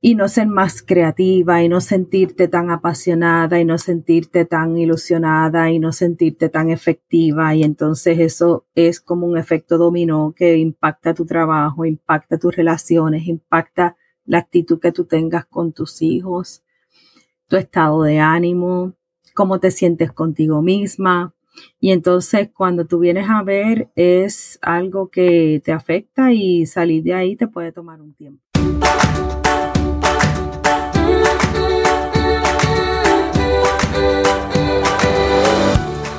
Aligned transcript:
y 0.00 0.14
no 0.14 0.28
ser 0.28 0.46
más 0.46 0.82
creativa 0.82 1.62
y 1.62 1.68
no 1.68 1.80
sentirte 1.80 2.48
tan 2.48 2.70
apasionada 2.70 3.58
y 3.60 3.64
no 3.64 3.78
sentirte 3.78 4.44
tan 4.44 4.76
ilusionada 4.76 5.70
y 5.70 5.78
no 5.78 5.92
sentirte 5.92 6.48
tan 6.48 6.70
efectiva 6.70 7.54
y 7.54 7.62
entonces 7.62 8.18
eso 8.18 8.66
es 8.74 9.00
como 9.00 9.26
un 9.26 9.38
efecto 9.38 9.78
dominó 9.78 10.34
que 10.36 10.58
impacta 10.58 11.14
tu 11.14 11.24
trabajo, 11.24 11.84
impacta 11.84 12.38
tus 12.38 12.54
relaciones, 12.54 13.26
impacta 13.26 13.96
la 14.24 14.38
actitud 14.38 14.78
que 14.80 14.92
tú 14.92 15.06
tengas 15.06 15.46
con 15.46 15.72
tus 15.72 16.02
hijos, 16.02 16.62
tu 17.48 17.56
estado 17.56 18.02
de 18.02 18.18
ánimo, 18.18 18.94
cómo 19.34 19.60
te 19.60 19.70
sientes 19.70 20.12
contigo 20.12 20.62
misma. 20.62 21.34
Y 21.80 21.92
entonces 21.92 22.50
cuando 22.52 22.86
tú 22.86 22.98
vienes 22.98 23.28
a 23.30 23.42
ver 23.42 23.90
es 23.94 24.58
algo 24.60 25.08
que 25.08 25.62
te 25.64 25.72
afecta 25.72 26.32
y 26.32 26.66
salir 26.66 27.02
de 27.02 27.14
ahí 27.14 27.36
te 27.36 27.48
puede 27.48 27.72
tomar 27.72 28.02
un 28.02 28.14
tiempo. 28.14 28.45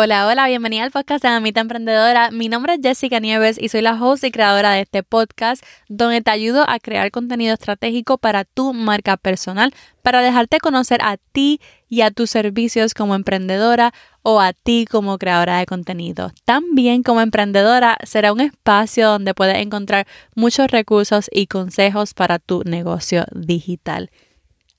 Hola, 0.00 0.28
hola, 0.28 0.46
bienvenida 0.46 0.84
al 0.84 0.92
podcast 0.92 1.24
de 1.24 1.28
Mamita 1.28 1.60
Emprendedora. 1.60 2.30
Mi 2.30 2.48
nombre 2.48 2.74
es 2.74 2.80
Jessica 2.80 3.18
Nieves 3.18 3.58
y 3.60 3.68
soy 3.68 3.82
la 3.82 4.00
host 4.00 4.22
y 4.22 4.30
creadora 4.30 4.70
de 4.70 4.82
este 4.82 5.02
podcast 5.02 5.64
donde 5.88 6.22
te 6.22 6.30
ayudo 6.30 6.64
a 6.68 6.78
crear 6.78 7.10
contenido 7.10 7.52
estratégico 7.52 8.16
para 8.16 8.44
tu 8.44 8.72
marca 8.72 9.16
personal, 9.16 9.74
para 10.02 10.22
dejarte 10.22 10.60
conocer 10.60 11.00
a 11.02 11.16
ti 11.16 11.60
y 11.88 12.02
a 12.02 12.12
tus 12.12 12.30
servicios 12.30 12.94
como 12.94 13.16
emprendedora 13.16 13.92
o 14.22 14.40
a 14.40 14.52
ti 14.52 14.86
como 14.88 15.18
creadora 15.18 15.58
de 15.58 15.66
contenido. 15.66 16.30
También 16.44 17.02
como 17.02 17.20
emprendedora 17.20 17.98
será 18.04 18.32
un 18.32 18.40
espacio 18.40 19.08
donde 19.08 19.34
puedes 19.34 19.56
encontrar 19.56 20.06
muchos 20.36 20.68
recursos 20.70 21.28
y 21.32 21.48
consejos 21.48 22.14
para 22.14 22.38
tu 22.38 22.62
negocio 22.62 23.24
digital. 23.34 24.12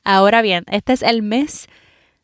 Ahora 0.05 0.41
bien, 0.41 0.63
este 0.71 0.93
es 0.93 1.01
el 1.01 1.23
mes 1.23 1.67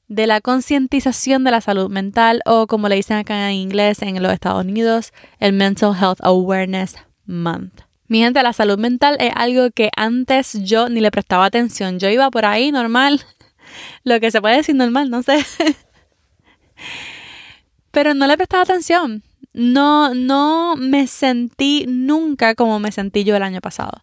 de 0.07 0.27
la 0.27 0.41
concientización 0.41 1.43
de 1.43 1.51
la 1.51 1.61
salud 1.61 1.89
mental 1.89 2.41
o 2.45 2.67
como 2.67 2.89
le 2.89 2.95
dicen 2.95 3.17
acá 3.17 3.49
en 3.49 3.55
inglés 3.55 4.01
en 4.01 4.21
los 4.21 4.31
Estados 4.31 4.63
Unidos, 4.63 5.13
el 5.39 5.53
Mental 5.53 5.95
Health 5.99 6.19
Awareness 6.21 6.95
Month. 7.25 7.81
Mi 8.07 8.19
gente, 8.19 8.43
la 8.43 8.53
salud 8.53 8.77
mental 8.77 9.17
es 9.19 9.31
algo 9.35 9.71
que 9.71 9.89
antes 9.95 10.53
yo 10.63 10.89
ni 10.89 11.01
le 11.01 11.09
prestaba 11.09 11.45
atención. 11.45 11.97
Yo 11.97 12.09
iba 12.09 12.29
por 12.29 12.45
ahí 12.45 12.71
normal, 12.71 13.21
lo 14.03 14.19
que 14.19 14.29
se 14.29 14.41
puede 14.41 14.57
decir 14.57 14.75
normal, 14.75 15.09
no 15.09 15.23
sé. 15.23 15.43
Pero 17.91 18.13
no 18.13 18.27
le 18.27 18.37
prestaba 18.37 18.63
atención. 18.63 19.23
No, 19.53 20.13
no 20.13 20.75
me 20.75 21.07
sentí 21.07 21.85
nunca 21.87 22.53
como 22.55 22.79
me 22.79 22.91
sentí 22.91 23.23
yo 23.23 23.35
el 23.35 23.43
año 23.43 23.61
pasado 23.61 24.01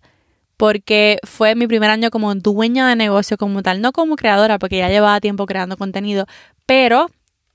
porque 0.63 1.19
fue 1.25 1.57
mi 1.57 1.67
primer 1.67 1.91
año 1.91 2.13
como 2.13 2.37
dueña 2.37 2.89
de 2.89 2.95
negocio 2.95 3.37
como 3.37 3.65
tal, 3.65 3.81
no 3.81 3.91
como 3.91 4.15
creadora, 4.15 4.61
porque 4.61 4.77
ya 4.77 4.89
llevaba 4.89 5.21
tiempo 5.21 5.45
creando 5.45 5.77
contenido, 5.77 6.27
pero 6.67 7.11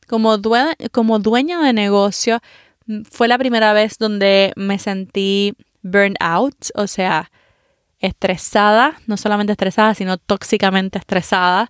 como, 0.10 0.38
como 0.92 1.18
dueña 1.18 1.62
de 1.62 1.72
negocio 1.72 2.42
mm, 2.86 3.04
fue 3.10 3.30
la 3.30 3.38
primera 3.38 3.72
vez 3.72 3.98
donde 3.98 4.52
me 4.58 4.78
sentí 4.78 5.54
burned 5.84 6.18
out, 6.20 6.58
o 6.76 6.86
sea, 6.86 7.32
estresada, 8.00 9.00
no 9.08 9.16
solamente 9.16 9.54
estresada, 9.54 9.96
sino 9.96 10.18
tóxicamente 10.18 11.00
estresada, 11.00 11.70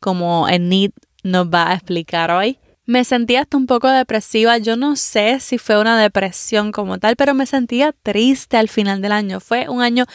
como 0.00 0.48
Enid 0.48 0.92
nos 1.24 1.48
va 1.48 1.72
a 1.72 1.74
explicar 1.74 2.30
hoy. 2.30 2.58
Me 2.86 3.04
sentía 3.04 3.42
hasta 3.42 3.58
un 3.58 3.66
poco 3.66 3.90
depresiva. 3.90 4.56
Yo 4.56 4.74
no 4.78 4.96
sé 4.96 5.40
si 5.40 5.58
fue 5.58 5.78
una 5.78 6.00
depresión 6.00 6.72
como 6.72 6.96
tal, 6.96 7.16
pero 7.16 7.34
me 7.34 7.44
sentía 7.44 7.92
triste 7.92 8.56
al 8.56 8.70
final 8.70 9.02
del 9.02 9.12
año. 9.12 9.40
Fue 9.40 9.68
un 9.68 9.82
año 9.82 10.06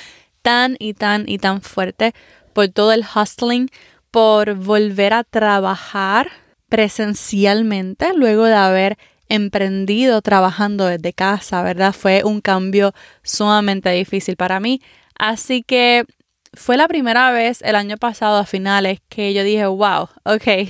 tan 0.43 0.75
y 0.77 0.93
tan 0.93 1.27
y 1.27 1.39
tan 1.39 1.61
fuerte 1.61 2.13
por 2.53 2.67
todo 2.67 2.91
el 2.91 3.03
hustling, 3.03 3.69
por 4.11 4.53
volver 4.53 5.13
a 5.13 5.23
trabajar 5.23 6.29
presencialmente 6.69 8.13
luego 8.15 8.45
de 8.45 8.53
haber 8.53 8.97
emprendido 9.29 10.21
trabajando 10.21 10.85
desde 10.85 11.13
casa, 11.13 11.63
¿verdad? 11.63 11.93
Fue 11.93 12.23
un 12.23 12.41
cambio 12.41 12.93
sumamente 13.23 13.89
difícil 13.89 14.35
para 14.35 14.59
mí. 14.59 14.81
Así 15.17 15.63
que 15.63 16.05
fue 16.53 16.77
la 16.77 16.87
primera 16.87 17.31
vez 17.31 17.61
el 17.63 17.75
año 17.75 17.97
pasado 17.97 18.37
a 18.37 18.45
finales 18.45 18.99
que 19.09 19.33
yo 19.33 19.43
dije, 19.43 19.65
wow, 19.65 20.09
ok. 20.25 20.69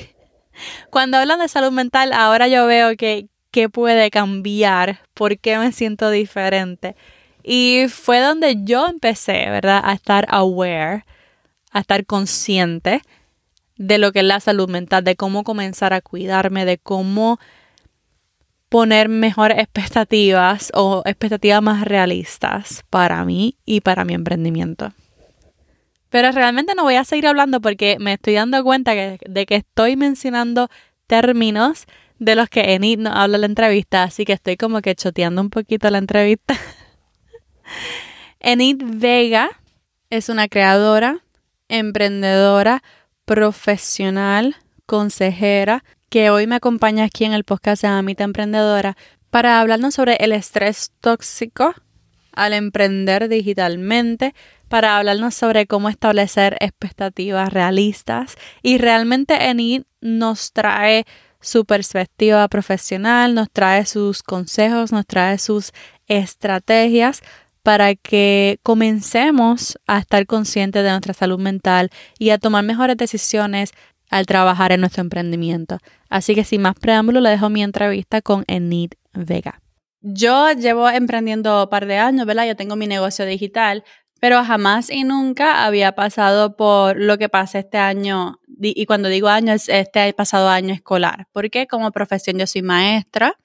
Cuando 0.89 1.17
hablan 1.17 1.39
de 1.39 1.47
salud 1.49 1.71
mental, 1.71 2.13
ahora 2.13 2.47
yo 2.47 2.65
veo 2.65 2.95
que, 2.95 3.27
que 3.51 3.69
puede 3.69 4.09
cambiar, 4.11 5.01
por 5.13 5.37
qué 5.39 5.57
me 5.57 5.71
siento 5.71 6.09
diferente. 6.09 6.95
Y 7.43 7.85
fue 7.89 8.19
donde 8.19 8.63
yo 8.63 8.87
empecé, 8.87 9.49
¿verdad? 9.49 9.81
A 9.83 9.93
estar 9.93 10.25
aware, 10.29 11.05
a 11.71 11.79
estar 11.81 12.05
consciente 12.05 13.01
de 13.77 13.97
lo 13.97 14.11
que 14.11 14.19
es 14.19 14.25
la 14.25 14.39
salud 14.39 14.69
mental, 14.69 15.03
de 15.03 15.15
cómo 15.15 15.43
comenzar 15.43 15.93
a 15.93 16.01
cuidarme, 16.01 16.65
de 16.65 16.77
cómo 16.77 17.39
poner 18.69 19.09
mejores 19.09 19.59
expectativas 19.59 20.71
o 20.73 21.03
expectativas 21.05 21.61
más 21.61 21.85
realistas 21.85 22.83
para 22.89 23.23
mí 23.25 23.57
y 23.65 23.81
para 23.81 24.05
mi 24.05 24.13
emprendimiento. 24.13 24.93
Pero 26.09 26.31
realmente 26.31 26.73
no 26.75 26.83
voy 26.83 26.95
a 26.95 27.03
seguir 27.03 27.27
hablando 27.27 27.59
porque 27.59 27.97
me 27.99 28.13
estoy 28.13 28.33
dando 28.35 28.63
cuenta 28.63 28.93
de 28.93 29.45
que 29.45 29.55
estoy 29.55 29.95
mencionando 29.95 30.69
términos 31.07 31.85
de 32.19 32.35
los 32.35 32.49
que 32.49 32.73
Enid 32.73 32.99
no 32.99 33.11
habla 33.11 33.37
en 33.37 33.41
la 33.41 33.47
entrevista, 33.47 34.03
así 34.03 34.25
que 34.25 34.33
estoy 34.33 34.57
como 34.57 34.81
que 34.81 34.95
choteando 34.95 35.41
un 35.41 35.49
poquito 35.49 35.89
la 35.89 35.97
entrevista. 35.97 36.55
Enid 38.39 38.81
Vega 38.83 39.49
es 40.09 40.29
una 40.29 40.47
creadora, 40.47 41.23
emprendedora, 41.69 42.83
profesional, 43.25 44.55
consejera, 44.85 45.83
que 46.09 46.29
hoy 46.29 46.45
me 46.45 46.55
acompaña 46.55 47.05
aquí 47.05 47.25
en 47.25 47.33
el 47.33 47.43
podcast 47.43 47.81
de 47.81 47.87
Amita 47.87 48.23
Emprendedora 48.23 48.95
para 49.29 49.59
hablarnos 49.59 49.95
sobre 49.95 50.17
el 50.17 50.31
estrés 50.31 50.91
tóxico 50.99 51.73
al 52.33 52.53
emprender 52.53 53.29
digitalmente, 53.29 54.35
para 54.67 54.97
hablarnos 54.97 55.35
sobre 55.35 55.65
cómo 55.65 55.89
establecer 55.89 56.57
expectativas 56.59 57.51
realistas. 57.51 58.35
Y 58.61 58.77
realmente 58.77 59.49
Enid 59.49 59.83
nos 60.01 60.51
trae 60.51 61.05
su 61.39 61.65
perspectiva 61.65 62.47
profesional, 62.47 63.35
nos 63.35 63.49
trae 63.51 63.85
sus 63.85 64.23
consejos, 64.23 64.91
nos 64.91 65.05
trae 65.05 65.37
sus 65.37 65.73
estrategias 66.07 67.21
para 67.63 67.95
que 67.95 68.59
comencemos 68.61 69.79
a 69.87 69.97
estar 69.97 70.25
conscientes 70.25 70.83
de 70.83 70.89
nuestra 70.89 71.13
salud 71.13 71.39
mental 71.39 71.89
y 72.19 72.29
a 72.29 72.37
tomar 72.37 72.63
mejores 72.63 72.97
decisiones 72.97 73.71
al 74.09 74.25
trabajar 74.25 74.71
en 74.73 74.81
nuestro 74.81 75.01
emprendimiento. 75.01 75.79
Así 76.09 76.35
que 76.35 76.43
sin 76.43 76.61
más 76.61 76.75
preámbulo, 76.75 77.21
le 77.21 77.29
dejo 77.29 77.49
mi 77.49 77.63
entrevista 77.63 78.21
con 78.21 78.43
Enid 78.47 78.91
Vega. 79.13 79.61
Yo 80.01 80.51
llevo 80.51 80.89
emprendiendo 80.89 81.63
un 81.63 81.69
par 81.69 81.85
de 81.85 81.97
años, 81.97 82.25
¿verdad? 82.25 82.45
Yo 82.45 82.55
tengo 82.57 82.75
mi 82.75 82.85
negocio 82.85 83.25
digital, 83.25 83.85
pero 84.19 84.43
jamás 84.43 84.89
y 84.89 85.05
nunca 85.05 85.65
había 85.65 85.93
pasado 85.93 86.57
por 86.57 86.99
lo 86.99 87.17
que 87.17 87.29
pasa 87.29 87.59
este 87.59 87.77
año, 87.77 88.39
y 88.59 88.85
cuando 88.85 89.07
digo 89.07 89.29
año 89.29 89.53
es 89.53 89.69
este 89.69 90.13
pasado 90.13 90.49
año 90.49 90.73
escolar, 90.73 91.27
porque 91.31 91.67
como 91.67 91.91
profesión 91.91 92.37
yo 92.37 92.45
soy 92.45 92.61
maestra, 92.61 93.37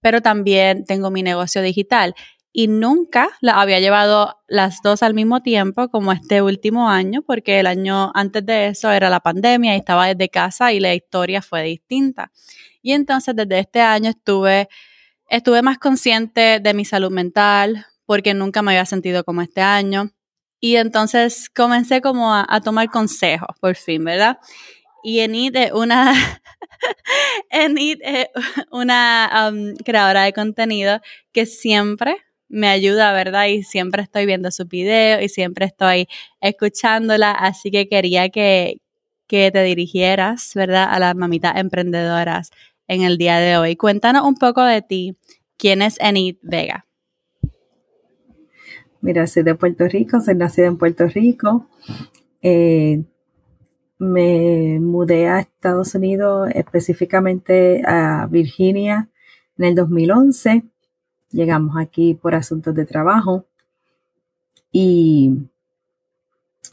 pero 0.00 0.20
también 0.22 0.84
tengo 0.84 1.10
mi 1.10 1.22
negocio 1.22 1.62
digital 1.62 2.14
y 2.58 2.68
nunca 2.68 3.28
la 3.42 3.60
había 3.60 3.80
llevado 3.80 4.40
las 4.48 4.80
dos 4.82 5.02
al 5.02 5.12
mismo 5.12 5.42
tiempo 5.42 5.90
como 5.90 6.10
este 6.10 6.40
último 6.40 6.88
año, 6.88 7.20
porque 7.20 7.60
el 7.60 7.66
año 7.66 8.10
antes 8.14 8.46
de 8.46 8.68
eso 8.68 8.90
era 8.90 9.10
la 9.10 9.20
pandemia 9.20 9.74
y 9.74 9.78
estaba 9.80 10.06
desde 10.06 10.30
casa 10.30 10.72
y 10.72 10.80
la 10.80 10.94
historia 10.94 11.42
fue 11.42 11.64
distinta. 11.64 12.32
Y 12.80 12.92
entonces 12.92 13.36
desde 13.36 13.58
este 13.58 13.82
año 13.82 14.08
estuve, 14.08 14.70
estuve 15.28 15.60
más 15.60 15.76
consciente 15.76 16.58
de 16.58 16.72
mi 16.72 16.86
salud 16.86 17.10
mental, 17.10 17.84
porque 18.06 18.32
nunca 18.32 18.62
me 18.62 18.70
había 18.70 18.86
sentido 18.86 19.22
como 19.22 19.42
este 19.42 19.60
año. 19.60 20.12
Y 20.58 20.76
entonces 20.76 21.50
comencé 21.54 22.00
como 22.00 22.34
a, 22.34 22.60
tomar 22.64 22.88
consejos, 22.88 23.54
por 23.60 23.76
fin, 23.76 24.02
¿verdad? 24.02 24.38
Y 25.04 25.20
Enid 25.20 25.56
es 25.56 25.72
una, 25.72 26.14
Enid 27.50 27.98
es 28.00 28.28
una 28.70 29.50
um, 29.52 29.74
creadora 29.84 30.22
de 30.22 30.32
contenido 30.32 31.02
que 31.32 31.44
siempre 31.44 32.25
me 32.48 32.68
ayuda, 32.68 33.12
¿verdad? 33.12 33.46
Y 33.46 33.62
siempre 33.62 34.02
estoy 34.02 34.26
viendo 34.26 34.50
sus 34.50 34.68
videos 34.68 35.22
y 35.22 35.28
siempre 35.28 35.66
estoy 35.66 36.08
escuchándola, 36.40 37.32
así 37.32 37.70
que 37.70 37.88
quería 37.88 38.28
que, 38.28 38.80
que 39.26 39.50
te 39.50 39.62
dirigieras, 39.62 40.52
¿verdad? 40.54 40.86
A 40.90 40.98
las 40.98 41.14
mamitas 41.14 41.56
emprendedoras 41.56 42.50
en 42.88 43.02
el 43.02 43.18
día 43.18 43.38
de 43.38 43.56
hoy. 43.56 43.76
Cuéntanos 43.76 44.24
un 44.24 44.36
poco 44.36 44.62
de 44.62 44.82
ti. 44.82 45.16
¿Quién 45.56 45.82
es 45.82 45.98
Enid 46.00 46.36
Vega? 46.42 46.86
Mira, 49.00 49.26
soy 49.26 49.42
de 49.42 49.54
Puerto 49.54 49.86
Rico, 49.86 50.20
soy 50.20 50.34
nacida 50.34 50.66
en 50.66 50.78
Puerto 50.78 51.06
Rico. 51.06 51.68
Eh, 52.42 53.04
me 53.98 54.78
mudé 54.80 55.28
a 55.28 55.40
Estados 55.40 55.94
Unidos, 55.94 56.50
específicamente 56.54 57.82
a 57.86 58.26
Virginia, 58.30 59.08
en 59.58 59.64
el 59.64 59.74
2011. 59.74 60.64
Llegamos 61.36 61.76
aquí 61.76 62.14
por 62.14 62.34
asuntos 62.34 62.74
de 62.74 62.86
trabajo 62.86 63.44
y 64.72 65.50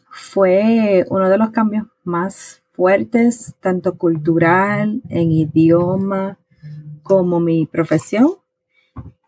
fue 0.09 1.05
uno 1.09 1.27
de 1.27 1.37
los 1.37 1.49
cambios 1.49 1.87
más 2.05 2.63
fuertes, 2.71 3.55
tanto 3.59 3.97
cultural, 3.97 5.01
en 5.09 5.31
idioma, 5.33 6.39
como 7.01 7.41
mi 7.41 7.65
profesión. 7.65 8.35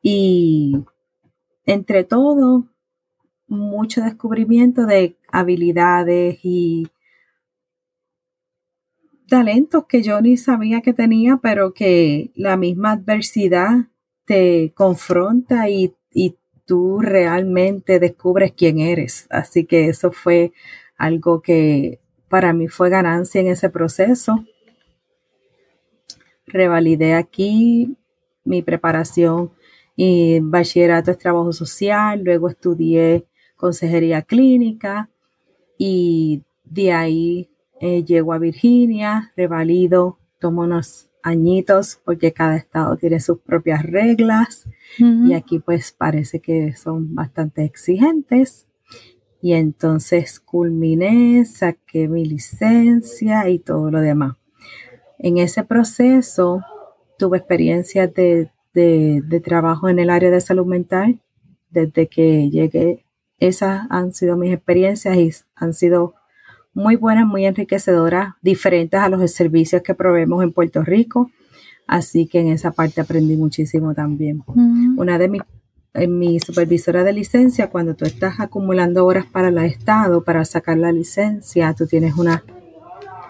Y 0.01 0.77
entre 1.65 2.05
todo, 2.05 2.69
mucho 3.45 4.03
descubrimiento 4.03 4.85
de 4.85 5.17
habilidades 5.29 6.39
y 6.43 6.87
talentos 9.27 9.83
que 9.85 10.01
yo 10.01 10.21
ni 10.21 10.37
sabía 10.37 10.79
que 10.79 10.93
tenía, 10.93 11.41
pero 11.43 11.73
que 11.73 12.31
la 12.35 12.55
misma 12.55 12.93
adversidad 12.93 13.89
te 14.25 14.73
confronta 14.75 15.69
y, 15.69 15.93
y 16.13 16.35
tú 16.65 16.99
realmente 16.99 17.99
descubres 17.99 18.53
quién 18.55 18.79
eres. 18.79 19.27
Así 19.29 19.65
que 19.65 19.87
eso 19.87 20.11
fue 20.11 20.51
algo 20.97 21.41
que 21.41 21.99
para 22.29 22.53
mí 22.53 22.67
fue 22.67 22.89
ganancia 22.89 23.41
en 23.41 23.47
ese 23.47 23.69
proceso. 23.69 24.43
Revalidé 26.47 27.13
aquí 27.13 27.97
mi 28.43 28.61
preparación 28.61 29.51
y 29.95 30.39
bachillerato 30.41 31.11
es 31.11 31.17
trabajo 31.17 31.53
social, 31.53 32.21
luego 32.23 32.49
estudié 32.49 33.25
consejería 33.55 34.21
clínica 34.21 35.09
y 35.77 36.43
de 36.63 36.93
ahí 36.93 37.49
eh, 37.79 38.03
llego 38.03 38.33
a 38.33 38.37
Virginia, 38.37 39.33
revalido, 39.35 40.17
tomo 40.39 40.63
unos 40.63 41.09
añitos 41.25 41.99
porque 42.05 42.31
cada 42.33 42.55
estado 42.55 42.95
tiene 42.97 43.19
sus 43.19 43.39
propias 43.39 43.83
reglas 43.83 44.69
y 44.99 45.33
aquí 45.33 45.57
pues 45.57 45.91
parece 45.91 46.39
que 46.39 46.75
son 46.75 47.15
bastante 47.15 47.63
exigentes. 47.63 48.67
Y 49.41 49.53
entonces 49.53 50.39
culminé, 50.39 51.43
saqué 51.45 52.07
mi 52.07 52.25
licencia 52.25 53.49
y 53.49 53.59
todo 53.59 53.89
lo 53.89 54.01
demás. 54.01 54.37
En 55.17 55.39
ese 55.39 55.63
proceso 55.63 56.61
tuve 57.17 57.39
experiencias 57.39 58.13
de, 58.13 58.51
de 58.73 59.39
trabajo 59.43 59.89
en 59.89 59.99
el 59.99 60.11
área 60.11 60.29
de 60.29 60.41
salud 60.41 60.65
mental 60.65 61.21
desde 61.71 62.07
que 62.07 62.49
llegué. 62.51 63.05
Esas 63.39 63.87
han 63.89 64.13
sido 64.13 64.37
mis 64.37 64.53
experiencias 64.53 65.17
y 65.17 65.31
han 65.55 65.73
sido 65.73 66.13
muy 66.75 66.97
buenas, 66.97 67.25
muy 67.25 67.45
enriquecedoras, 67.45 68.35
diferentes 68.41 68.99
a 68.99 69.09
los 69.09 69.31
servicios 69.31 69.81
que 69.81 69.95
proveemos 69.95 70.43
en 70.43 70.51
Puerto 70.51 70.83
Rico. 70.83 71.31
Así 71.87 72.27
que 72.27 72.41
en 72.41 72.49
esa 72.49 72.71
parte 72.71 73.01
aprendí 73.01 73.37
muchísimo 73.37 73.95
también. 73.95 74.43
Una 74.97 75.17
de 75.17 75.29
mis 75.29 75.41
mi 76.09 76.41
supervisora 76.41 77.05
de 77.05 77.13
licencia, 77.13 77.69
cuando 77.69 77.95
tú 77.95 78.03
estás 78.03 78.41
acumulando 78.41 79.05
horas 79.05 79.25
para 79.25 79.47
el 79.47 79.57
Estado, 79.59 80.25
para 80.25 80.43
sacar 80.43 80.77
la 80.77 80.91
licencia, 80.91 81.73
tú 81.73 81.87
tienes 81.87 82.15
una 82.15 82.43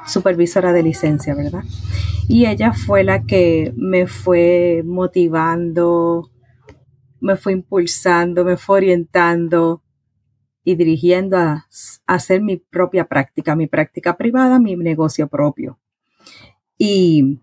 supervisora 0.07 0.73
de 0.73 0.81
licencia, 0.81 1.35
¿verdad? 1.35 1.63
Y 2.27 2.47
ella 2.47 2.73
fue 2.73 3.03
la 3.03 3.21
que 3.23 3.71
me 3.77 4.07
fue 4.07 4.81
motivando, 4.83 6.31
me 7.19 7.35
fue 7.35 7.53
impulsando, 7.53 8.43
me 8.43 8.57
fue 8.57 8.77
orientando 8.77 9.83
y 10.65 10.75
dirigiendo 10.75 11.37
a, 11.37 11.67
hacer 12.07 12.41
mi 12.41 12.57
propia 12.57 13.07
práctica, 13.07 13.55
mi 13.55 13.67
práctica 13.67 14.17
privada, 14.17 14.59
mi 14.59 14.75
negocio 14.75 15.27
propio. 15.27 15.79
Y 16.77 17.39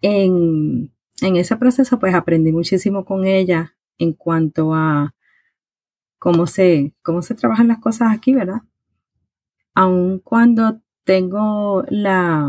en, 0.00 0.90
ese 1.20 1.56
proceso 1.56 1.98
pues 1.98 2.14
aprendí 2.14 2.52
muchísimo 2.52 3.04
con 3.04 3.26
ella 3.26 3.74
en 3.98 4.14
cuanto 4.14 4.72
a 4.72 5.14
cómo 6.18 6.46
se, 6.46 6.94
cómo 7.02 7.20
se 7.20 7.34
trabajan 7.34 7.68
las 7.68 7.80
cosas 7.80 8.12
aquí, 8.12 8.32
¿verdad? 8.32 8.62
Aun 9.74 10.20
cuando 10.20 10.80
tengo 11.04 11.84
la 11.88 12.48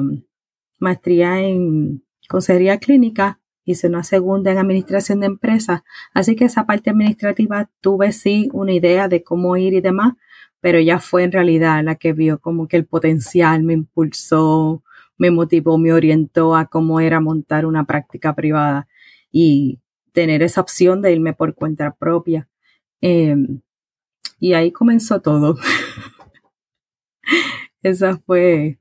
maestría 0.80 1.42
en 1.42 2.04
consejería 2.30 2.78
clínica, 2.78 3.40
hice 3.66 3.88
una 3.88 4.04
segunda 4.04 4.52
en 4.52 4.58
administración 4.58 5.20
de 5.20 5.28
empresas, 5.28 5.82
así 6.14 6.36
que 6.36 6.46
esa 6.46 6.66
parte 6.66 6.90
administrativa 6.90 7.70
tuve 7.82 8.12
sí 8.12 8.50
una 8.54 8.74
idea 8.74 9.08
de 9.08 9.24
cómo 9.24 9.58
ir 9.58 9.74
y 9.74 9.82
demás, 9.82 10.14
pero 10.60 10.78
ella 10.78 11.00
fue 11.00 11.24
en 11.24 11.32
realidad 11.32 11.84
la 11.84 11.96
que 11.96 12.14
vio 12.14 12.40
como 12.40 12.68
que 12.68 12.78
el 12.78 12.86
potencial 12.86 13.64
me 13.64 13.74
impulsó, 13.74 14.84
me 15.18 15.32
motivó, 15.32 15.78
me 15.78 15.94
orientó 15.94 16.56
a 16.56 16.66
cómo 16.66 17.00
era 17.00 17.20
montar 17.20 17.66
una 17.66 17.86
práctica 17.86 18.36
privada 18.36 18.88
y 19.32 19.80
tener 20.14 20.44
esa 20.44 20.62
opción 20.62 21.02
de 21.02 21.12
irme 21.14 21.34
por 21.34 21.56
cuenta 21.56 21.94
propia. 21.96 22.48
Em, 23.02 23.62
y 24.40 24.54
ahí 24.54 24.72
comenzó 24.72 25.22
todo. 25.22 25.58
Esa 27.84 28.18
fue 28.18 28.80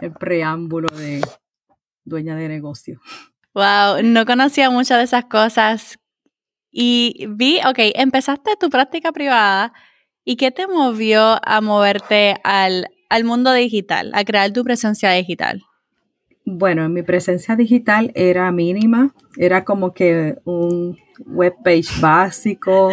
el 0.00 0.12
preámbulo 0.12 0.90
de 0.90 1.20
dueña 2.04 2.36
de 2.36 2.48
negocio. 2.48 3.00
Wow, 3.54 4.02
no 4.02 4.24
conocía 4.24 4.70
muchas 4.70 4.98
de 4.98 5.04
esas 5.04 5.26
cosas. 5.26 5.98
Y 6.70 7.26
vi, 7.28 7.58
ok, 7.58 7.78
empezaste 7.94 8.56
tu 8.58 8.70
práctica 8.70 9.12
privada. 9.12 9.72
¿Y 10.24 10.36
qué 10.36 10.50
te 10.50 10.66
movió 10.66 11.38
a 11.42 11.60
moverte 11.60 12.36
al, 12.44 12.86
al 13.10 13.24
mundo 13.24 13.52
digital, 13.52 14.10
a 14.14 14.24
crear 14.24 14.52
tu 14.52 14.64
presencia 14.64 15.10
digital? 15.10 15.62
Bueno, 16.44 16.88
mi 16.88 17.02
presencia 17.02 17.54
digital 17.54 18.10
era 18.14 18.50
mínima, 18.50 19.14
era 19.36 19.64
como 19.64 19.92
que 19.94 20.36
un 20.44 20.96
webpage 21.26 22.00
básico. 22.00 22.90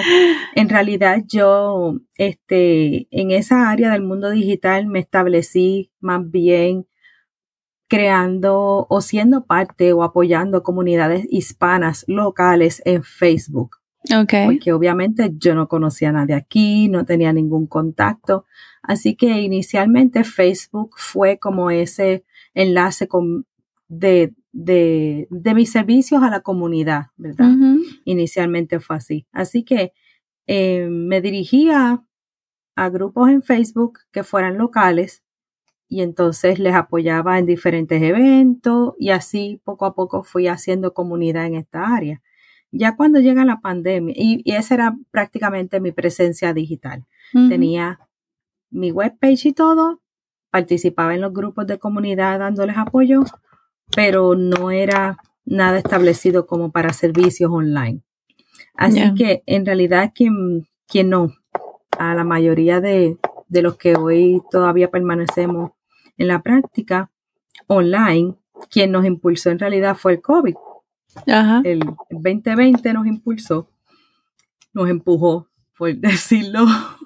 En 0.56 0.70
realidad 0.70 1.24
yo, 1.28 1.96
este, 2.16 3.08
en 3.12 3.32
esa 3.32 3.70
área 3.70 3.92
del 3.92 4.04
mundo 4.04 4.30
digital 4.30 4.86
me 4.86 5.00
establecí 5.00 5.92
más 6.00 6.30
bien 6.30 6.86
creando 7.90 8.86
o 8.88 9.02
siendo 9.02 9.46
parte 9.46 9.92
o 9.94 10.04
apoyando 10.04 10.64
comunidades 10.64 11.28
hispanas 11.30 12.06
locales 12.08 12.82
en 12.86 13.04
Facebook. 13.04 13.78
Okay. 14.16 14.46
Porque 14.46 14.72
obviamente 14.72 15.32
yo 15.38 15.56
no 15.56 15.68
conocía 15.68 16.10
a 16.10 16.14
nadie 16.14 16.36
aquí, 16.36 16.88
no 16.88 17.04
tenía 17.04 17.34
ningún 17.34 17.68
contacto. 17.68 18.46
Así 18.84 19.16
que 19.16 19.42
inicialmente 19.42 20.24
Facebook 20.24 20.92
fue 20.98 21.40
como 21.40 21.72
ese 21.72 22.24
enlace 22.54 23.08
con, 23.08 23.46
de, 23.88 24.34
de, 24.52 25.28
de, 25.32 25.54
mis 25.56 25.72
servicios 25.72 26.22
a 26.22 26.30
la 26.30 26.42
comunidad, 26.42 27.08
¿verdad? 27.18 27.52
Inicialmente 28.06 28.80
fue 28.80 28.98
así. 28.98 29.26
Así 29.32 29.64
que 29.64 29.94
eh, 30.46 30.88
me 30.90 31.22
dirigía 31.22 32.04
a 32.76 32.90
grupos 32.90 33.30
en 33.30 33.42
Facebook 33.42 34.00
que 34.12 34.24
fueran 34.24 34.58
locales 34.58 35.24
y 35.90 36.04
entonces 36.04 36.60
les 36.60 36.76
apoyaba 36.76 37.40
en 37.40 37.48
diferentes 37.48 38.02
eventos 38.02 38.94
y 39.00 39.10
así 39.10 39.60
poco 39.64 39.86
a 39.86 39.96
poco 39.96 40.24
fui 40.24 40.48
haciendo 40.48 40.94
comunidad 40.94 41.48
en 41.48 41.56
esta 41.56 41.96
área. 41.96 42.22
Ya 42.72 42.96
cuando 42.96 43.20
llega 43.20 43.44
la 43.44 43.60
pandemia, 43.60 44.14
y, 44.16 44.44
esa 44.46 44.76
era 44.76 44.98
prácticamente 45.10 45.80
mi 45.80 45.92
presencia 45.92 46.54
digital, 46.54 47.06
tenía 47.34 48.00
mi 48.70 48.92
webpage 48.92 49.48
y 49.48 49.54
todo, 49.54 50.02
participaba 50.52 51.16
en 51.16 51.22
los 51.22 51.34
grupos 51.34 51.66
de 51.66 51.80
comunidad 51.80 52.38
dándoles 52.38 52.78
apoyo, 52.78 53.24
pero 53.96 54.36
no 54.36 54.70
era 54.70 55.18
nada 55.46 55.80
establecido 55.80 56.46
como 56.46 56.72
para 56.72 56.94
servicios 56.94 57.50
online. 57.52 58.04
Así 58.76 59.14
que 59.16 59.42
en 59.48 59.66
realidad 59.66 60.12
quien, 60.14 60.68
quien 60.88 61.10
no, 61.10 61.34
a 61.98 62.14
la 62.14 62.24
mayoría 62.24 62.80
de, 62.80 63.18
de 63.48 63.62
los 63.64 63.78
que 63.78 63.96
hoy 63.96 64.42
todavía 64.52 64.92
permanecemos 64.92 65.72
en 66.20 66.28
la 66.28 66.44
práctica 66.44 67.10
online, 67.66 68.36
quien 68.70 68.92
nos 68.92 69.06
impulsó 69.06 69.50
en 69.50 69.58
realidad 69.58 69.98
fue 69.98 70.14
el 70.14 70.22
COVID. 70.22 70.54
El 71.64 71.80
2020 72.12 72.94
nos 72.94 73.08
impulsó, 73.08 73.68
nos 74.74 74.90
empujó, 74.90 75.48
por 75.78 75.96
decirlo. 75.96 76.66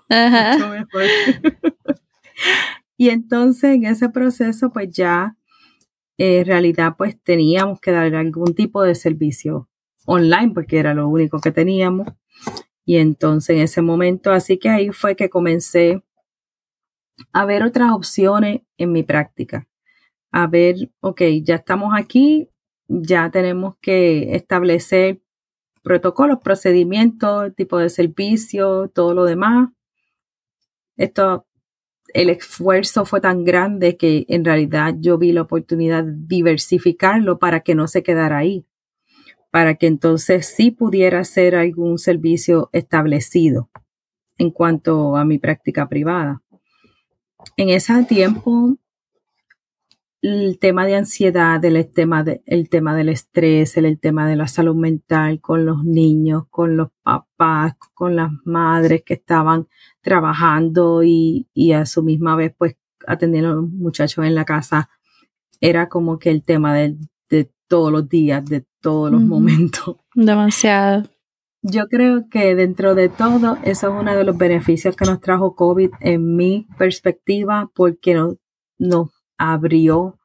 y 2.97 3.09
entonces 3.09 3.75
en 3.75 3.85
ese 3.85 4.09
proceso, 4.09 4.71
pues 4.71 4.89
ya 4.91 5.37
eh, 6.17 6.39
en 6.39 6.45
realidad, 6.45 6.95
pues 6.97 7.17
teníamos 7.21 7.79
que 7.79 7.91
dar 7.91 8.13
algún 8.15 8.53
tipo 8.53 8.83
de 8.83 8.95
servicio 8.95 9.69
online 10.05 10.51
porque 10.53 10.79
era 10.79 10.93
lo 10.93 11.07
único 11.07 11.39
que 11.39 11.51
teníamos. 11.51 12.07
Y 12.85 12.97
entonces 12.97 13.55
en 13.55 13.63
ese 13.63 13.81
momento, 13.81 14.31
así 14.31 14.57
que 14.57 14.69
ahí 14.69 14.89
fue 14.89 15.15
que 15.15 15.29
comencé 15.29 16.03
a 17.33 17.45
ver 17.45 17.63
otras 17.63 17.91
opciones 17.91 18.61
en 18.77 18.91
mi 18.91 19.03
práctica. 19.03 19.67
a 20.31 20.47
ver, 20.47 20.75
ok, 21.01 21.21
ya 21.43 21.55
estamos 21.55 21.93
aquí, 21.97 22.49
ya 22.87 23.31
tenemos 23.31 23.75
que 23.81 24.35
establecer 24.35 25.21
protocolos, 25.83 26.39
procedimientos, 26.43 27.55
tipo 27.55 27.77
de 27.79 27.89
servicio, 27.89 28.89
todo 28.89 29.13
lo 29.13 29.25
demás. 29.25 29.69
Esto, 30.97 31.47
el 32.13 32.29
esfuerzo 32.29 33.05
fue 33.05 33.21
tan 33.21 33.43
grande 33.43 33.97
que 33.97 34.25
en 34.29 34.45
realidad 34.45 34.95
yo 34.99 35.17
vi 35.17 35.31
la 35.33 35.41
oportunidad 35.43 36.03
de 36.03 36.13
diversificarlo 36.15 37.39
para 37.39 37.61
que 37.61 37.75
no 37.75 37.87
se 37.87 38.03
quedara 38.03 38.37
ahí, 38.37 38.65
para 39.51 39.75
que 39.75 39.87
entonces 39.87 40.47
sí 40.55 40.71
pudiera 40.71 41.23
ser 41.23 41.55
algún 41.55 41.97
servicio 41.97 42.69
establecido 42.73 43.69
en 44.37 44.51
cuanto 44.51 45.17
a 45.17 45.25
mi 45.25 45.39
práctica 45.39 45.89
privada. 45.89 46.42
En 47.57 47.69
ese 47.69 48.03
tiempo 48.05 48.77
el 50.23 50.57
tema 50.57 50.85
de 50.85 50.95
ansiedad, 50.95 51.63
el 51.65 51.85
tema, 51.91 52.23
de, 52.23 52.41
el 52.45 52.69
tema 52.69 52.95
del 52.95 53.09
estrés, 53.09 53.75
el, 53.75 53.99
tema 53.99 54.25
de 54.25 54.37
la 54.37 54.47
salud 54.47 54.73
mental 54.73 55.41
con 55.41 55.65
los 55.65 55.83
niños, 55.83 56.45
con 56.49 56.77
los 56.77 56.87
papás, 57.03 57.75
con 57.93 58.15
las 58.15 58.31
madres 58.45 59.03
que 59.05 59.15
estaban 59.15 59.67
trabajando 60.01 61.03
y, 61.03 61.45
a 61.73 61.85
su 61.85 62.03
misma 62.03 62.37
vez 62.37 62.55
pues 62.57 62.77
atendiendo 63.05 63.51
a 63.51 63.55
los 63.55 63.69
muchachos 63.69 64.23
en 64.23 64.33
la 64.33 64.45
casa, 64.45 64.89
era 65.59 65.89
como 65.89 66.17
que 66.17 66.29
el 66.29 66.41
tema 66.41 66.73
de, 66.73 66.97
todos 67.67 67.91
los 67.91 68.07
días, 68.07 68.45
de 68.45 68.65
todos 68.81 69.11
los 69.11 69.21
momentos. 69.21 69.95
Demasiado. 70.13 71.03
Yo 71.65 71.87
creo 71.87 72.27
que 72.29 72.55
dentro 72.55 72.93
de 72.93 73.07
todo, 73.07 73.57
eso 73.63 73.87
es 73.87 74.01
uno 74.01 74.13
de 74.13 74.25
los 74.25 74.37
beneficios 74.37 74.97
que 74.97 75.05
nos 75.05 75.21
trajo 75.21 75.55
COVID 75.55 75.91
en 76.01 76.35
mi 76.35 76.67
perspectiva, 76.77 77.71
porque 77.73 78.15
nos, 78.77 79.09
abrió 79.37 80.19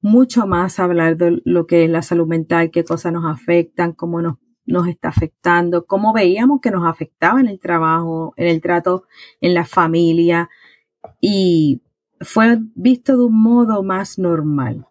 mucho 0.00 0.46
más 0.46 0.78
hablar 0.78 1.16
de 1.16 1.42
lo 1.44 1.66
que 1.66 1.84
es 1.84 1.90
la 1.90 2.02
salud 2.02 2.28
mental, 2.28 2.70
qué 2.70 2.84
cosas 2.84 3.12
nos 3.12 3.24
afectan, 3.24 3.92
cómo 3.92 4.22
nos 4.22 4.88
está 4.88 5.08
afectando, 5.08 5.86
cómo 5.86 6.12
veíamos 6.12 6.60
que 6.60 6.70
nos 6.70 6.86
afectaba 6.86 7.40
en 7.40 7.48
el 7.48 7.58
trabajo, 7.58 8.32
en 8.36 8.46
el 8.46 8.60
trato, 8.60 9.04
en 9.40 9.54
la 9.54 9.64
familia. 9.64 10.48
Y 11.20 11.82
fue 12.20 12.60
visto 12.76 13.16
de 13.16 13.24
un 13.24 13.42
modo 13.42 13.82
más 13.82 14.20
normal, 14.20 14.86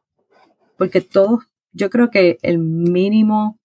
porque 0.77 0.99
todos, 0.99 1.45
yo 1.71 1.89
creo 1.89 2.09
que 2.11 2.37
el 2.41 2.59
mínimo 2.59 3.57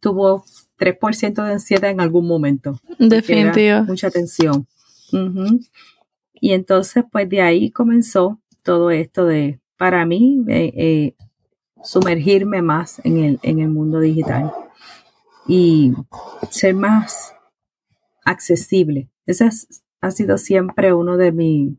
tuvo 0.00 0.44
3% 0.78 1.44
de 1.44 1.52
ansiedad 1.52 1.90
en 1.90 2.00
algún 2.00 2.26
momento. 2.26 2.78
Definitivo. 2.98 3.84
Mucha 3.84 4.10
tensión. 4.10 4.66
Y 6.34 6.52
entonces, 6.52 7.04
pues 7.10 7.28
de 7.28 7.40
ahí 7.40 7.70
comenzó 7.70 8.40
todo 8.62 8.90
esto 8.90 9.24
de, 9.24 9.60
para 9.76 10.04
mí, 10.04 10.44
eh, 10.48 10.72
eh, 10.76 11.14
sumergirme 11.82 12.62
más 12.62 13.00
en 13.04 13.18
el, 13.18 13.38
en 13.42 13.60
el 13.60 13.68
mundo 13.68 14.00
digital 14.00 14.52
y 15.46 15.92
ser 16.50 16.74
más 16.74 17.32
accesible. 18.24 19.08
Ese 19.24 19.48
ha 20.00 20.10
sido 20.10 20.36
siempre 20.38 20.92
uno 20.92 21.16
de 21.16 21.32
mis, 21.32 21.72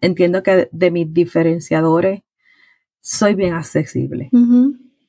entiendo 0.00 0.42
que 0.42 0.68
de 0.70 0.90
mis 0.90 1.12
diferenciadores, 1.12 2.22
soy 3.00 3.34
bien 3.34 3.54
accesible. 3.54 4.30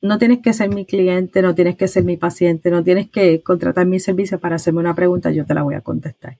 No 0.00 0.18
tienes 0.18 0.38
que 0.38 0.52
ser 0.52 0.72
mi 0.72 0.86
cliente, 0.86 1.42
no 1.42 1.54
tienes 1.54 1.76
que 1.76 1.88
ser 1.88 2.04
mi 2.04 2.16
paciente, 2.16 2.70
no 2.70 2.84
tienes 2.84 3.10
que 3.10 3.42
contratar 3.42 3.86
mi 3.86 3.98
servicio 3.98 4.38
para 4.38 4.56
hacerme 4.56 4.80
una 4.80 4.94
pregunta, 4.94 5.30
yo 5.32 5.44
te 5.44 5.54
la 5.54 5.62
voy 5.62 5.74
a 5.74 5.80
contestar. 5.80 6.38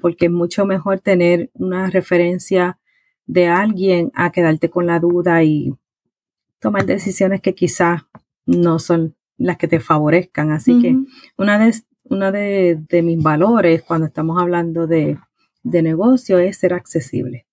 Porque 0.00 0.26
es 0.26 0.32
mucho 0.32 0.64
mejor 0.64 1.00
tener 1.00 1.50
una 1.54 1.90
referencia 1.90 2.78
de 3.26 3.48
alguien 3.48 4.12
a 4.14 4.32
quedarte 4.32 4.70
con 4.70 4.86
la 4.86 4.98
duda 4.98 5.42
y 5.42 5.74
tomar 6.60 6.86
decisiones 6.86 7.40
que 7.40 7.54
quizás 7.54 8.02
no 8.46 8.78
son 8.78 9.14
las 9.36 9.58
que 9.58 9.68
te 9.68 9.80
favorezcan. 9.80 10.50
Así 10.52 10.80
que 10.80 10.96
una 11.36 11.58
de, 11.58 11.74
una 12.04 12.32
de, 12.32 13.02
mis 13.02 13.22
valores 13.22 13.82
cuando 13.82 14.06
estamos 14.06 14.40
hablando 14.40 14.86
de, 14.86 15.18
negocio 15.64 16.38
es 16.38 16.56
ser 16.56 16.72
accesible. 16.72 17.46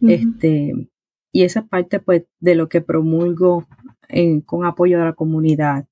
este, 0.00 0.88
y 1.32 1.42
esa 1.42 1.60
es 1.60 1.66
parte 1.66 1.98
pues, 1.98 2.24
de 2.38 2.54
lo 2.54 2.68
que 2.68 2.80
promulgo 2.80 3.66
con 4.44 4.66
apoyo 4.66 4.98
de 4.98 5.04
la 5.04 5.12
comunidad 5.12 5.86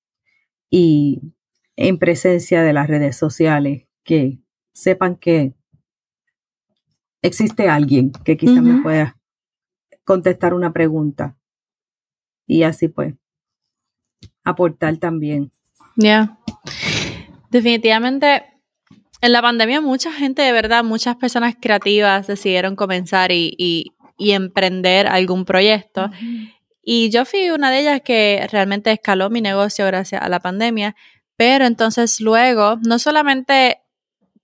y 0.70 1.20
en 1.76 1.98
presencia 1.98 2.62
de 2.62 2.72
las 2.72 2.86
redes 2.86 3.16
sociales, 3.16 3.86
que 4.04 4.38
sepan 4.72 5.16
que 5.16 5.54
existe 7.22 7.68
alguien 7.68 8.12
que 8.24 8.36
quizá 8.36 8.60
me 8.60 8.82
pueda 8.82 9.18
contestar 10.04 10.54
una 10.54 10.72
pregunta. 10.72 11.36
Y 12.46 12.64
así 12.64 12.88
pues, 12.88 13.14
aportar 14.44 14.96
también. 14.98 15.50
Ya. 15.96 16.38
Definitivamente, 17.50 18.44
en 19.20 19.32
la 19.32 19.42
pandemia 19.42 19.80
mucha 19.80 20.12
gente, 20.12 20.42
de 20.42 20.52
verdad, 20.52 20.84
muchas 20.84 21.16
personas 21.16 21.54
creativas 21.60 22.26
decidieron 22.26 22.76
comenzar 22.76 23.30
y, 23.30 23.54
y, 23.58 23.92
emprender 24.32 25.06
algún 25.06 25.44
proyecto. 25.44 26.10
Y 26.82 27.10
yo 27.10 27.24
fui 27.24 27.50
una 27.50 27.70
de 27.70 27.80
ellas 27.80 28.00
que 28.04 28.46
realmente 28.50 28.90
escaló 28.90 29.30
mi 29.30 29.40
negocio 29.40 29.86
gracias 29.86 30.20
a 30.22 30.28
la 30.28 30.40
pandemia. 30.40 30.96
Pero 31.36 31.64
entonces 31.64 32.20
luego, 32.20 32.78
no 32.86 32.98
solamente 32.98 33.82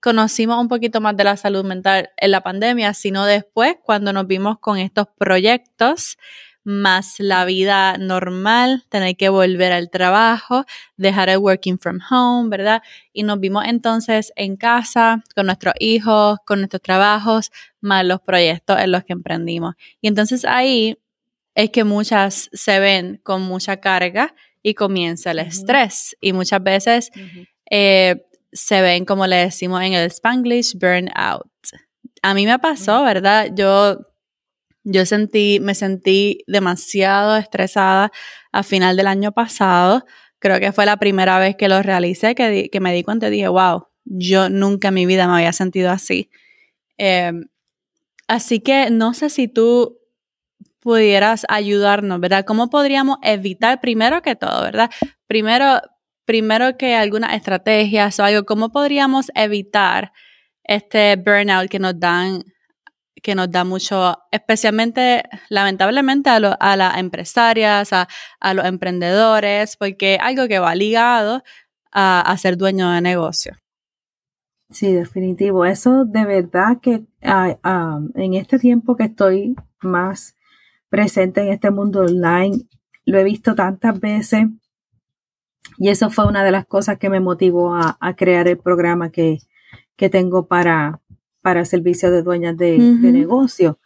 conocimos 0.01 0.59
un 0.59 0.69
poquito 0.69 1.01
más 1.01 1.17
de 1.17 1.25
la 1.25 1.37
salud 1.37 1.65
mental 1.65 2.09
en 2.17 2.31
la 2.31 2.41
pandemia, 2.41 2.93
sino 2.93 3.25
después 3.25 3.75
cuando 3.83 4.13
nos 4.13 4.27
vimos 4.27 4.59
con 4.59 4.77
estos 4.77 5.07
proyectos 5.17 6.17
más 6.63 7.15
la 7.19 7.45
vida 7.45 7.97
normal, 7.97 8.83
tener 8.89 9.15
que 9.17 9.29
volver 9.29 9.71
al 9.71 9.89
trabajo, 9.89 10.65
dejar 10.97 11.29
el 11.29 11.37
working 11.37 11.79
from 11.79 11.99
home, 12.09 12.49
¿verdad? 12.49 12.81
Y 13.13 13.23
nos 13.23 13.39
vimos 13.39 13.65
entonces 13.65 14.31
en 14.35 14.55
casa 14.55 15.23
con 15.35 15.47
nuestros 15.47 15.73
hijos, 15.79 16.37
con 16.45 16.59
nuestros 16.59 16.81
trabajos, 16.81 17.51
más 17.81 18.05
los 18.05 18.21
proyectos 18.21 18.79
en 18.79 18.91
los 18.91 19.03
que 19.03 19.13
emprendimos. 19.13 19.75
Y 20.01 20.07
entonces 20.09 20.45
ahí 20.45 20.97
es 21.55 21.69
que 21.71 21.83
muchas 21.83 22.49
se 22.53 22.79
ven 22.79 23.19
con 23.23 23.41
mucha 23.41 23.77
carga 23.77 24.35
y 24.61 24.73
comienza 24.73 25.31
el 25.31 25.39
estrés. 25.39 26.15
Y 26.21 26.33
muchas 26.33 26.61
veces 26.63 27.11
se 28.51 28.81
ven, 28.81 29.05
como 29.05 29.27
le 29.27 29.37
decimos 29.37 29.81
en 29.83 29.93
el 29.93 30.07
Spanglish, 30.07 30.77
burnout. 30.77 31.47
A 32.21 32.33
mí 32.33 32.45
me 32.45 32.59
pasó, 32.59 33.03
¿verdad? 33.03 33.49
Yo, 33.55 33.99
yo 34.83 35.05
sentí, 35.05 35.59
me 35.61 35.75
sentí 35.75 36.43
demasiado 36.47 37.37
estresada 37.37 38.11
a 38.51 38.63
final 38.63 38.97
del 38.97 39.07
año 39.07 39.31
pasado. 39.31 40.05
Creo 40.39 40.59
que 40.59 40.71
fue 40.71 40.85
la 40.85 40.97
primera 40.97 41.39
vez 41.39 41.55
que 41.55 41.69
lo 41.69 41.81
realicé, 41.81 42.35
que, 42.35 42.69
que 42.71 42.79
me 42.79 42.93
di 42.93 43.03
cuenta 43.03 43.27
y 43.27 43.31
dije, 43.31 43.47
wow, 43.47 43.87
yo 44.05 44.49
nunca 44.49 44.89
en 44.89 44.95
mi 44.95 45.05
vida 45.05 45.27
me 45.27 45.35
había 45.35 45.53
sentido 45.53 45.91
así. 45.91 46.29
Em, 46.97 47.47
así 48.27 48.59
que 48.59 48.89
no 48.89 49.13
sé 49.13 49.29
si 49.29 49.47
tú 49.47 49.98
pudieras 50.79 51.45
ayudarnos, 51.49 52.19
¿verdad? 52.19 52.45
¿Cómo 52.45 52.69
podríamos 52.69 53.17
evitar, 53.21 53.81
primero 53.81 54.21
que 54.21 54.35
todo, 54.35 54.63
¿verdad? 54.63 54.89
Primero, 55.27 55.81
primero 56.25 56.77
que 56.77 56.95
algunas 56.95 57.33
estrategias 57.33 58.19
o 58.19 58.23
algo, 58.23 58.45
¿cómo 58.45 58.69
podríamos 58.69 59.31
evitar 59.35 60.11
este 60.63 61.15
burnout 61.15 61.69
que 61.69 61.79
nos 61.79 61.99
dan 61.99 62.43
que 63.21 63.35
nos 63.35 63.51
da 63.51 63.63
mucho, 63.63 64.17
especialmente, 64.31 65.23
lamentablemente, 65.49 66.29
a, 66.29 66.35
a 66.37 66.75
las 66.75 66.97
empresarias, 66.97 67.91
a, 67.91 68.07
los 68.53 68.65
emprendedores, 68.65 69.75
porque 69.77 70.17
algo 70.21 70.47
que 70.47 70.59
va 70.59 70.75
ligado 70.75 71.43
a, 71.91 72.35
ser 72.37 72.57
dueño 72.57 72.89
de 72.91 73.01
negocio. 73.01 73.57
Sí, 74.69 74.93
definitivo. 74.93 75.65
Eso 75.65 76.05
de 76.05 76.25
verdad 76.25 76.79
que 76.81 77.03
en 77.21 78.33
este 78.35 78.59
tiempo 78.59 78.95
que 78.95 79.05
estoy 79.05 79.55
más 79.81 80.35
presente 80.89 81.41
en 81.41 81.49
este 81.49 81.71
mundo 81.71 82.01
online, 82.01 82.61
lo 83.05 83.19
he 83.19 83.23
visto 83.23 83.55
tantas 83.55 83.99
veces. 83.99 84.47
Y 85.77 85.89
eso 85.89 86.09
fue 86.09 86.27
una 86.27 86.43
de 86.43 86.51
las 86.51 86.65
cosas 86.65 86.97
que 86.97 87.09
me 87.09 87.19
motivó 87.19 87.75
a, 87.75 88.15
crear 88.17 88.47
el 88.47 88.57
programa 88.57 89.11
que, 89.11 89.39
tengo 90.11 90.47
para, 90.47 91.01
para 91.41 91.65
servicio 91.65 92.11
de 92.11 92.23
dueñas 92.23 92.57
de, 92.57 92.77
negocio. 92.77 93.79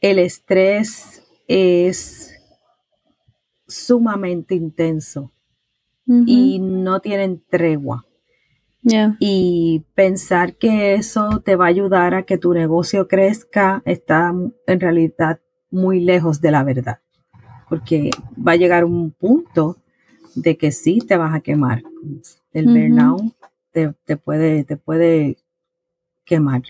El 0.00 0.18
estrés 0.18 1.22
es 1.48 2.34
sumamente 3.66 4.54
intenso 4.54 5.32
y 6.06 6.58
no 6.58 7.00
tienen 7.00 7.42
tregua. 7.48 8.06
Y 9.18 9.84
pensar 9.94 10.56
que 10.56 10.94
eso 10.94 11.40
te 11.40 11.56
va 11.56 11.64
a 11.64 11.68
ayudar 11.68 12.14
a 12.14 12.24
que 12.24 12.36
tu 12.36 12.52
negocio 12.52 13.08
crezca 13.08 13.82
está 13.86 14.34
en 14.66 14.80
realidad 14.80 15.40
muy 15.74 16.00
lejos 16.00 16.40
de 16.40 16.50
la 16.52 16.62
verdad, 16.62 17.00
porque 17.68 18.10
va 18.36 18.52
a 18.52 18.56
llegar 18.56 18.84
un 18.84 19.10
punto 19.10 19.76
de 20.34 20.56
que 20.56 20.72
sí 20.72 21.00
te 21.00 21.16
vas 21.16 21.34
a 21.34 21.40
quemar. 21.40 21.82
El 22.52 22.66
burnout 22.66 23.34
te, 23.72 24.16
puede, 24.16 24.64
te 24.64 24.76
puede 24.76 25.36
quemar. 26.24 26.62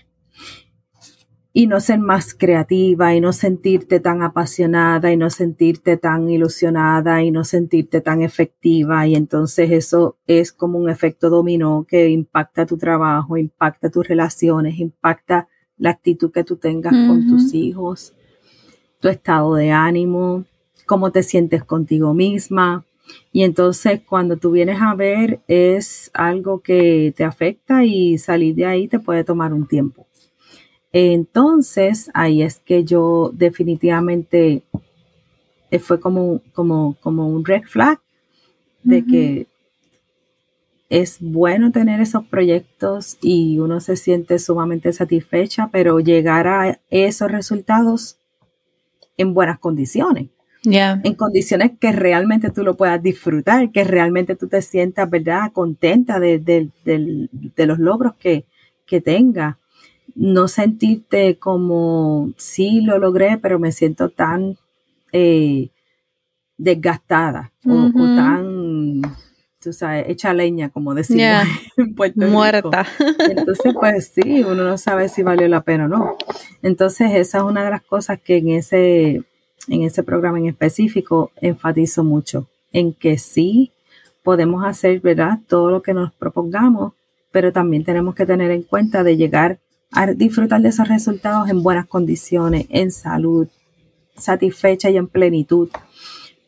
y 1.53 1.67
no 1.67 1.79
ser 1.79 1.99
más 1.99 2.33
creativa 2.33 3.15
y 3.15 3.21
no 3.21 3.31
sentirte 3.31 4.01
tan 4.01 4.21
apasionada 4.23 5.13
y 5.13 5.15
no 5.15 5.29
sentirte 5.29 5.95
tan 5.95 6.29
ilusionada 6.29 7.23
y 7.23 7.31
no 7.31 7.45
sentirte 7.45 8.01
tan 8.01 8.21
efectiva 8.21 9.07
y 9.07 9.15
entonces 9.15 9.71
eso 9.71 10.17
es 10.27 10.51
como 10.51 10.77
un 10.79 10.89
efecto 10.89 11.29
dominó 11.29 11.85
que 11.87 12.09
impacta 12.09 12.65
tu 12.65 12.77
trabajo, 12.77 13.37
impacta 13.37 13.89
tus 13.89 14.05
relaciones, 14.05 14.79
impacta 14.79 15.47
la 15.77 15.91
actitud 15.91 16.29
que 16.31 16.43
tú 16.43 16.57
tengas 16.57 16.93
con 17.07 17.27
tus 17.27 17.53
hijos, 17.53 18.13
tu 19.05 19.09
estado 19.09 19.53
de 19.53 19.69
ánimo, 19.69 20.45
cómo 20.87 21.11
te 21.11 21.21
sientes 21.21 21.63
contigo 21.63 22.15
misma. 22.15 22.85
Y 23.31 23.43
entonces 23.43 24.01
cuando 24.01 24.35
tú 24.37 24.49
vienes 24.49 24.81
a 24.81 24.95
ver 24.95 25.41
es 25.47 26.09
algo 26.11 26.61
que 26.61 27.13
te 27.15 27.23
afecta 27.23 27.85
y 27.85 28.17
salir 28.17 28.55
de 28.55 28.65
ahí 28.65 28.87
te 28.87 28.97
puede 28.97 29.23
tomar 29.23 29.53
un 29.53 29.67
tiempo. 29.67 30.07
Entonces, 30.91 32.09
ahí 32.15 32.41
es 32.41 32.57
que 32.57 32.83
yo 32.83 33.29
definitivamente 33.31 34.63
eh, 35.69 35.77
fue 35.77 35.99
como, 35.99 36.41
como, 36.53 36.97
como 36.99 37.27
un 37.29 37.45
red 37.45 37.61
flag 37.61 37.99
de 38.81 39.05
que 39.05 39.47
es 40.89 41.17
bueno 41.19 41.71
tener 41.71 42.01
esos 42.01 42.25
proyectos 42.25 43.19
y 43.21 43.59
uno 43.59 43.81
se 43.81 43.97
siente 43.97 44.39
sumamente 44.39 44.91
satisfecha, 44.93 45.69
pero 45.71 45.99
llegar 45.99 46.47
a 46.47 46.79
esos 46.89 47.31
resultados 47.31 48.17
en 49.17 49.33
buenas 49.33 49.59
condiciones. 49.59 50.27
En 51.03 51.13
condiciones 51.13 51.73
que 51.79 51.91
realmente 51.91 52.49
tú 52.49 52.63
lo 52.63 52.75
puedas 52.75 53.01
disfrutar, 53.01 53.71
que 53.71 53.83
realmente 53.83 54.35
tú 54.35 54.47
te 54.47 54.63
sientas, 54.63 55.07
¿verdad?, 55.09 55.51
contenta 55.53 56.19
de, 56.19 56.39
de 56.39 57.65
los 57.67 57.77
logros 57.77 58.15
que, 58.15 58.45
que 58.85 58.99
tengas 58.99 59.57
no 60.15 60.47
sentirte 60.47 61.37
como, 61.37 62.31
sí, 62.37 62.81
lo 62.81 62.97
logré, 62.99 63.37
pero 63.37 63.59
me 63.59 63.71
siento 63.71 64.09
tan 64.09 64.57
eh, 65.11 65.69
desgastada 66.57 67.51
o, 67.65 67.91
tan, 67.93 69.01
tú 69.65 69.73
sabes, 69.73 70.05
hecha 70.07 70.31
leña, 70.31 70.69
como 70.69 70.93
decía 70.93 71.43
en 71.77 71.95
Puerto 71.95 72.27
Muerta. 72.27 72.85
Entonces, 73.17 73.73
pues 73.73 74.11
sí, 74.13 74.43
uno 74.43 74.63
no 74.63 74.77
sabe 74.77 75.09
si 75.09 75.23
valió 75.23 75.47
la 75.47 75.61
pena 75.61 75.85
o 75.85 75.87
no. 75.87 76.17
Entonces, 76.61 77.11
esa 77.15 77.39
es 77.39 77.43
una 77.43 77.63
de 77.63 77.71
las 77.71 77.81
cosas 77.81 78.19
que 78.23 78.37
en 78.37 78.49
ese, 78.49 79.23
en 79.67 79.81
ese 79.81 80.03
programa 80.03 80.37
en 80.37 80.45
específico 80.45 81.31
enfatizo 81.41 82.03
mucho, 82.03 82.47
en 82.71 82.93
que 82.93 83.17
sí 83.17 83.71
podemos 84.21 84.63
hacer, 84.63 84.99
¿verdad? 84.99 85.39
Todo 85.47 85.71
lo 85.71 85.81
que 85.81 85.95
nos 85.95 86.13
propongamos, 86.13 86.93
pero 87.31 87.51
también 87.51 87.83
tenemos 87.83 88.13
que 88.13 88.27
tener 88.27 88.51
en 88.51 88.61
cuenta 88.61 89.03
de 89.03 89.17
llegar 89.17 89.57
a 89.91 90.05
disfrutar 90.05 90.61
de 90.61 90.69
esos 90.69 90.87
resultados 90.87 91.49
en 91.49 91.63
buenas 91.63 91.87
condiciones, 91.87 92.67
en 92.69 92.91
salud, 92.91 93.47
satisfecha 94.15 94.91
y 94.91 94.97
en 94.97 95.07
plenitud, 95.07 95.69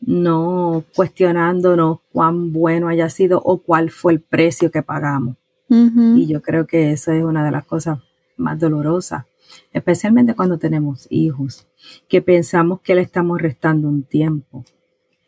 no 0.00 0.84
cuestionándonos 0.94 2.00
cuán 2.12 2.52
bueno 2.52 2.88
haya 2.88 3.08
sido 3.08 3.40
o 3.44 3.58
cuál 3.58 3.90
fue 3.90 4.12
el 4.12 4.20
precio 4.20 4.70
que 4.70 4.82
pagamos. 4.82 5.36
Y 5.70 6.26
yo 6.26 6.40
creo 6.40 6.66
que 6.66 6.92
eso 6.92 7.12
es 7.12 7.22
una 7.22 7.44
de 7.44 7.50
las 7.50 7.66
cosas 7.66 7.98
más 8.38 8.58
dolorosas, 8.58 9.26
especialmente 9.70 10.34
cuando 10.34 10.58
tenemos 10.58 11.06
hijos, 11.10 11.66
que 12.08 12.22
pensamos 12.22 12.80
que 12.80 12.94
le 12.94 13.02
estamos 13.02 13.40
restando 13.40 13.86
un 13.88 14.02
tiempo. 14.02 14.64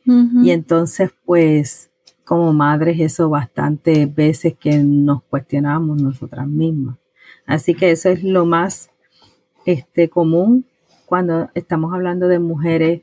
Y 0.07 0.51
entonces, 0.51 1.11
pues, 1.25 1.91
como 2.25 2.53
madres, 2.53 2.99
eso 3.01 3.29
bastantes 3.29 4.13
veces 4.15 4.55
que 4.59 4.79
nos 4.79 5.23
cuestionamos 5.25 6.01
nosotras 6.01 6.49
mismas. 6.49 6.97
Así 7.45 7.75
que 7.75 7.91
eso 7.91 8.09
es 8.09 8.25
lo 8.25 8.47
más 8.47 8.91
este, 9.67 10.09
común 10.09 10.65
cuando 11.07 11.51
estamos 11.55 11.93
hablando 11.93 12.29
de 12.29 12.39
mujeres 12.39 13.03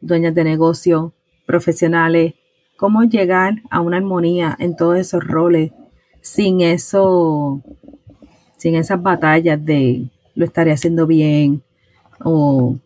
dueñas 0.00 0.34
de 0.34 0.44
negocio, 0.44 1.12
profesionales, 1.46 2.34
cómo 2.76 3.04
llegar 3.04 3.62
a 3.70 3.80
una 3.80 3.96
armonía 3.96 4.56
en 4.58 4.76
todos 4.76 4.98
esos 4.98 5.24
roles 5.24 5.72
sin 6.20 6.60
eso, 6.60 7.62
sin 8.56 8.74
esas 8.74 9.02
batallas 9.02 9.64
de 9.64 10.08
lo 10.34 10.44
estaré 10.44 10.72
haciendo 10.72 11.06
bien 11.06 11.62
o 12.20 12.76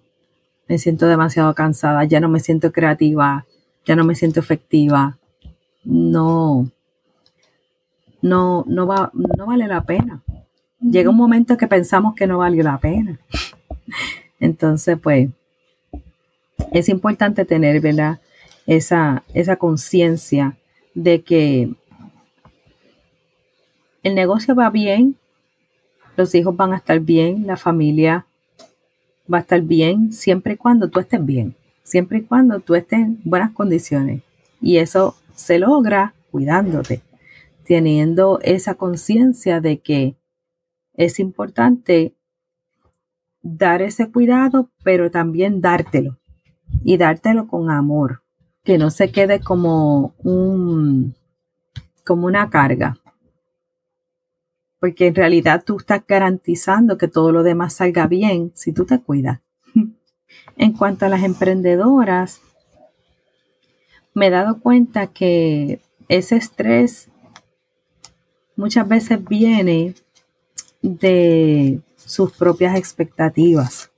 me 0.68 0.78
siento 0.78 1.06
demasiado 1.06 1.54
cansada, 1.54 2.04
ya 2.04 2.20
no 2.20 2.28
me 2.28 2.40
siento 2.40 2.70
creativa, 2.70 3.46
ya 3.85 3.96
no 3.96 4.04
me 4.04 4.14
siento 4.14 4.38
efectiva. 4.40 5.18
No, 5.82 6.70
no, 8.22 8.64
no 8.68 8.87
va, 8.87 9.11
no 9.14 9.46
vale 9.46 9.66
la 9.66 9.82
pena 9.85 10.22
llega 10.80 11.11
un 11.11 11.16
momento 11.16 11.56
que 11.56 11.68
pensamos 11.68 12.14
que 12.14 12.26
no 12.26 12.38
valió 12.38 12.62
la 12.62 12.78
pena. 12.78 13.20
Entonces, 14.40 14.98
pues, 15.00 15.28
es 16.70 16.88
importante 16.88 17.44
tener, 17.44 17.80
¿verdad? 17.80 18.20
Esa, 18.66 19.24
esa 19.35 19.56
conciencia 19.56 20.56
de 20.94 21.22
que 21.22 21.74
el 24.02 24.14
negocio 24.14 24.54
va 24.54 24.70
bien, 24.70 25.16
los 26.16 26.35
hijos 26.35 26.56
van 26.56 26.72
a 26.72 26.76
estar 26.76 27.00
bien, 27.00 27.46
la 27.46 27.56
familia 27.56 28.26
va 29.33 29.38
a 29.38 29.40
estar 29.40 29.62
bien, 29.62 30.12
siempre 30.12 30.54
y 30.54 30.56
cuando 30.56 30.88
tú 30.88 31.00
estés 31.00 31.24
bien, 31.24 31.56
siempre 31.83 32.18
y 32.18 32.22
cuando 32.22 32.61
tú 32.61 32.74
estés 32.74 33.00
en 33.00 33.20
buenas 33.24 33.52
condiciones. 33.52 34.22
Y 34.61 34.78
eso 34.78 35.16
se 35.35 35.59
logra 35.59 36.14
cuidándote, 36.30 37.02
teniendo 37.64 38.38
esa 38.42 38.74
conciencia 38.74 39.61
de 39.61 39.78
que 39.78 40.16
es 40.94 41.18
importante 41.18 42.14
dar 43.42 43.83
ese 43.83 44.11
cuidado, 44.11 44.70
pero 44.85 45.11
también 45.11 45.61
dártelo 45.61 46.19
y 46.83 46.96
dártelo 46.96 47.46
con 47.46 47.70
amor, 47.70 48.22
que 48.64 48.78
no 48.78 48.90
se 48.90 49.11
quede 49.11 49.40
como 49.40 50.14
un 50.18 51.14
como 52.04 52.26
una 52.26 52.50
carga. 52.50 52.98
Porque 54.80 55.09
en 55.09 55.14
realidad 55.14 55.62
tú 55.64 55.76
estás 55.76 56.02
garantizando 56.06 56.96
que 56.98 57.09
todo 57.09 57.33
lo 57.33 57.42
demás 57.42 57.74
salga 57.74 58.06
bien 58.06 58.52
si 58.54 58.72
tú 58.72 58.85
te 58.85 59.00
cuidas. 59.00 59.40
En 60.56 60.72
cuanto 60.72 61.06
a 61.06 61.09
las 61.09 61.24
emprendedoras, 61.24 62.40
me 64.14 64.26
he 64.26 64.30
dado 64.30 64.61
cuenta 64.61 65.09
que 65.09 65.80
ese 66.09 66.37
estrés 66.37 67.09
muchas 68.56 68.87
veces 68.87 69.24
viene 69.24 69.94
de 70.83 71.80
sus 71.96 72.33
propias 72.33 72.76
expectativas. 72.76 73.89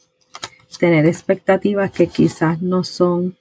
Tener 0.78 1.06
expectativas 1.06 1.90
que 1.90 2.08
quizás 2.08 2.61
no 2.61 2.82
son 2.82 3.37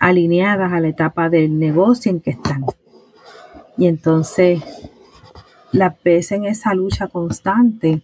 alineadas 0.00 0.72
a 0.72 0.80
la 0.80 0.88
etapa 0.88 1.28
del 1.28 1.58
negocio 1.58 2.10
en 2.10 2.20
que 2.20 2.30
están. 2.30 2.64
Y 3.76 3.86
entonces 3.86 4.62
las 5.72 5.94
ves 6.02 6.32
en 6.32 6.44
esa 6.46 6.74
lucha 6.74 7.08
constante 7.08 8.02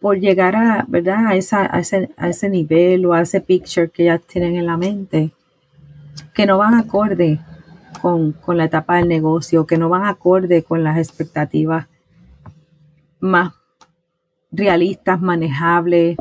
por 0.00 0.18
llegar 0.18 0.56
a, 0.56 0.84
¿verdad? 0.88 1.26
A, 1.26 1.34
esa, 1.34 1.68
a, 1.74 1.80
ese, 1.80 2.10
a 2.16 2.28
ese 2.28 2.48
nivel 2.48 3.04
o 3.06 3.12
a 3.12 3.22
ese 3.22 3.40
picture 3.40 3.90
que 3.90 4.04
ya 4.04 4.18
tienen 4.18 4.56
en 4.56 4.66
la 4.66 4.76
mente, 4.76 5.32
que 6.34 6.46
no 6.46 6.58
van 6.58 6.74
acorde 6.74 7.40
con, 8.00 8.32
con 8.32 8.56
la 8.56 8.64
etapa 8.64 8.96
del 8.96 9.08
negocio, 9.08 9.66
que 9.66 9.76
no 9.76 9.88
van 9.88 10.04
acorde 10.04 10.62
con 10.62 10.84
las 10.84 10.98
expectativas 10.98 11.86
más 13.20 13.54
realistas, 14.52 15.20
manejables, 15.20 16.16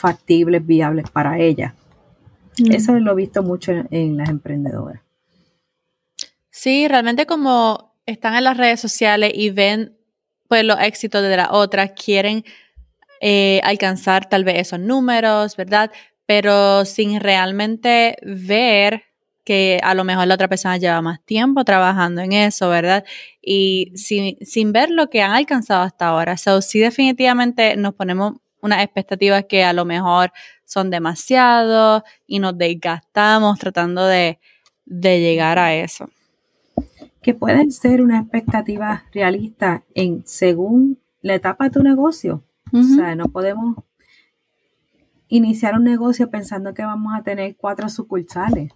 factibles, 0.00 0.66
viables 0.66 1.10
para 1.10 1.38
ella. 1.38 1.74
Mm. 2.58 2.72
Eso 2.72 2.92
lo 2.98 3.12
he 3.12 3.16
visto 3.16 3.42
mucho 3.42 3.72
en, 3.90 4.16
las 4.16 4.28
emprendedoras. 4.28 5.02
Sí, 6.50 6.88
realmente 6.88 7.26
como 7.26 7.94
están 8.06 8.34
en 8.34 8.44
las 8.44 8.56
redes 8.56 8.80
sociales 8.80 9.32
y 9.34 9.50
ven 9.50 9.96
pues 10.48 10.64
los 10.64 10.80
éxitos 10.80 11.22
de 11.22 11.36
la 11.36 11.52
otra, 11.52 11.88
quieren 11.88 12.44
eh, 13.20 13.60
alcanzar 13.62 14.28
tal 14.28 14.42
vez 14.42 14.58
esos 14.58 14.80
números, 14.80 15.56
¿verdad? 15.56 15.92
Pero 16.26 16.84
sin 16.84 17.20
realmente 17.20 18.16
ver 18.22 19.04
que 19.44 19.78
a 19.82 19.94
lo 19.94 20.04
mejor 20.04 20.26
la 20.26 20.34
otra 20.34 20.48
persona 20.48 20.76
lleva 20.76 21.00
más 21.02 21.24
tiempo 21.24 21.64
trabajando 21.64 22.20
en 22.20 22.32
eso, 22.32 22.68
¿verdad? 22.68 23.04
Y 23.40 23.92
sin, 23.94 24.36
sin 24.44 24.72
ver 24.72 24.90
lo 24.90 25.08
que 25.08 25.22
han 25.22 25.32
alcanzado 25.32 25.82
hasta 25.82 26.08
ahora. 26.08 26.36
So, 26.36 26.60
sí, 26.62 26.80
definitivamente 26.80 27.76
nos 27.76 27.94
ponemos 27.94 28.34
unas 28.62 28.82
expectativas 28.82 29.44
que 29.48 29.64
a 29.64 29.72
lo 29.72 29.84
mejor 29.84 30.32
son 30.64 30.90
demasiado 30.90 32.04
y 32.26 32.38
nos 32.38 32.56
desgastamos 32.56 33.58
tratando 33.58 34.06
de, 34.06 34.38
llegar 34.86 35.58
a 35.58 35.74
eso. 35.74 36.08
Que 37.22 37.34
pueden 37.34 37.70
ser 37.70 38.02
una 38.02 38.20
expectativa 38.20 39.04
realista 39.12 39.84
en 39.94 40.22
según 40.26 40.98
la 41.22 41.34
etapa 41.34 41.64
de 41.64 41.70
tu 41.70 41.82
negocio. 41.82 42.42
O 42.72 42.82
sea, 42.82 43.14
no 43.14 43.26
podemos 43.26 43.76
iniciar 45.28 45.74
un 45.74 45.84
negocio 45.84 46.30
pensando 46.30 46.72
que 46.72 46.84
vamos 46.84 47.12
a 47.16 47.22
tener 47.22 47.56
cuatro 47.56 47.88
sucursales 47.88 48.72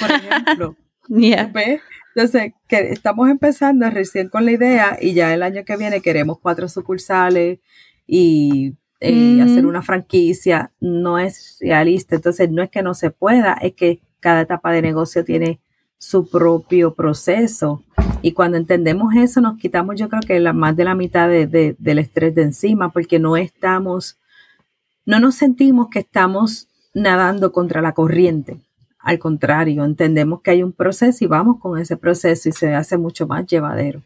por 0.00 0.10
ejemplo. 0.10 0.76
Entonces, 2.14 2.54
que 2.66 2.78
estamos 2.90 3.28
empezando 3.28 3.88
recién 3.90 4.28
con 4.28 4.44
la 4.44 4.52
idea 4.52 4.98
y 5.00 5.12
ya 5.14 5.34
el 5.34 5.42
año 5.42 5.64
que 5.64 5.76
viene 5.76 6.00
queremos 6.00 6.38
cuatro 6.40 6.68
sucursales 6.68 7.60
y 8.06 8.74
eh, 9.00 9.42
hacer 9.42 9.66
una 9.66 9.82
franquicia, 9.82 10.72
no 10.80 11.18
es 11.18 11.58
realista. 11.60 12.16
Entonces, 12.16 12.50
no 12.50 12.62
es 12.62 12.70
que 12.70 12.82
no 12.82 12.94
se 12.94 13.10
pueda, 13.10 13.54
es 13.54 13.74
que 13.74 14.00
cada 14.20 14.42
etapa 14.42 14.72
de 14.72 14.82
negocio 14.82 15.24
tiene 15.24 15.60
su 15.98 16.28
propio 16.28 16.94
proceso. 16.94 17.82
Y 18.22 18.32
cuando 18.32 18.56
entendemos 18.56 19.14
eso, 19.14 19.40
nos 19.40 19.58
quitamos 19.58 19.96
yo 19.96 20.08
creo 20.08 20.22
que 20.22 20.40
la, 20.40 20.52
más 20.52 20.76
de 20.76 20.84
la 20.84 20.94
mitad 20.94 21.28
del 21.28 21.98
estrés 21.98 22.34
de 22.34 22.42
encima, 22.42 22.90
porque 22.90 23.18
no 23.18 23.36
estamos, 23.36 24.18
no 25.04 25.20
nos 25.20 25.34
sentimos 25.34 25.88
que 25.90 26.00
estamos 26.00 26.68
nadando 26.94 27.52
contra 27.52 27.82
la 27.82 27.92
corriente. 27.92 28.58
Al 28.98 29.18
contrario, 29.18 29.84
entendemos 29.84 30.40
que 30.40 30.50
hay 30.50 30.62
un 30.62 30.72
proceso 30.72 31.24
y 31.24 31.28
vamos 31.28 31.60
con 31.60 31.78
ese 31.78 31.96
proceso 31.96 32.48
y 32.48 32.52
se 32.52 32.74
hace 32.74 32.98
mucho 32.98 33.26
más 33.26 33.46
llevadero. 33.46 34.02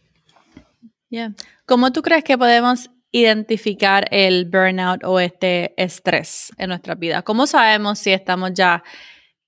¿Cómo 1.64 1.90
tú 1.92 2.03
crees 2.03 2.22
que 2.22 2.37
podemos 2.37 2.90
identificar 3.12 4.07
el 4.11 4.44
burnout 4.44 5.05
o 5.05 5.18
este 5.20 5.75
estrés 5.83 6.53
en 6.59 6.68
nuestra 6.68 6.94
vida? 6.94 7.23
¿Cómo 7.23 7.46
sabemos 7.46 7.99
si 7.99 8.12
estamos 8.12 8.53
ya 8.55 8.83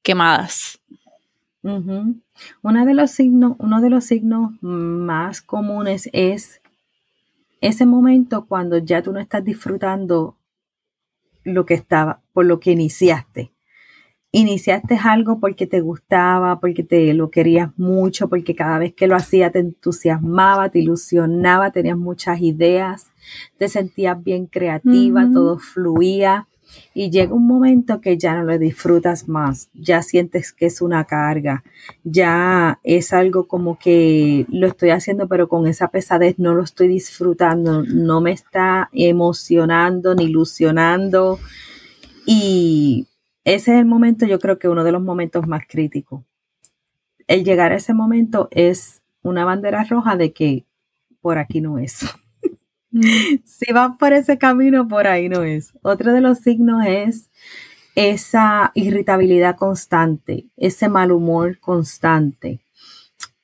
quemadas? 0.03 0.81
Uno 1.62 2.85
de 2.87 2.94
los 2.94 3.11
signos, 3.12 3.55
uno 3.59 3.81
de 3.81 3.90
los 3.90 4.05
signos 4.05 4.51
más 4.61 5.42
comunes 5.42 6.11
es 6.12 6.61
ese 7.61 7.87
momento 7.87 8.46
cuando 8.46 8.79
ya 8.79 9.03
tú 9.03 9.12
no 9.12 9.20
estás 9.20 9.44
disfrutando 9.44 10.37
lo 11.44 11.64
que 11.64 11.75
estaba, 11.75 12.20
por 12.33 12.46
lo 12.46 12.59
que 12.59 12.72
iniciaste. 12.72 13.53
Iniciaste 14.33 14.98
algo 15.05 15.38
porque 15.38 15.66
te 15.66 15.81
gustaba, 15.81 16.59
porque 16.59 16.83
te 16.83 17.14
lo 17.14 17.31
querías 17.31 17.70
mucho, 17.77 18.29
porque 18.29 18.57
cada 18.57 18.79
vez 18.79 18.94
que 18.94 19.07
lo 19.07 19.14
hacías 19.14 19.53
te 19.53 19.61
entusiasmaba, 19.61 20.70
te 20.70 20.81
ilusionaba, 20.81 21.70
tenías 21.70 21.98
muchas 21.98 22.40
ideas, 22.40 23.12
te 23.56 23.68
sentías 23.68 24.22
bien 24.22 24.46
creativa, 24.46 25.28
todo 25.32 25.58
fluía 25.58 26.48
y 26.94 27.11
llega 27.11 27.35
un 27.35 27.46
momento 27.46 28.00
que 28.00 28.16
ya 28.18 28.35
no 28.35 28.44
lo 28.44 28.58
disfrutas 28.58 29.28
más, 29.28 29.68
ya 29.74 30.02
sientes 30.02 30.52
que 30.52 30.66
es 30.66 30.80
una 30.80 31.04
carga, 31.04 31.62
ya 32.04 32.80
es 32.82 33.12
algo 33.12 33.46
como 33.46 33.78
que 33.78 34.46
lo 34.48 34.66
estoy 34.66 34.90
haciendo 34.90 35.28
pero 35.28 35.48
con 35.48 35.66
esa 35.66 35.88
pesadez 35.88 36.38
no 36.38 36.54
lo 36.54 36.62
estoy 36.62 36.88
disfrutando, 36.88 37.82
no 37.82 38.20
me 38.20 38.32
está 38.32 38.88
emocionando 38.92 40.14
ni 40.14 40.24
ilusionando 40.24 41.38
y 42.26 43.06
ese 43.44 43.72
es 43.72 43.78
el 43.78 43.87
momento, 43.87 44.26
yo 44.26 44.38
creo 44.38 44.58
que 44.58 44.68
uno 44.68 44.85
de 44.85 44.92
los 44.92 45.02
momentos 45.02 45.46
más 45.46 45.62
críticos. 45.68 46.22
El 47.26 47.44
llegar 47.44 47.72
a 47.72 47.76
ese 47.76 47.94
momento 47.94 48.48
es 48.50 49.02
una 49.22 49.44
bandera 49.44 49.85
roja 49.85 50.16
de 50.16 50.32
que 50.32 50.64
por 51.20 51.38
aquí 51.38 51.61
no 51.61 51.78
es. 51.78 52.04
si 53.44 53.72
vas 53.72 53.96
por 53.98 54.12
ese 54.12 54.38
camino, 54.38 54.87
por 54.87 55.07
ahí 55.07 55.28
no 55.28 55.42
es. 55.42 55.72
Otro 55.83 56.12
de 56.12 56.20
los 56.20 56.38
signos 56.38 56.85
es 56.87 57.31
esa 57.94 58.72
irritabilidad 58.74 59.57
constante, 59.57 60.46
ese 60.57 60.88
mal 60.88 61.12
humor 61.12 61.59
constante. 61.59 62.61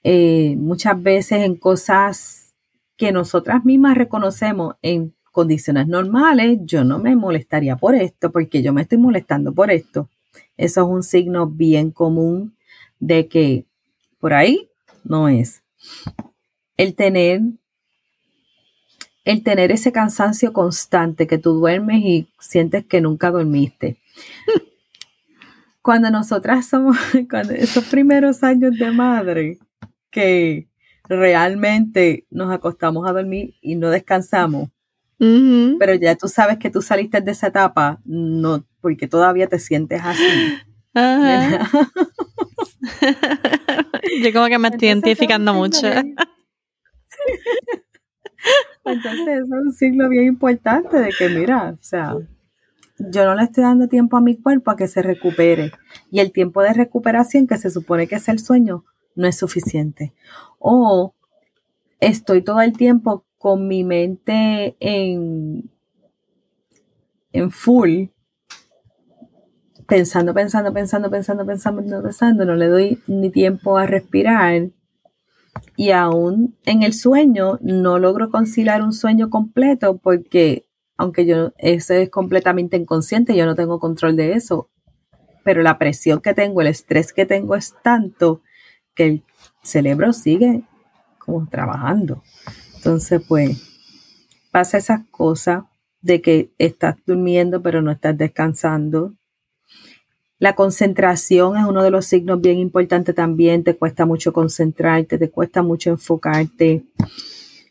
Eh, 0.03 0.55
muchas 0.57 1.03
veces 1.03 1.43
en 1.43 1.57
cosas 1.57 2.55
que 2.97 3.13
nosotras 3.13 3.65
mismas 3.65 3.97
reconocemos 3.97 4.77
en 4.83 5.15
condiciones 5.33 5.87
normales, 5.87 6.59
yo 6.65 6.85
no 6.85 6.99
me 6.99 7.15
molestaría 7.15 7.77
por 7.77 7.95
esto, 7.95 8.33
porque 8.33 8.63
yo 8.63 8.73
me 8.73 8.83
estoy 8.83 8.99
molestando 8.99 9.53
por 9.53 9.71
esto. 9.71 10.09
Eso 10.57 10.83
es 10.83 10.89
un 10.89 11.03
signo 11.03 11.47
bien 11.47 11.91
común 11.91 12.57
de 12.99 13.29
que 13.29 13.65
por 14.19 14.35
ahí 14.35 14.69
no 15.05 15.29
es. 15.29 15.63
El 16.77 16.95
tener 16.95 17.43
el 19.29 19.43
tener 19.43 19.71
ese 19.71 19.93
cansancio 19.93 20.55
constante 20.55 21.27
que 21.27 21.37
tú 21.37 21.53
duermes 21.53 22.01
y 22.01 22.29
sientes 22.41 22.87
que 22.87 23.03
nunca 23.03 23.31
dormiste. 23.31 23.99
Cuando 25.83 26.11
nosotras 26.11 26.67
somos, 26.67 26.97
cuando 27.31 27.53
esos 27.53 27.85
primeros 27.85 28.43
años 28.43 28.79
de 28.79 28.91
madre, 28.91 29.59
que 30.11 30.67
realmente 31.11 32.25
nos 32.31 32.51
acostamos 32.51 33.07
a 33.07 33.13
dormir 33.13 33.55
y 33.61 33.75
no 33.75 33.91
descansamos, 33.91 34.71
pero 35.19 35.95
ya 35.95 36.17
tú 36.17 36.29
sabes 36.29 36.57
que 36.57 36.71
tú 36.71 36.81
saliste 36.81 37.21
de 37.21 37.33
esa 37.33 37.49
etapa, 37.49 38.01
no, 38.07 38.65
porque 38.81 39.09
todavía 39.09 39.47
te 39.47 39.59
sientes 39.59 40.01
así. 40.03 40.57
Yo 44.23 44.33
como 44.33 44.47
que 44.47 44.59
me 44.59 44.69
estoy 44.69 44.89
identificando 44.89 45.53
mucho. 45.53 45.87
Entonces, 48.89 49.29
eso 49.29 49.55
es 49.57 49.67
un 49.67 49.73
signo 49.73 50.09
bien 50.09 50.25
importante 50.25 50.99
de 50.99 51.11
que, 51.17 51.29
mira, 51.29 51.77
o 51.79 51.83
sea, 51.83 52.17
yo 52.99 53.25
no 53.25 53.35
le 53.35 53.45
estoy 53.45 53.65
dando 53.65 53.89
tiempo 53.89 54.17
a 54.17 54.21
mi 54.21 54.37
cuerpo 54.37 54.71
a 54.71 54.77
que 54.77 54.89
se 54.89 55.03
recupere. 55.03 55.73
Y 56.11 56.21
el 56.21 56.33
tiempo 56.33 56.63
de 56.63 56.73
recuperación, 56.73 57.47
que 57.47 57.57
se 57.57 57.71
supone 57.71 58.09
que 58.09 58.17
es 58.17 58.29
el 58.29 58.39
sueño, 58.39 58.85
no 59.15 59.27
es 59.27 59.39
suficiente. 59.39 60.13
O 60.59 61.15
estoy 62.01 62.43
todo 62.43 62.61
el 62.61 62.73
tiempo 62.77 63.25
con 63.39 63.69
mi 63.69 63.85
mente 63.85 64.77
en, 64.81 65.71
en 67.33 67.51
full, 67.51 68.07
pensando, 69.87 70.35
pensando, 70.35 70.73
pensando, 70.73 71.11
pensando, 71.11 71.47
pensando, 71.47 72.03
pensando, 72.03 72.45
no 72.45 72.55
le 72.57 72.67
doy 72.67 73.03
ni 73.07 73.31
tiempo 73.31 73.79
a 73.79 73.87
respirar 73.87 74.71
y 75.79 75.93
aún 75.93 76.57
en 76.65 76.83
el 76.83 76.93
sueño 76.93 77.61
no 77.63 78.01
logro 78.01 78.31
conciliar 78.31 78.83
un 78.83 78.93
sueño 78.93 79.31
completo 79.31 79.97
porque 79.97 80.67
aunque 80.97 81.25
yo 81.25 81.53
eso 81.57 81.95
es 81.95 82.11
completamente 82.11 82.77
inconsciente, 82.77 83.37
yo 83.37 83.47
no 83.47 83.55
tengo 83.55 83.79
control 83.79 84.17
de 84.17 84.33
eso, 84.33 84.69
pero 85.45 85.63
la 85.63 85.79
presión 85.79 86.21
que 86.21 86.35
tengo, 86.35 86.63
el 86.63 86.67
estrés 86.67 87.13
que 87.13 87.27
tengo 87.27 87.55
es 87.55 87.77
tanto 87.85 88.43
que 88.97 89.05
el 89.05 89.23
cerebro 89.63 90.13
sigue 90.13 90.65
como 91.21 91.47
trabajando. 91.47 92.25
Entonces, 92.75 93.23
pues 93.29 93.63
pasa 94.51 94.79
esas 94.79 95.07
cosas 95.13 95.63
de 96.01 96.21
que 96.21 96.51
estás 96.59 96.97
durmiendo 97.07 97.63
pero 97.63 97.83
no 97.83 97.93
estás 97.93 98.19
descansando, 98.19 99.15
la 100.39 100.55
concentración 100.55 101.57
es 101.57 101.65
uno 101.65 101.83
de 101.83 101.91
los 101.91 102.07
signos 102.07 102.41
bien 102.41 102.59
importantes 102.59 103.15
también. 103.15 103.65
Te 103.65 103.77
cuesta 103.77 104.07
mucho 104.07 104.33
concentrarte, 104.33 105.19
te 105.19 105.31
cuesta 105.31 105.63
mucho 105.63 105.91
enfocarte. 105.91 106.85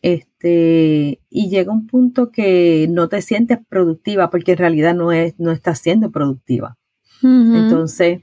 Este, 0.01 1.19
y 1.29 1.49
llega 1.49 1.71
un 1.71 1.87
punto 1.87 2.31
que 2.31 2.87
no 2.89 3.07
te 3.07 3.21
sientes 3.21 3.59
productiva 3.69 4.29
porque 4.29 4.51
en 4.51 4.57
realidad 4.57 4.93
no, 4.95 5.11
es, 5.11 5.39
no 5.39 5.51
estás 5.51 5.79
siendo 5.79 6.11
productiva. 6.11 6.77
Entonces, 7.23 8.21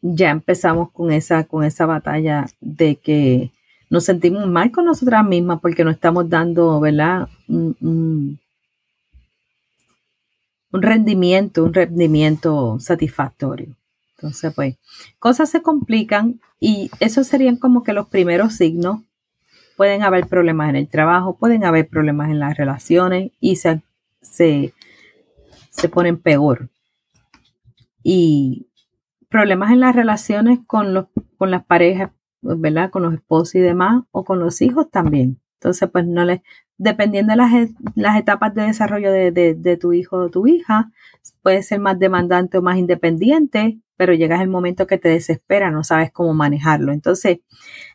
ya 0.00 0.30
empezamos 0.30 0.92
con 0.92 1.10
esa, 1.10 1.44
con 1.44 1.64
esa 1.64 1.86
batalla 1.86 2.46
de 2.60 2.96
que 2.96 3.50
nos 3.90 4.04
sentimos 4.04 4.46
mal 4.46 4.70
con 4.70 4.84
nosotras 4.84 5.26
mismas 5.26 5.60
porque 5.60 5.82
no 5.82 5.90
estamos 5.90 6.28
dando, 6.28 6.78
¿verdad? 6.78 7.28
Un 10.74 10.82
rendimiento, 10.82 11.62
un 11.62 11.72
rendimiento 11.72 12.80
satisfactorio. 12.80 13.76
Entonces, 14.16 14.52
pues, 14.52 14.76
cosas 15.20 15.48
se 15.48 15.62
complican 15.62 16.40
y 16.58 16.90
esos 16.98 17.28
serían 17.28 17.58
como 17.58 17.84
que 17.84 17.92
los 17.92 18.08
primeros 18.08 18.54
signos. 18.54 19.00
Pueden 19.76 20.02
haber 20.02 20.26
problemas 20.26 20.70
en 20.70 20.76
el 20.76 20.88
trabajo, 20.88 21.36
pueden 21.36 21.64
haber 21.64 21.88
problemas 21.88 22.28
en 22.30 22.40
las 22.40 22.56
relaciones 22.56 23.30
y 23.38 23.54
se, 23.54 23.82
se, 24.20 24.72
ponen 25.92 26.18
peor. 26.18 26.68
Y 28.02 28.66
problemas 29.28 29.70
en 29.70 29.78
las 29.78 29.94
relaciones 29.94 30.58
con, 30.66 30.92
los, 30.92 31.06
con 31.38 31.52
las 31.52 31.64
parejas, 31.64 32.10
¿verdad? 32.42 32.90
Con 32.90 33.04
los 33.04 33.14
esposos 33.14 33.54
y 33.54 33.60
demás, 33.60 34.02
o 34.10 34.24
con 34.24 34.40
los 34.40 34.60
hijos 34.60 34.90
también. 34.90 35.38
Entonces, 35.60 35.88
pues 35.88 36.04
no 36.04 36.24
les, 36.24 36.40
dependiendo 36.78 37.32
de 37.32 37.36
las, 37.36 37.52
las 37.94 38.18
etapas 38.18 38.54
de 38.54 38.62
desarrollo 38.62 39.12
de, 39.12 39.78
tu 39.80 39.92
hijo 39.92 40.16
o 40.16 40.30
tu 40.30 40.46
hija, 40.46 40.90
puede 41.42 41.62
ser 41.62 41.80
más 41.80 41.98
demandante 41.98 42.58
o 42.58 42.62
más 42.62 42.78
independiente, 42.78 43.78
pero 43.96 44.12
llegas 44.12 44.40
el 44.40 44.48
momento 44.48 44.86
que 44.86 44.98
te 44.98 45.08
desespera, 45.08 45.70
no 45.70 45.84
sabes 45.84 46.10
cómo 46.12 46.34
manejarlo. 46.34 46.92
Entonces, 46.92 47.38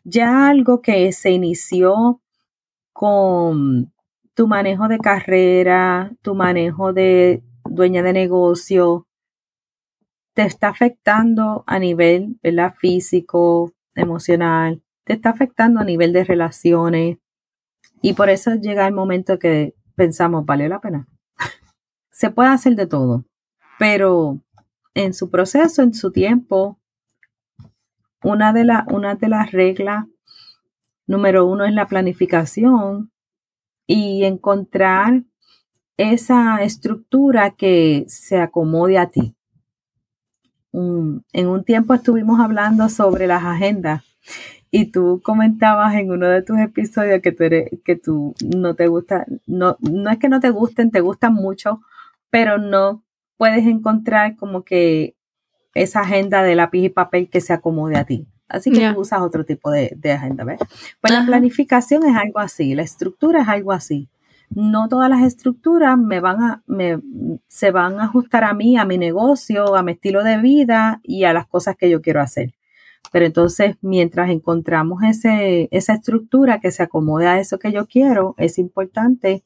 ya 0.03 0.47
algo 0.47 0.81
que 0.81 1.11
se 1.11 1.31
inició 1.31 2.21
con 2.93 3.91
tu 4.33 4.47
manejo 4.47 4.87
de 4.87 4.99
carrera, 4.99 6.11
tu 6.21 6.35
manejo 6.35 6.93
de 6.93 7.43
dueña 7.65 8.01
de 8.03 8.13
negocio, 8.13 9.05
te 10.33 10.43
está 10.43 10.69
afectando 10.69 11.63
a 11.67 11.79
nivel 11.79 12.39
físico, 12.77 13.73
emocional, 13.95 14.81
te 15.03 15.13
está 15.13 15.31
afectando 15.31 15.81
a 15.81 15.83
nivel 15.83 16.13
de 16.13 16.23
relaciones, 16.23 17.17
y 18.01 18.13
por 18.13 18.29
eso 18.29 18.55
llega 18.55 18.87
el 18.87 18.93
momento 18.93 19.39
que 19.39 19.73
pensamos, 19.95 20.45
¿vale 20.45 20.69
la 20.69 20.79
pena? 20.79 21.07
Se 22.11 22.29
puede 22.31 22.49
hacer 22.49 22.75
de 22.75 22.87
todo, 22.87 23.25
pero 23.77 24.39
en 24.93 25.13
su 25.13 25.29
proceso, 25.29 25.81
en 25.81 25.93
su 25.93 26.11
tiempo, 26.11 26.79
una 28.23 28.51
de, 28.53 28.65
las 28.65 29.51
reglas 29.51 30.05
número 31.07 31.45
uno 31.45 31.65
es 31.65 31.73
la 31.73 31.87
planificación 31.87 33.11
y 33.87 34.25
encontrar 34.25 35.23
esa 35.97 36.61
estructura 36.61 37.51
que 37.51 38.05
se 38.07 38.39
acomode 38.39 38.97
a 38.97 39.09
ti. 39.09 39.35
en 40.71 41.47
un 41.47 41.63
tiempo 41.63 41.93
estuvimos 41.93 42.39
hablando 42.39 42.89
sobre 42.89 43.25
las 43.25 43.43
agendas 43.43 44.03
y 44.71 44.91
tú 44.91 45.21
comentabas 45.23 45.95
en 45.95 46.11
uno 46.11 46.27
de 46.27 46.41
tus 46.41 46.59
episodios 46.59 47.21
que 47.21 47.31
tú, 47.31 47.45
que 47.83 47.95
tú 47.95 48.35
no 48.55 48.75
te 48.75 48.87
gusta, 48.87 49.25
no, 49.47 49.77
no 49.79 50.09
es 50.11 50.19
que 50.19 50.29
no 50.29 50.39
te 50.39 50.51
gusten, 50.51 50.91
te 50.91 51.01
gustan 51.01 51.33
mucho, 51.33 51.81
pero 52.29 52.57
no 52.57 53.03
puedes 53.37 53.65
encontrar 53.65 54.35
como 54.35 54.63
que 54.63 55.15
esa 55.73 56.01
agenda 56.01 56.43
de 56.43 56.55
lápiz 56.55 56.83
y 56.83 56.89
papel 56.89 57.29
que 57.29 57.41
se 57.41 57.53
acomode 57.53 57.97
a 57.97 58.05
ti. 58.05 58.27
Así 58.47 58.71
que 58.71 58.91
tú 58.91 59.01
usas 59.01 59.21
otro 59.21 59.45
tipo 59.45 59.69
de, 59.69 59.95
agenda, 60.11 60.43
¿ves? 60.43 60.59
Pues 60.99 61.13
la 61.13 61.23
planificación 61.25 62.05
es 62.05 62.15
algo 62.15 62.39
así, 62.39 62.73
la 62.73 62.81
estructura 62.81 63.43
es 63.43 63.47
algo 63.47 63.71
así. 63.71 64.09
No 64.49 64.89
todas 64.89 65.07
las 65.07 65.21
estructuras 65.21 65.97
me 65.99 66.19
van 66.19 66.41
a, 66.41 66.63
me, 66.65 66.99
se 67.47 67.69
van 67.69 67.99
a 67.99 68.05
ajustar 68.05 68.43
a 68.43 68.55
mí, 68.55 68.77
a 68.77 68.85
mi 68.85 68.97
negocio, 68.97 69.75
a 69.75 69.83
mi 69.83 69.91
estilo 69.91 70.23
de 70.23 70.37
vida 70.39 70.99
y 71.03 71.25
a 71.25 71.33
las 71.33 71.45
cosas 71.45 71.75
que 71.75 71.91
yo 71.91 72.01
quiero 72.01 72.21
hacer. 72.21 72.55
Pero 73.11 73.25
entonces, 73.25 73.75
mientras 73.81 74.29
encontramos 74.29 75.03
ese, 75.03 75.67
esa 75.71 75.93
estructura 75.93 76.59
que 76.59 76.71
se 76.71 76.83
acomode 76.83 77.27
a 77.27 77.39
eso 77.39 77.59
que 77.59 77.71
yo 77.71 77.87
quiero, 77.87 78.35
es 78.37 78.57
importante 78.57 79.43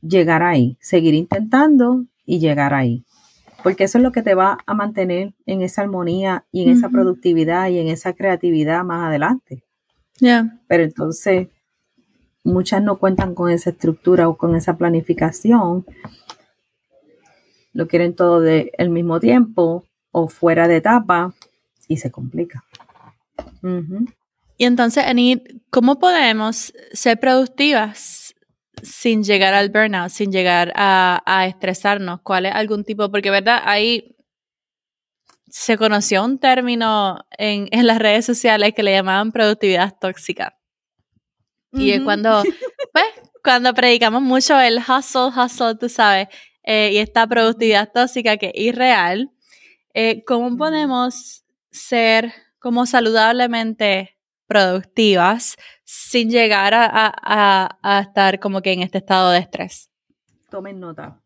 llegar 0.00 0.42
ahí, 0.42 0.76
seguir 0.80 1.14
intentando 1.14 2.06
y 2.24 2.40
llegar 2.40 2.74
ahí 2.74 3.04
porque 3.62 3.84
eso 3.84 3.98
es 3.98 4.04
lo 4.04 4.12
que 4.12 4.22
te 4.22 4.34
va 4.34 4.58
a 4.66 4.74
mantener 4.74 5.34
en 5.46 5.62
esa 5.62 5.82
armonía 5.82 6.44
y 6.50 6.62
en 6.62 6.70
esa 6.70 6.88
productividad 6.88 7.68
y 7.68 7.78
en 7.78 7.88
esa 7.88 8.14
creatividad 8.14 8.84
más 8.84 9.08
adelante. 9.08 9.62
Pero 10.68 10.84
entonces, 10.84 11.48
muchas 12.44 12.82
no 12.82 12.98
cuentan 12.98 13.34
con 13.34 13.50
esa 13.50 13.70
estructura 13.70 14.28
o 14.28 14.36
con 14.36 14.54
esa 14.56 14.76
planificación. 14.76 15.84
Lo 17.72 17.86
quieren 17.86 18.14
todo 18.14 18.40
del 18.40 18.90
mismo 18.90 19.20
tiempo 19.20 19.84
o 20.10 20.28
fuera 20.28 20.68
de 20.68 20.76
etapa 20.76 21.34
y 21.90 21.96
se 21.96 22.10
complica. 22.12 22.64
Y 24.56 24.64
entonces, 24.64 25.04
Anit, 25.04 25.42
¿cómo 25.70 25.98
podemos 25.98 26.72
ser 26.92 27.18
productivas 27.18 28.32
sin 28.80 29.24
llegar 29.24 29.54
al 29.54 29.70
burnout, 29.70 30.10
sin 30.10 30.30
llegar 30.30 30.72
a, 30.76 31.46
estresarnos? 31.48 32.20
¿Cuál 32.22 32.46
es 32.46 32.54
algún 32.54 32.84
tipo? 32.84 33.10
Porque, 33.10 33.30
¿verdad? 33.30 33.60
Ahí 33.64 34.16
se 35.48 35.76
conoció 35.76 36.24
un 36.24 36.38
término 36.38 37.18
en, 37.36 37.68
las 37.84 37.98
redes 37.98 38.24
sociales 38.24 38.72
que 38.72 38.84
le 38.84 38.92
llamaban 38.92 39.32
productividad 39.32 39.98
tóxica. 40.00 40.56
Y 41.72 41.90
es 41.90 42.02
cuando, 42.02 42.42
pues, 42.92 43.04
cuando 43.42 43.74
predicamos 43.74 44.22
mucho 44.22 44.60
el 44.60 44.78
hustle, 44.78 45.32
hustle, 45.36 45.74
tú 45.74 45.88
sabes, 45.88 46.28
eh, 46.62 46.90
y 46.92 46.98
esta 46.98 47.26
productividad 47.26 47.90
tóxica 47.92 48.36
que 48.36 48.52
es 48.54 48.62
irreal, 48.62 49.32
eh, 49.92 50.22
¿cómo 50.24 50.56
podemos 50.56 51.40
ser 51.70 52.32
como 52.58 52.86
saludablemente 52.86 54.16
productivas 54.46 55.56
sin 55.84 56.30
llegar 56.30 56.72
a, 56.74 58.00
estar 58.00 58.40
como 58.40 58.62
que 58.62 58.72
en 58.72 58.82
este 58.82 58.98
estado 58.98 59.30
de 59.30 59.38
estrés. 59.38 59.90
Tomen 60.50 60.80
nota. 60.80 61.20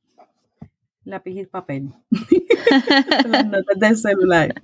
Lápiz 1.05 1.41
y 1.41 1.47
papel. 1.47 1.91
Las 3.27 3.47
notas 3.47 3.79
del 3.79 3.97
celular. 3.97 4.55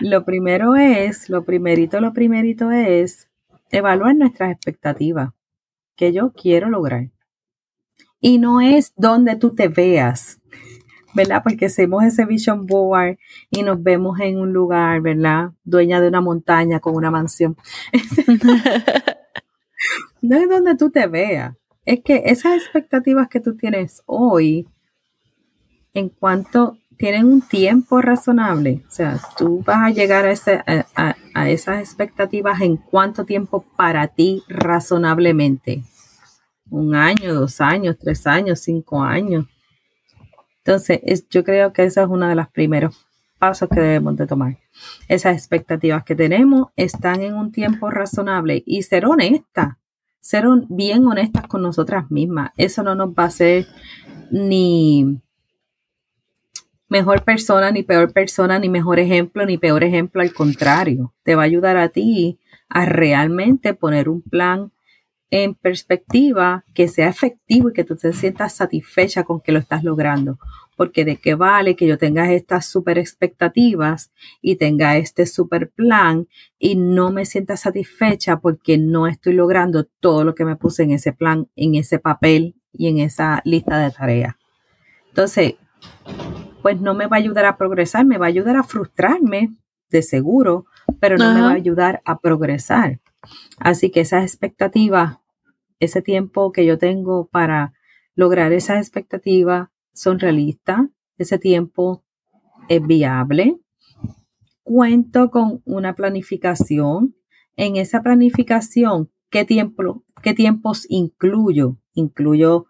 Lo 0.00 0.24
primero 0.24 0.74
es, 0.76 1.28
lo 1.28 1.44
primerito, 1.44 2.00
lo 2.00 2.12
primerito 2.12 2.70
es 2.70 3.28
evaluar 3.70 4.16
nuestras 4.16 4.50
expectativas. 4.50 5.30
que 5.94 6.12
yo 6.12 6.32
quiero 6.32 6.68
lograr? 6.68 7.10
Y 8.18 8.38
no 8.38 8.60
es 8.60 8.92
donde 8.96 9.36
tú 9.36 9.54
te 9.54 9.68
veas. 9.68 10.40
¿Verdad? 11.14 11.42
Porque 11.42 11.66
hacemos 11.66 12.04
ese 12.04 12.24
vision 12.24 12.66
board 12.66 13.18
y 13.50 13.62
nos 13.62 13.82
vemos 13.82 14.18
en 14.20 14.38
un 14.38 14.52
lugar, 14.52 15.00
¿verdad? 15.00 15.50
Dueña 15.64 16.00
de 16.00 16.08
una 16.08 16.20
montaña 16.20 16.80
con 16.80 16.94
una 16.94 17.10
mansión. 17.10 17.56
no 20.22 20.36
es 20.36 20.48
donde 20.48 20.76
tú 20.76 20.90
te 20.90 21.06
veas. 21.06 21.54
Es 21.84 22.00
que 22.04 22.22
esas 22.26 22.54
expectativas 22.54 23.28
que 23.28 23.40
tú 23.40 23.56
tienes 23.56 24.02
hoy, 24.06 24.68
en 25.94 26.08
cuanto 26.08 26.78
tienen 26.96 27.26
un 27.26 27.42
tiempo 27.42 28.00
razonable, 28.00 28.84
o 28.86 28.90
sea, 28.90 29.18
tú 29.36 29.62
vas 29.66 29.78
a 29.78 29.90
llegar 29.90 30.24
a, 30.24 30.30
ese, 30.30 30.62
a 30.64 31.50
esas 31.50 31.80
expectativas 31.80 32.60
en 32.60 32.76
cuánto 32.76 33.24
tiempo 33.24 33.64
para 33.76 34.06
ti 34.06 34.44
razonablemente. 34.48 35.82
Un 36.70 36.94
año, 36.94 37.34
dos 37.34 37.60
años, 37.60 37.96
tres 37.98 38.26
años, 38.26 38.60
cinco 38.60 39.02
años 39.02 39.46
entonces, 40.64 41.26
yo 41.28 41.42
creo 41.42 41.72
que 41.72 41.84
ese 41.84 42.00
es 42.00 42.06
uno 42.08 42.28
de 42.28 42.36
los 42.36 42.48
primeros 42.48 43.06
pasos 43.38 43.68
que 43.68 43.80
debemos 43.80 44.16
de 44.16 44.28
tomar. 44.28 44.58
Esas 45.08 45.36
expectativas 45.36 46.04
que 46.04 46.14
tenemos 46.14 46.68
están 46.76 47.22
en 47.22 47.34
un 47.34 47.50
tiempo 47.50 47.90
razonable 47.90 48.62
y 48.64 48.82
ser 48.82 49.06
honesta, 49.06 49.78
ser 50.20 50.44
bien 50.68 51.04
honestas 51.04 51.48
con 51.48 51.62
nosotras 51.62 52.08
mismas. 52.12 52.52
Eso 52.56 52.84
no 52.84 52.94
nos 52.94 53.08
va 53.10 53.24
a 53.24 53.26
hacer 53.26 53.66
ni 54.30 55.20
mejor 56.88 57.24
persona, 57.24 57.72
ni 57.72 57.82
peor 57.82 58.12
persona, 58.12 58.60
ni 58.60 58.68
mejor 58.68 59.00
ejemplo, 59.00 59.44
ni 59.44 59.58
peor 59.58 59.82
ejemplo. 59.82 60.22
Al 60.22 60.32
contrario, 60.32 61.12
te 61.24 61.34
va 61.34 61.42
a 61.42 61.46
ayudar 61.46 61.76
a 61.76 61.88
ti 61.88 62.38
a 62.68 62.86
realmente 62.86 63.74
poner 63.74 64.08
un 64.08 64.22
plan 64.22 64.70
en 65.32 65.54
perspectiva 65.54 66.62
que 66.74 66.88
sea 66.88 67.08
efectivo 67.08 67.70
y 67.70 67.72
que 67.72 67.84
tú 67.84 67.96
te 67.96 68.12
sientas 68.12 68.52
satisfecha 68.52 69.24
con 69.24 69.40
que 69.40 69.50
lo 69.50 69.58
estás 69.58 69.82
logrando. 69.82 70.38
Porque 70.76 71.06
de 71.06 71.16
qué 71.16 71.34
vale 71.34 71.74
que 71.74 71.86
yo 71.86 71.96
tenga 71.96 72.30
estas 72.30 72.66
super 72.66 72.98
expectativas 72.98 74.12
y 74.42 74.56
tenga 74.56 74.98
este 74.98 75.24
super 75.24 75.70
plan 75.70 76.28
y 76.58 76.76
no 76.76 77.10
me 77.10 77.24
sienta 77.24 77.56
satisfecha 77.56 78.40
porque 78.40 78.76
no 78.76 79.06
estoy 79.06 79.32
logrando 79.32 79.84
todo 80.00 80.22
lo 80.22 80.34
que 80.34 80.44
me 80.44 80.56
puse 80.56 80.82
en 80.82 80.90
ese 80.90 81.14
plan, 81.14 81.48
en 81.56 81.76
ese 81.76 81.98
papel 81.98 82.54
y 82.70 82.88
en 82.88 82.98
esa 82.98 83.40
lista 83.46 83.78
de 83.78 83.90
tareas. 83.90 84.34
Entonces, 85.08 85.54
pues 86.60 86.78
no 86.78 86.92
me 86.92 87.06
va 87.06 87.16
a 87.16 87.20
ayudar 87.20 87.46
a 87.46 87.56
progresar, 87.56 88.04
me 88.04 88.18
va 88.18 88.26
a 88.26 88.28
ayudar 88.28 88.56
a 88.56 88.64
frustrarme, 88.64 89.56
de 89.88 90.02
seguro, 90.02 90.66
pero 91.00 91.16
no 91.16 91.32
me 91.32 91.40
va 91.40 91.50
a 91.50 91.54
ayudar 91.54 92.02
a 92.04 92.18
progresar. 92.18 93.00
Así 93.58 93.90
que 93.90 94.00
esas 94.00 94.24
expectativas 94.24 95.21
ese 95.82 96.00
tiempo 96.00 96.52
que 96.52 96.64
yo 96.64 96.78
tengo 96.78 97.26
para 97.26 97.74
lograr 98.14 98.52
esas 98.52 98.78
expectativas 98.78 99.68
son 99.92 100.20
realistas, 100.20 100.82
ese 101.18 101.38
tiempo 101.38 102.04
es 102.68 102.86
viable. 102.86 103.58
Cuento 104.62 105.30
con 105.30 105.60
una 105.64 105.96
planificación. 105.96 107.16
En 107.56 107.76
esa 107.76 108.00
planificación, 108.00 109.10
¿qué, 109.28 109.44
tiempo, 109.44 110.04
qué 110.22 110.34
tiempos 110.34 110.86
incluyo? 110.88 111.78
Incluyo, 111.94 112.66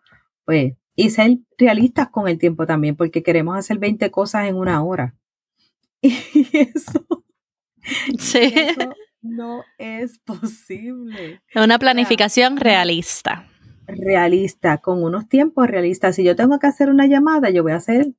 pues, 0.47 0.75
y 0.97 1.11
ser 1.11 1.39
realistas 1.59 2.09
con 2.09 2.29
el 2.29 2.39
tiempo 2.39 2.67
también, 2.67 2.97
porque 2.97 3.23
queremos 3.23 3.59
hacer 3.59 3.79
20 3.79 4.11
cosas 4.11 4.47
en 4.49 4.57
una 4.57 4.83
hora. 4.83 5.15
Y 6.03 6.49
eso, 6.57 7.07
sí 8.19 8.55
no 9.23 9.65
es 9.79 10.19
posible. 10.19 11.41
Una 11.55 11.79
planificación 11.79 12.57
realista. 12.57 13.47
Realista, 13.87 14.79
con 14.79 15.03
unos 15.03 15.29
tiempos 15.29 15.67
realistas. 15.69 16.17
Si 16.17 16.25
yo 16.25 16.37
tengo 16.37 16.59
que 16.59 16.67
hacer 16.67 16.91
una 16.91 17.07
llamada, 17.07 17.51
yo 17.51 17.63
voy 17.63 17.73
a 17.73 17.77
hacer 17.77 18.13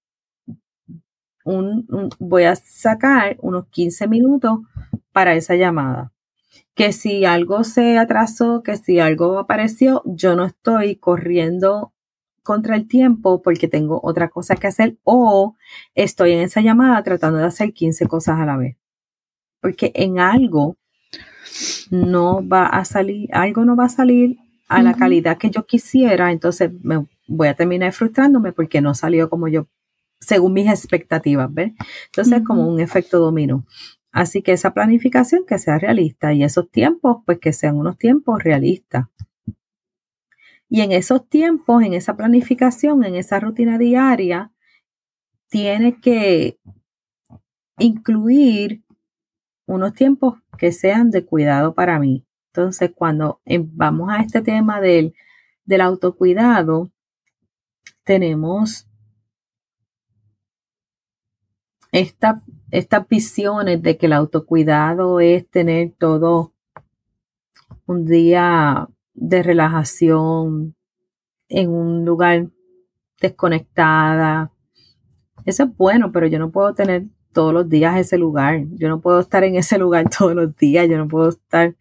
un, 1.46 2.10
voy 2.20 2.44
a 2.44 2.56
sacar 2.56 3.38
unos 3.42 3.68
15 3.68 4.08
minutos 4.08 4.60
para 5.12 5.36
esa 5.36 5.56
llamada. 5.56 6.12
Que 6.74 6.92
si 6.92 7.26
algo 7.26 7.64
se 7.64 7.98
atrasó, 7.98 8.64
que 8.64 8.78
si 8.78 9.00
algo 9.00 9.38
apareció, 9.38 10.02
yo 10.06 10.36
no 10.36 10.46
estoy 10.46 10.96
corriendo 10.96 11.94
contra 12.42 12.76
el 12.76 12.88
tiempo 12.88 13.42
porque 13.42 13.68
tengo 13.68 14.00
otra 14.04 14.30
cosa 14.30 14.56
que 14.56 14.68
hacer 14.68 14.98
o 15.04 15.56
estoy 15.96 16.34
en 16.34 16.42
esa 16.42 16.62
llamada 16.62 17.02
tratando 17.04 17.40
de 17.40 17.46
hacer 17.46 17.74
15 17.74 18.08
cosas 18.08 18.40
a 18.40 18.46
la 18.46 18.58
vez. 18.58 18.78
Porque 19.62 19.92
en 19.96 20.20
algo 20.20 20.78
no 21.92 22.48
va 22.48 22.66
a 22.66 22.86
salir, 22.86 23.30
algo 23.34 23.66
no 23.66 23.76
va 23.76 23.86
a 23.86 23.90
salir 23.90 24.38
a 24.68 24.82
la 24.82 24.96
calidad 24.96 25.38
que 25.38 25.52
yo 25.52 25.66
quisiera, 25.66 26.32
entonces 26.32 26.72
me 26.82 27.06
voy 27.28 27.48
a 27.48 27.54
terminar 27.54 27.92
frustrándome 27.92 28.54
porque 28.54 28.82
no 28.82 28.96
salió 28.96 29.30
como 29.30 29.48
yo, 29.48 29.68
según 30.20 30.54
mis 30.54 30.68
expectativas, 30.68 31.54
¿ves? 31.54 31.74
Entonces 32.08 32.40
es 32.40 32.44
como 32.44 32.68
un 32.68 32.80
efecto 32.80 33.20
dominó. 33.20 33.66
Así 34.12 34.42
que 34.42 34.52
esa 34.52 34.74
planificación 34.74 35.46
que 35.46 35.58
sea 35.58 35.80
realista 35.80 36.34
y 36.34 36.44
esos 36.44 36.70
tiempos, 36.70 37.18
pues 37.26 37.40
que 37.40 37.52
sean 37.52 37.78
unos 37.78 37.98
tiempos 37.98 38.44
realistas. 38.44 39.08
Y 40.70 40.82
en 40.82 40.92
esos 40.92 41.28
tiempos, 41.28 41.84
en 41.84 41.94
esa 41.94 42.16
planificación, 42.16 43.04
en 43.04 43.16
esa 43.16 43.40
rutina 43.40 43.78
diaria, 43.78 44.52
tiene 45.50 46.00
que 46.00 46.58
incluir 47.78 48.84
unos 49.74 49.94
tiempos 49.94 50.36
que 50.58 50.72
sean 50.72 51.12
de 51.12 51.26
cuidado 51.26 51.74
para 51.74 52.00
mí. 52.00 52.26
Entonces, 52.48 52.92
cuando 52.96 53.42
vamos 53.74 54.10
a 54.12 54.22
este 54.22 54.42
tema 54.42 54.80
del 54.80 55.14
del 55.66 55.82
autocuidado, 55.82 56.92
tenemos 58.04 58.88
esta, 61.92 62.42
estas 62.72 63.08
visiones 63.08 63.82
de 63.82 63.98
que 63.98 64.08
el 64.08 64.14
autocuidado 64.14 65.20
es 65.20 65.48
tener 65.50 65.94
todo 65.98 66.54
un 67.86 68.06
día 68.06 68.90
de 69.14 69.44
relajación 69.44 70.76
en 71.50 71.70
un 71.70 72.04
lugar 72.04 72.48
desconectada. 73.22 74.52
Eso 75.46 75.64
es 75.64 75.78
bueno, 75.78 76.12
pero 76.12 76.28
yo 76.28 76.40
no 76.40 76.52
puedo 76.52 76.74
tener 76.74 77.06
todos 77.34 77.54
los 77.54 77.68
días 77.68 77.98
ese 77.98 78.18
lugar. 78.18 78.64
Yo 78.72 78.88
no 78.90 79.02
puedo 79.02 79.20
estar 79.20 79.44
en 79.44 79.56
ese 79.56 79.78
lugar 79.78 80.10
todos 80.18 80.36
los 80.36 80.56
días. 80.56 80.88
Yo 80.90 80.98
no 80.98 81.08
puedo 81.08 81.30
estar 81.30 81.76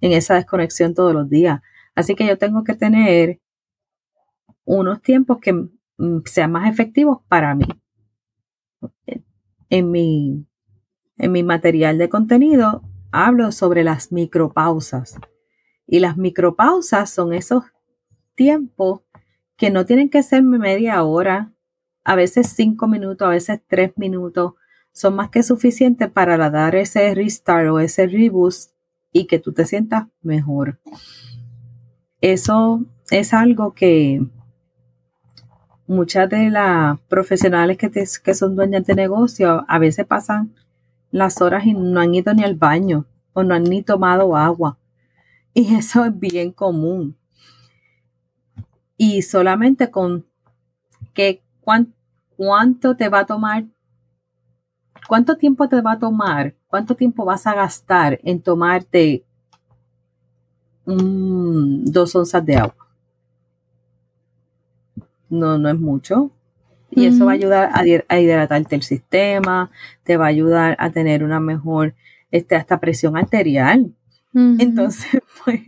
en 0.00 0.12
esa 0.12 0.34
desconexión 0.34 0.94
todos 0.94 1.14
los 1.14 1.28
días. 1.28 1.60
Así 1.94 2.14
que 2.14 2.26
yo 2.26 2.38
tengo 2.38 2.64
que 2.64 2.74
tener 2.74 3.40
unos 4.64 5.00
tiempos 5.00 5.38
que 5.40 5.52
mm, 5.52 6.22
sean 6.24 6.52
más 6.52 6.68
efectivos 6.70 7.20
para 7.28 7.54
mí. 7.54 7.66
En 9.68 9.90
mi, 9.90 10.46
en 11.18 11.32
mi 11.32 11.42
material 11.42 11.98
de 11.98 12.08
contenido 12.08 12.82
hablo 13.10 13.52
sobre 13.52 13.84
las 13.84 14.12
micropausas. 14.12 15.18
Y 15.86 16.00
las 16.00 16.16
micropausas 16.16 17.10
son 17.10 17.32
esos 17.32 17.64
tiempos 18.34 19.02
que 19.56 19.70
no 19.70 19.86
tienen 19.86 20.10
que 20.10 20.22
ser 20.22 20.42
media 20.42 21.02
hora, 21.02 21.52
a 22.04 22.14
veces 22.14 22.52
cinco 22.54 22.86
minutos, 22.86 23.26
a 23.26 23.30
veces 23.30 23.60
tres 23.66 23.92
minutos, 23.96 24.54
son 24.96 25.14
más 25.14 25.28
que 25.28 25.42
suficientes 25.42 26.10
para 26.10 26.38
dar 26.48 26.74
ese 26.74 27.14
restart 27.14 27.68
o 27.68 27.80
ese 27.80 28.06
reboost 28.06 28.72
y 29.12 29.26
que 29.26 29.38
tú 29.38 29.52
te 29.52 29.66
sientas 29.66 30.06
mejor. 30.22 30.80
Eso 32.22 32.82
es 33.10 33.34
algo 33.34 33.74
que 33.74 34.26
muchas 35.86 36.30
de 36.30 36.48
las 36.48 36.98
profesionales 37.10 37.76
que, 37.76 37.90
que 37.90 38.34
son 38.34 38.56
dueñas 38.56 38.86
de 38.86 38.94
negocio 38.94 39.66
a 39.68 39.78
veces 39.78 40.06
pasan 40.06 40.54
las 41.10 41.42
horas 41.42 41.66
y 41.66 41.74
no 41.74 42.00
han 42.00 42.14
ido 42.14 42.32
ni 42.32 42.42
al 42.42 42.54
baño 42.54 43.04
o 43.34 43.42
no 43.42 43.54
han 43.54 43.64
ni 43.64 43.82
tomado 43.82 44.34
agua. 44.34 44.78
Y 45.52 45.74
eso 45.76 46.06
es 46.06 46.18
bien 46.18 46.52
común. 46.52 47.18
Y 48.96 49.20
solamente 49.20 49.90
con 49.90 50.24
que 51.12 51.42
cuánto 51.60 52.96
te 52.96 53.10
va 53.10 53.20
a 53.20 53.26
tomar, 53.26 53.66
cuánto 55.08 55.36
tiempo 55.36 55.68
te 55.68 55.80
va 55.80 55.92
a 55.92 55.98
tomar, 55.98 56.54
cuánto 56.68 56.94
tiempo 56.94 57.24
vas 57.24 57.46
a 57.46 57.54
gastar 57.54 58.20
en 58.22 58.40
tomarte 58.40 59.24
dos 60.84 62.14
onzas 62.14 62.44
de 62.44 62.56
agua. 62.56 62.86
No, 65.28 65.58
no 65.58 65.68
es 65.68 65.78
mucho. 65.78 66.30
Y 66.90 67.06
eso 67.06 67.26
va 67.26 67.32
a 67.32 67.34
ayudar 67.34 67.70
a, 67.74 67.80
a, 68.08 68.20
hidratarte 68.20 68.76
el 68.76 68.82
sistema, 68.82 69.70
te 70.04 70.16
va 70.16 70.26
a 70.26 70.28
ayudar 70.28 70.76
a 70.78 70.90
tener 70.90 71.24
una 71.24 71.40
mejor, 71.40 71.94
este, 72.30 72.54
hasta 72.56 72.80
presión 72.80 73.16
arterial. 73.16 73.92
Entonces, 74.32 75.20
pues, 75.44 75.60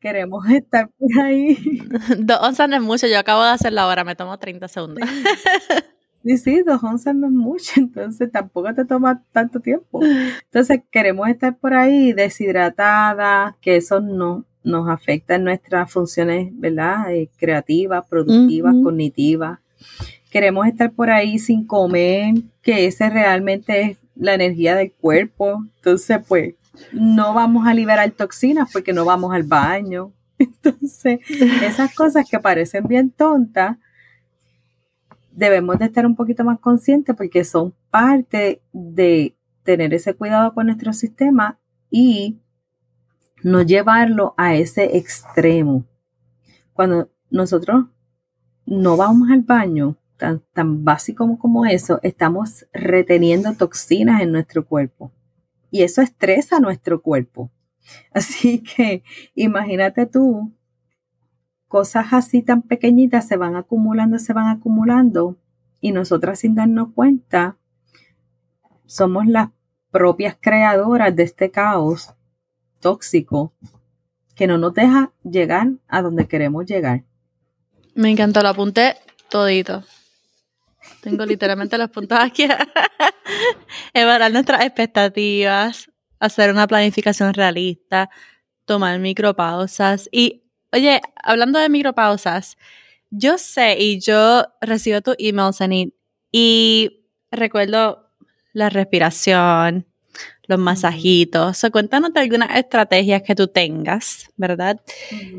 queremos 0.00 0.48
estar 0.50 0.90
por 0.98 1.22
ahí. 1.22 1.56
Dos 2.18 2.38
onzas 2.42 2.68
no 2.68 2.76
es 2.76 2.82
mucho, 2.82 3.06
yo 3.06 3.18
acabo 3.18 3.42
de 3.44 3.50
hacerlo 3.50 3.80
ahora, 3.82 4.04
me 4.04 4.16
tomo 4.16 4.38
30 4.38 4.68
segundos. 4.68 5.08
Sí, 6.26 6.38
sí, 6.38 6.62
dos 6.66 6.82
onzas 6.82 7.14
no 7.14 7.28
es 7.28 7.32
mucho, 7.32 7.72
entonces 7.76 8.32
tampoco 8.32 8.74
te 8.74 8.84
toma 8.84 9.22
tanto 9.32 9.60
tiempo. 9.60 10.00
Entonces 10.02 10.80
queremos 10.90 11.28
estar 11.28 11.56
por 11.56 11.72
ahí 11.72 12.12
deshidratada, 12.12 13.56
que 13.60 13.76
eso 13.76 14.00
no 14.00 14.44
nos 14.64 14.88
afecta 14.88 15.36
en 15.36 15.44
nuestras 15.44 15.88
funciones, 15.92 16.48
¿verdad? 16.54 17.14
Eh, 17.14 17.30
creativas, 17.36 18.04
productivas, 18.08 18.74
cognitivas. 18.82 19.60
Queremos 20.28 20.66
estar 20.66 20.90
por 20.90 21.10
ahí 21.10 21.38
sin 21.38 21.64
comer, 21.64 22.34
que 22.60 22.86
ese 22.86 23.08
realmente 23.08 23.82
es 23.82 23.98
la 24.16 24.34
energía 24.34 24.74
del 24.74 24.90
cuerpo. 24.92 25.64
Entonces, 25.76 26.18
pues, 26.26 26.54
no 26.90 27.34
vamos 27.34 27.68
a 27.68 27.74
liberar 27.74 28.10
toxinas 28.10 28.68
porque 28.72 28.92
no 28.92 29.04
vamos 29.04 29.32
al 29.32 29.44
baño. 29.44 30.12
Entonces, 30.40 31.20
esas 31.62 31.94
cosas 31.94 32.28
que 32.28 32.40
parecen 32.40 32.88
bien 32.88 33.10
tontas, 33.10 33.76
debemos 35.36 35.78
de 35.78 35.84
estar 35.84 36.06
un 36.06 36.16
poquito 36.16 36.44
más 36.44 36.58
conscientes 36.58 37.14
porque 37.14 37.44
son 37.44 37.74
parte 37.90 38.62
de 38.72 39.36
tener 39.62 39.92
ese 39.94 40.14
cuidado 40.14 40.54
con 40.54 40.66
nuestro 40.66 40.92
sistema 40.92 41.58
y 41.90 42.40
no 43.42 43.62
llevarlo 43.62 44.34
a 44.38 44.54
ese 44.54 44.96
extremo. 44.96 45.84
Cuando 46.72 47.10
nosotros 47.30 47.84
no 48.64 48.96
vamos 48.96 49.30
al 49.30 49.42
baño, 49.42 49.96
tan, 50.16 50.42
tan 50.54 50.84
básico 50.84 51.38
como 51.38 51.66
eso, 51.66 52.00
estamos 52.02 52.66
reteniendo 52.72 53.54
toxinas 53.54 54.22
en 54.22 54.32
nuestro 54.32 54.66
cuerpo 54.66 55.12
y 55.70 55.82
eso 55.82 56.00
estresa 56.00 56.60
nuestro 56.60 57.02
cuerpo. 57.02 57.50
Así 58.12 58.62
que 58.62 59.04
imagínate 59.34 60.06
tú, 60.06 60.52
cosas 61.68 62.06
así 62.12 62.42
tan 62.42 62.62
pequeñitas 62.62 63.26
se 63.26 63.36
van 63.36 63.56
acumulando, 63.56 64.18
se 64.18 64.32
van 64.32 64.48
acumulando 64.48 65.36
y 65.80 65.92
nosotras 65.92 66.40
sin 66.40 66.54
darnos 66.54 66.92
cuenta 66.94 67.56
somos 68.86 69.26
las 69.26 69.50
propias 69.90 70.36
creadoras 70.40 71.14
de 71.14 71.22
este 71.24 71.50
caos 71.50 72.14
tóxico 72.80 73.52
que 74.34 74.46
no 74.46 74.58
nos 74.58 74.74
deja 74.74 75.12
llegar 75.24 75.68
a 75.88 76.02
donde 76.02 76.28
queremos 76.28 76.66
llegar. 76.66 77.04
Me 77.94 78.10
encantó, 78.10 78.42
lo 78.42 78.50
apunté 78.50 78.96
todito. 79.30 79.82
Tengo 81.00 81.24
literalmente 81.24 81.78
los 81.78 81.90
puntos 81.90 82.18
aquí. 82.20 82.46
Evaluar 83.94 84.30
nuestras 84.30 84.62
expectativas, 84.62 85.90
hacer 86.20 86.50
una 86.50 86.66
planificación 86.66 87.32
realista, 87.34 88.10
tomar 88.66 88.98
micropausas. 88.98 90.08
Y, 90.12 90.44
oye, 90.76 91.00
hablando 91.22 91.58
de 91.58 91.68
micropausas, 91.68 92.56
yo 93.10 93.38
sé 93.38 93.76
y 93.78 94.00
yo 94.00 94.44
recibo 94.60 95.00
tu 95.00 95.14
email, 95.18 95.52
Sanit, 95.52 95.94
y 96.30 97.06
recuerdo 97.30 98.10
la 98.52 98.68
respiración, 98.68 99.86
los 100.46 100.58
masajitos. 100.58 101.64
cuéntanos 101.72 102.12
de 102.12 102.20
algunas 102.20 102.56
estrategias 102.56 103.22
que 103.22 103.34
tú 103.34 103.48
tengas, 103.48 104.30
¿verdad? 104.36 104.80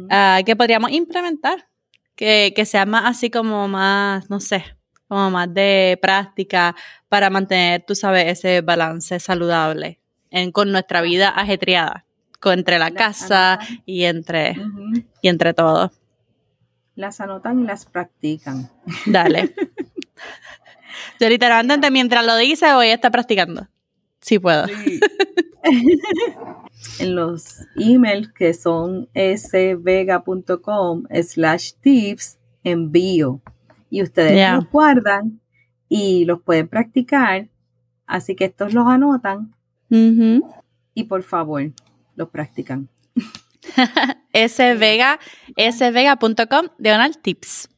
Ah, 0.09 0.41
que 0.45 0.55
podríamos 0.55 0.91
implementar. 0.91 1.67
Que, 2.15 2.51
que 2.55 2.65
sea 2.65 2.87
más 2.87 3.05
así 3.05 3.29
como 3.29 3.67
más, 3.67 4.27
no 4.27 4.39
sé, 4.39 4.63
como 5.07 5.29
más 5.29 5.53
de 5.53 5.99
práctica 6.01 6.75
para 7.09 7.29
mantener, 7.29 7.83
tú 7.85 7.93
sabes, 7.93 8.39
ese 8.39 8.61
balance 8.61 9.19
saludable 9.19 9.99
en, 10.31 10.51
con 10.51 10.71
nuestra 10.71 11.01
vida 11.01 11.29
ajetreada, 11.29 12.06
entre 12.45 12.79
la 12.79 12.91
casa 12.91 13.59
y 13.85 14.03
entre, 14.03 14.55
y 15.21 15.27
entre 15.27 15.53
todo. 15.53 15.91
Las 16.95 17.19
anotan 17.21 17.59
y 17.59 17.65
las 17.65 17.85
practican. 17.85 18.69
Dale. 19.05 19.53
Yo 21.19 21.29
literalmente 21.29 21.91
mientras 21.91 22.25
lo 22.25 22.35
dice 22.37 22.73
voy 22.73 22.87
a 22.87 22.93
estar 22.95 23.11
practicando. 23.11 23.67
Si 24.21 24.39
puedo. 24.39 24.65
en 26.99 27.15
los 27.15 27.65
emails 27.75 28.31
que 28.33 28.53
son 28.53 29.09
svega.com 29.13 31.03
slash 31.23 31.73
tips 31.81 32.37
envío 32.63 33.41
y 33.89 34.01
ustedes 34.03 34.53
los 34.53 34.69
guardan 34.69 35.39
y 35.89 36.25
los 36.25 36.41
pueden 36.41 36.67
practicar. 36.67 37.47
Así 38.05 38.35
que 38.35 38.45
estos 38.45 38.73
los 38.73 38.87
anotan 38.87 39.53
y 39.89 41.03
por 41.03 41.23
favor 41.23 41.71
los 42.17 42.29
practican. 42.29 42.89
svega, 44.49 45.19
svega.com 45.55 46.67
diagonal 46.77 47.17
tips. 47.17 47.69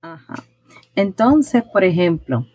Ajá. 0.00 0.34
Entonces, 0.94 1.64
por 1.64 1.82
ejemplo, 1.82 2.46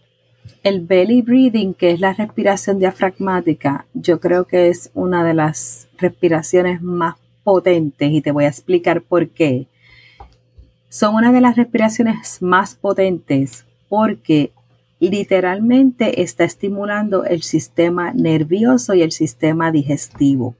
el 0.64 0.86
belly 0.86 1.22
breathing, 1.22 1.74
que 1.74 1.92
es 1.92 2.00
la 2.00 2.14
respiración 2.14 2.80
diafragmática, 2.80 3.86
yo 3.94 4.22
creo 4.22 4.46
que 4.46 4.70
es 4.70 4.92
una 4.94 5.26
de 5.26 5.34
las 5.34 5.90
respiraciones 5.98 6.82
más 6.82 7.16
potentes 7.44 8.12
y 8.12 8.22
te 8.22 8.32
voy 8.32 8.46
a 8.46 8.50
explicar 8.50 9.02
por 9.02 9.30
qué 9.30 9.68
son 10.90 11.16
una 11.16 11.32
de 11.32 11.42
las 11.42 11.56
respiraciones 11.56 12.42
más 12.42 12.76
potentes 12.76 13.66
porque 13.88 14.52
literalmente 15.00 16.22
está 16.22 16.44
estimulando 16.44 17.24
el 17.24 17.42
sistema 17.42 18.12
nervioso 18.14 18.94
y 18.94 19.02
el 19.02 19.12
sistema 19.12 19.72
digestivo. 19.72 20.56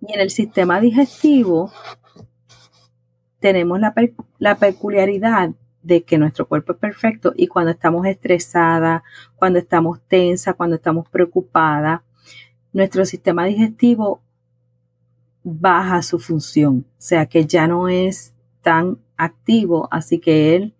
Y 0.00 0.12
en 0.12 0.20
el 0.20 0.30
sistema 0.30 0.80
digestivo 0.80 1.72
tenemos 3.40 3.80
la, 3.80 3.94
la, 4.38 4.56
peculiaridad 4.58 5.50
de 5.82 6.02
que 6.02 6.18
nuestro 6.18 6.46
cuerpo 6.46 6.72
es 6.72 6.78
perfecto 6.78 7.32
y 7.36 7.46
cuando 7.46 7.72
estamos 7.72 8.06
estresadas, 8.06 9.02
cuando 9.36 9.58
estamos 9.58 10.00
tensa, 10.08 10.54
cuando 10.54 10.76
estamos 10.76 11.08
preocupadas, 11.08 12.00
nuestro 12.72 13.04
sistema 13.04 13.44
digestivo 13.44 14.20
baja 15.42 16.02
su 16.02 16.18
función, 16.18 16.84
o 16.90 17.00
sea 17.00 17.26
que 17.26 17.44
ya 17.46 17.66
no 17.66 17.88
es 17.88 18.34
tan 18.62 18.98
activo, 19.16 19.88
así 19.90 20.18
que 20.18 20.54
él 20.56 20.74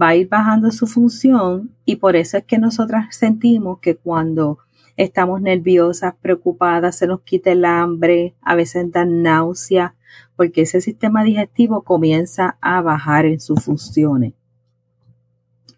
va 0.00 0.08
a 0.08 0.16
ir 0.16 0.28
bajando 0.28 0.70
su 0.70 0.86
función 0.86 1.70
y 1.84 1.96
por 1.96 2.16
eso 2.16 2.36
es 2.36 2.44
que 2.44 2.58
nosotras 2.58 3.14
sentimos 3.16 3.78
que 3.80 3.96
cuando 3.96 4.58
estamos 4.96 5.40
nerviosas, 5.40 6.14
preocupadas, 6.20 6.96
se 6.96 7.06
nos 7.06 7.20
quita 7.20 7.52
el 7.52 7.64
hambre, 7.64 8.34
a 8.40 8.54
veces 8.54 8.90
dan 8.90 9.22
náusea, 9.22 9.94
porque 10.36 10.62
ese 10.62 10.80
sistema 10.80 11.24
digestivo 11.24 11.82
comienza 11.82 12.56
a 12.60 12.80
bajar 12.80 13.26
en 13.26 13.40
sus 13.40 13.64
funciones. 13.64 14.32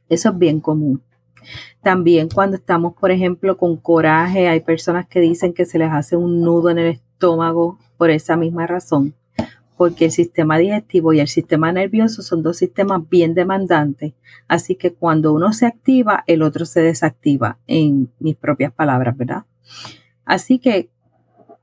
Eso 0.09 0.31
es 0.31 0.39
bien 0.39 0.61
común. 0.61 1.03
También 1.83 2.29
cuando 2.29 2.57
estamos, 2.57 2.95
por 2.95 3.11
ejemplo, 3.11 3.57
con 3.57 3.77
coraje, 3.77 4.49
hay 4.49 4.61
personas 4.61 5.07
que 5.07 5.21
dicen 5.21 5.53
que 5.53 5.65
se 5.65 5.79
les 5.79 5.91
hace 5.91 6.17
un 6.17 6.43
nudo 6.43 6.71
en 6.71 6.79
el 6.79 6.87
estómago 6.87 7.79
por 7.97 8.11
esa 8.11 8.37
misma 8.37 8.67
razón, 8.67 9.15
porque 9.79 10.07
el 10.07 10.11
sistema 10.11 10.59
digestivo 10.59 11.13
y 11.13 11.21
el 11.21 11.29
sistema 11.29 11.71
nervioso 11.71 12.21
son 12.21 12.43
dos 12.43 12.57
sistemas 12.57 13.09
bien 13.09 13.33
demandantes, 13.33 14.13
así 14.49 14.75
que 14.75 14.93
cuando 14.93 15.33
uno 15.33 15.53
se 15.53 15.67
activa, 15.67 16.25
el 16.27 16.43
otro 16.43 16.67
se 16.67 16.81
desactiva, 16.81 17.59
en 17.69 18.11
mis 18.19 18.35
propias 18.35 18.73
palabras, 18.73 19.17
¿verdad? 19.17 19.45
Así 20.25 20.59
que 20.59 20.91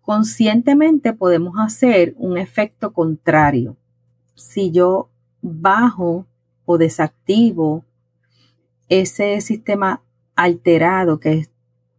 conscientemente 0.01 1.11
podemos 1.11 1.55
hacer 1.59 2.16
un 2.18 2.38
efecto 2.38 2.93
contrario. 2.93 3.76
Si 4.34 4.72
yo 4.72 5.09
bajo 5.41 6.26
o 6.63 6.78
desactivo 6.78 7.84
ese 8.88 9.41
sistema 9.41 10.01
alterado 10.36 11.20
que 11.20 11.49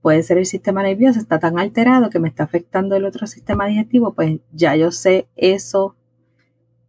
puede 0.00 0.22
ser 0.22 0.38
el 0.38 0.46
sistema 0.46 0.82
nervioso, 0.82 1.18
está 1.18 1.38
tan 1.38 1.58
alterado 1.58 2.08
que 2.08 2.20
me 2.20 2.28
está 2.28 2.44
afectando 2.44 2.96
el 2.96 3.04
otro 3.04 3.26
sistema 3.26 3.66
digestivo, 3.66 4.14
pues 4.14 4.38
ya 4.52 4.76
yo 4.76 4.92
sé 4.92 5.28
eso 5.36 5.94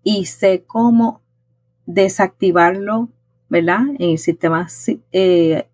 y 0.09 0.23
sé 0.23 0.63
cómo 0.65 1.19
desactivarlo, 1.85 3.09
¿verdad? 3.49 3.81
En 3.99 4.11
el 4.11 4.17
sistema, 4.17 4.65
eh, 5.11 5.67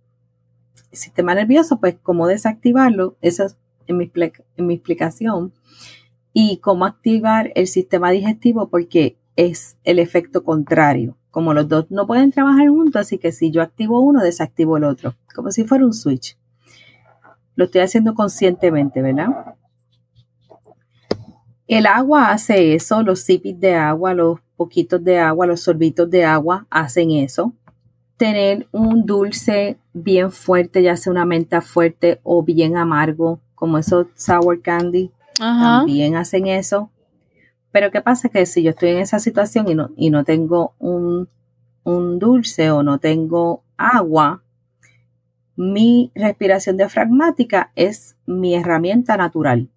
sistema 0.91 1.35
nervioso, 1.35 1.79
pues 1.79 1.97
cómo 2.01 2.25
desactivarlo, 2.25 3.15
eso 3.21 3.43
es 3.43 3.57
en 3.85 3.97
mi, 3.97 4.11
en 4.57 4.65
mi 4.65 4.73
explicación, 4.73 5.53
y 6.33 6.57
cómo 6.57 6.85
activar 6.85 7.51
el 7.53 7.67
sistema 7.67 8.09
digestivo 8.09 8.69
porque 8.69 9.17
es 9.35 9.77
el 9.83 9.99
efecto 9.99 10.43
contrario. 10.43 11.15
Como 11.29 11.53
los 11.53 11.67
dos 11.67 11.91
no 11.91 12.07
pueden 12.07 12.31
trabajar 12.31 12.69
juntos, 12.69 13.01
así 13.01 13.19
que 13.19 13.31
si 13.31 13.51
yo 13.51 13.61
activo 13.61 13.99
uno, 13.99 14.23
desactivo 14.23 14.77
el 14.77 14.85
otro, 14.85 15.13
como 15.35 15.51
si 15.51 15.63
fuera 15.63 15.85
un 15.85 15.93
switch. 15.93 16.39
Lo 17.55 17.65
estoy 17.65 17.81
haciendo 17.81 18.15
conscientemente, 18.15 19.03
¿verdad? 19.03 19.53
El 21.67 21.85
agua 21.85 22.31
hace 22.31 22.75
eso, 22.75 23.03
los 23.03 23.21
sipis 23.21 23.57
de 23.59 23.75
agua, 23.75 24.13
los 24.13 24.39
poquitos 24.57 25.03
de 25.03 25.19
agua, 25.19 25.47
los 25.47 25.61
sorbitos 25.61 26.09
de 26.09 26.25
agua 26.25 26.65
hacen 26.69 27.11
eso. 27.11 27.53
Tener 28.17 28.67
un 28.71 29.05
dulce 29.05 29.77
bien 29.93 30.31
fuerte, 30.31 30.83
ya 30.83 30.97
sea 30.97 31.11
una 31.11 31.25
menta 31.25 31.61
fuerte 31.61 32.19
o 32.23 32.43
bien 32.43 32.75
amargo, 32.75 33.39
como 33.55 33.77
esos 33.77 34.07
sour 34.15 34.61
candy, 34.61 35.11
también 35.37 36.15
hacen 36.15 36.47
eso. 36.47 36.89
Pero 37.71 37.91
¿qué 37.91 38.01
pasa? 38.01 38.29
Que 38.29 38.45
si 38.45 38.61
yo 38.61 38.71
estoy 38.71 38.89
en 38.89 38.99
esa 38.99 39.19
situación 39.19 39.67
y 39.69 39.75
no, 39.75 39.89
y 39.95 40.09
no 40.09 40.23
tengo 40.23 40.73
un, 40.79 41.27
un 41.83 42.19
dulce 42.19 42.71
o 42.71 42.83
no 42.83 42.99
tengo 42.99 43.63
agua, 43.77 44.43
mi 45.55 46.11
respiración 46.13 46.77
diafragmática 46.77 47.71
es 47.75 48.15
mi 48.25 48.55
herramienta 48.55 49.17
natural. 49.17 49.69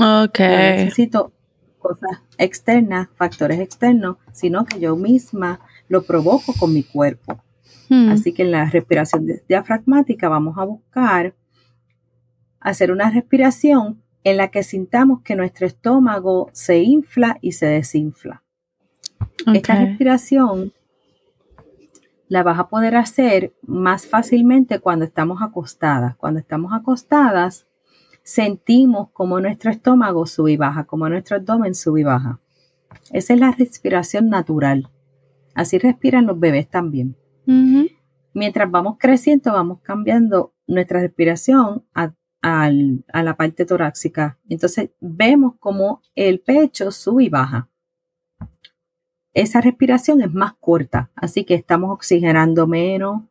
Ok. 0.00 0.38
No 0.40 0.46
necesito 0.46 1.32
cosas 1.78 2.22
externas, 2.38 3.08
factores 3.16 3.60
externos, 3.60 4.16
sino 4.32 4.64
que 4.64 4.80
yo 4.80 4.96
misma 4.96 5.60
lo 5.88 6.02
provoco 6.02 6.52
con 6.58 6.72
mi 6.72 6.82
cuerpo. 6.82 7.42
Hmm. 7.88 8.10
Así 8.10 8.32
que 8.32 8.42
en 8.42 8.52
la 8.52 8.66
respiración 8.66 9.26
diafragmática 9.48 10.28
vamos 10.28 10.56
a 10.58 10.64
buscar 10.64 11.34
hacer 12.60 12.92
una 12.92 13.10
respiración 13.10 14.02
en 14.22 14.36
la 14.36 14.48
que 14.48 14.62
sintamos 14.62 15.22
que 15.22 15.34
nuestro 15.34 15.66
estómago 15.66 16.50
se 16.52 16.78
infla 16.78 17.38
y 17.40 17.52
se 17.52 17.66
desinfla. 17.66 18.42
Esta 19.52 19.74
respiración 19.74 20.72
la 22.28 22.42
vas 22.42 22.58
a 22.58 22.68
poder 22.68 22.96
hacer 22.96 23.54
más 23.62 24.06
fácilmente 24.06 24.78
cuando 24.78 25.04
estamos 25.04 25.42
acostadas. 25.42 26.16
Cuando 26.16 26.38
estamos 26.38 26.72
acostadas, 26.72 27.66
sentimos 28.22 29.10
como 29.12 29.40
nuestro 29.40 29.70
estómago 29.70 30.26
sube 30.26 30.52
y 30.52 30.56
baja, 30.56 30.84
como 30.84 31.08
nuestro 31.08 31.36
abdomen 31.36 31.74
sube 31.74 32.00
y 32.00 32.04
baja. 32.04 32.40
Esa 33.10 33.34
es 33.34 33.40
la 33.40 33.52
respiración 33.52 34.28
natural. 34.28 34.90
Así 35.54 35.78
respiran 35.78 36.26
los 36.26 36.38
bebés 36.38 36.68
también. 36.68 37.16
Mientras 38.32 38.70
vamos 38.70 38.96
creciendo, 38.98 39.52
vamos 39.52 39.80
cambiando 39.82 40.54
nuestra 40.66 41.00
respiración 41.00 41.84
a 41.94 42.12
a 42.42 43.22
la 43.22 43.36
parte 43.36 43.66
torácica. 43.66 44.38
Entonces 44.48 44.90
vemos 45.00 45.54
como 45.58 46.02
el 46.14 46.40
pecho 46.40 46.90
sube 46.90 47.24
y 47.24 47.28
baja. 47.28 47.68
Esa 49.32 49.60
respiración 49.60 50.22
es 50.22 50.32
más 50.32 50.54
corta, 50.58 51.10
así 51.14 51.44
que 51.44 51.54
estamos 51.54 51.92
oxigenando 51.92 52.66
menos 52.66 53.24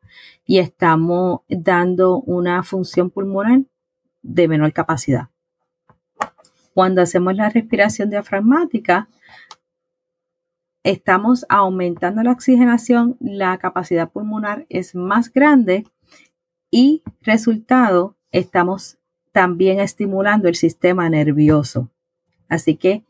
y 0.45 0.59
estamos 0.59 1.41
dando 1.49 2.21
una 2.21 2.63
función 2.63 3.09
pulmonar 3.09 3.63
de 4.29 4.47
menor 4.47 4.71
capacidad. 4.73 5.29
Cuando 6.73 7.01
hacemos 7.01 7.35
la 7.35 7.49
respiración 7.49 8.09
diafragmática, 8.09 9.09
estamos 10.83 11.45
aumentando 11.49 12.23
la 12.23 12.31
oxigenación, 12.31 13.17
la 13.19 13.57
capacidad 13.57 14.09
pulmonar 14.09 14.65
es 14.69 14.95
más 14.95 15.33
grande 15.33 15.85
y 16.71 17.01
resultado, 17.21 18.15
estamos 18.31 18.99
también 19.31 19.79
estimulando 19.79 20.47
el 20.47 20.55
sistema 20.55 21.09
nervioso. 21.09 21.89
Así 22.47 22.75
que 22.75 23.03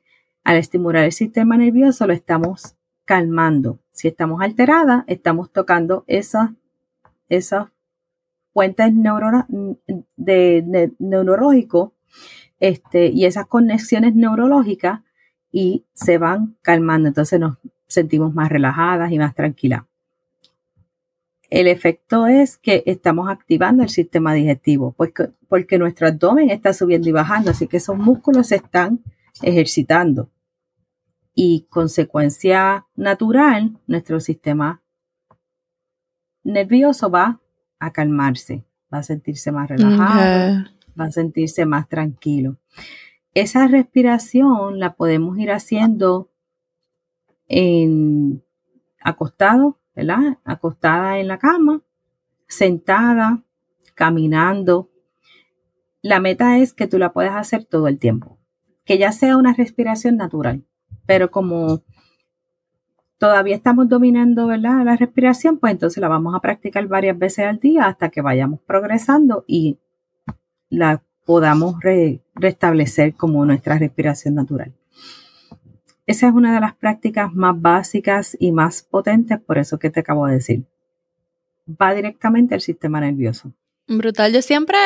al 0.44 0.58
estimular 0.58 1.04
el 1.04 1.12
sistema 1.12 1.58
nervioso 1.58 2.08
lo 2.08 2.14
estamos 2.14 2.76
calmando. 3.06 3.80
Si 3.92 4.08
estamos 4.08 4.42
alteradas, 4.42 5.04
estamos 5.08 5.52
tocando 5.52 6.06
esas 6.08 6.52
esa 7.28 7.72
puentes 8.60 8.92
de, 10.18 10.92
neurológicos 11.00 11.92
este, 12.60 13.08
y 13.08 13.24
esas 13.24 13.46
conexiones 13.46 14.16
neurológicas 14.16 15.00
y 15.50 15.86
se 15.94 16.18
van 16.18 16.58
calmando. 16.62 17.08
Entonces 17.08 17.40
nos 17.40 17.58
sentimos 17.88 18.34
más 18.34 18.50
relajadas 18.50 19.14
y 19.14 19.18
más 19.18 19.34
tranquilas. 19.34 19.84
El 21.50 21.68
efecto 21.68 22.28
es 22.28 22.58
que 22.58 22.84
estamos 22.86 23.30
activando 23.30 23.82
el 23.82 23.88
sistema 23.88 24.34
digestivo, 24.34 24.94
porque, 24.98 25.30
porque 25.48 25.78
nuestro 25.78 26.10
abdomen 26.10 26.50
está 26.50 26.74
subiendo 26.74 27.08
y 27.08 27.14
bajando, 27.14 27.52
así 27.52 27.66
que 27.66 27.78
esos 27.78 27.98
músculos 27.98 28.48
se 28.48 28.58
están 28.58 29.00
ejercitando. 29.42 30.30
Y 31.34 31.66
consecuencia 31.70 32.88
natural, 32.98 33.80
nuestro 33.88 34.20
sistema 34.20 34.82
nervioso 36.44 37.10
va 37.10 37.40
a 37.80 37.92
calmarse, 37.92 38.66
va 38.94 39.00
a 39.00 39.04
sentirse 39.04 39.52
más 39.52 39.70
relajado, 39.70 40.66
va 41.00 41.06
a 41.06 41.12
sentirse 41.12 41.66
más 41.66 41.88
tranquilo. 41.88 42.58
Esa 43.34 43.68
respiración 43.68 44.80
la 44.80 44.96
podemos 44.96 45.38
ir 45.38 45.52
haciendo 45.52 46.30
en 47.48 48.44
acostado 49.02 49.80
Acostada 50.46 51.20
en 51.20 51.28
la 51.28 51.38
cama, 51.38 51.82
sentada, 52.48 53.44
caminando. 53.96 54.90
La 56.02 56.20
meta 56.20 56.58
es 56.58 56.74
que 56.74 56.88
tú 56.88 56.98
la 56.98 57.12
puedas 57.12 57.36
hacer 57.36 57.66
todo 57.66 57.88
el 57.88 58.00
tiempo, 58.00 58.38
que 58.86 58.98
ya 58.98 59.12
sea 59.12 59.36
una 59.36 59.54
respiración 59.54 60.16
natural, 60.16 60.64
pero 61.06 61.32
como 61.32 61.84
todavía 63.20 63.56
estamos 63.56 63.88
dominando 63.88 64.48
¿verdad? 64.48 64.84
la 64.84 64.96
respiración, 64.96 65.60
pues 65.60 65.74
entonces 65.74 66.02
la 66.02 66.08
vamos 66.08 66.34
a 66.34 66.40
practicar 66.40 66.88
varias 66.88 67.20
veces 67.20 67.46
al 67.46 67.60
día 67.60 67.86
hasta 67.86 68.10
que 68.10 68.22
vayamos 68.22 68.62
progresando 68.62 69.44
y 69.46 69.78
la 70.70 71.04
podamos 71.26 71.76
restablecer 72.34 73.14
como 73.14 73.46
nuestra 73.46 73.78
respiración 73.78 74.34
natural. 74.34 74.74
Esa 76.08 76.28
es 76.28 76.34
una 76.34 76.56
de 76.56 76.60
las 76.60 76.74
prácticas 76.76 77.32
más 77.36 77.62
básicas 77.62 78.36
y 78.40 78.52
más 78.52 78.82
potentes, 78.82 79.40
por 79.40 79.60
eso 79.60 79.78
que 79.78 79.92
te 79.92 80.00
acabo 80.00 80.26
de 80.26 80.34
decir. 80.34 80.66
Va 81.70 81.94
directamente 81.94 82.56
al 82.56 82.62
sistema 82.62 83.00
nervioso. 83.00 83.54
Brutal. 83.88 84.34
Yo 84.34 84.42
siempre 84.42 84.78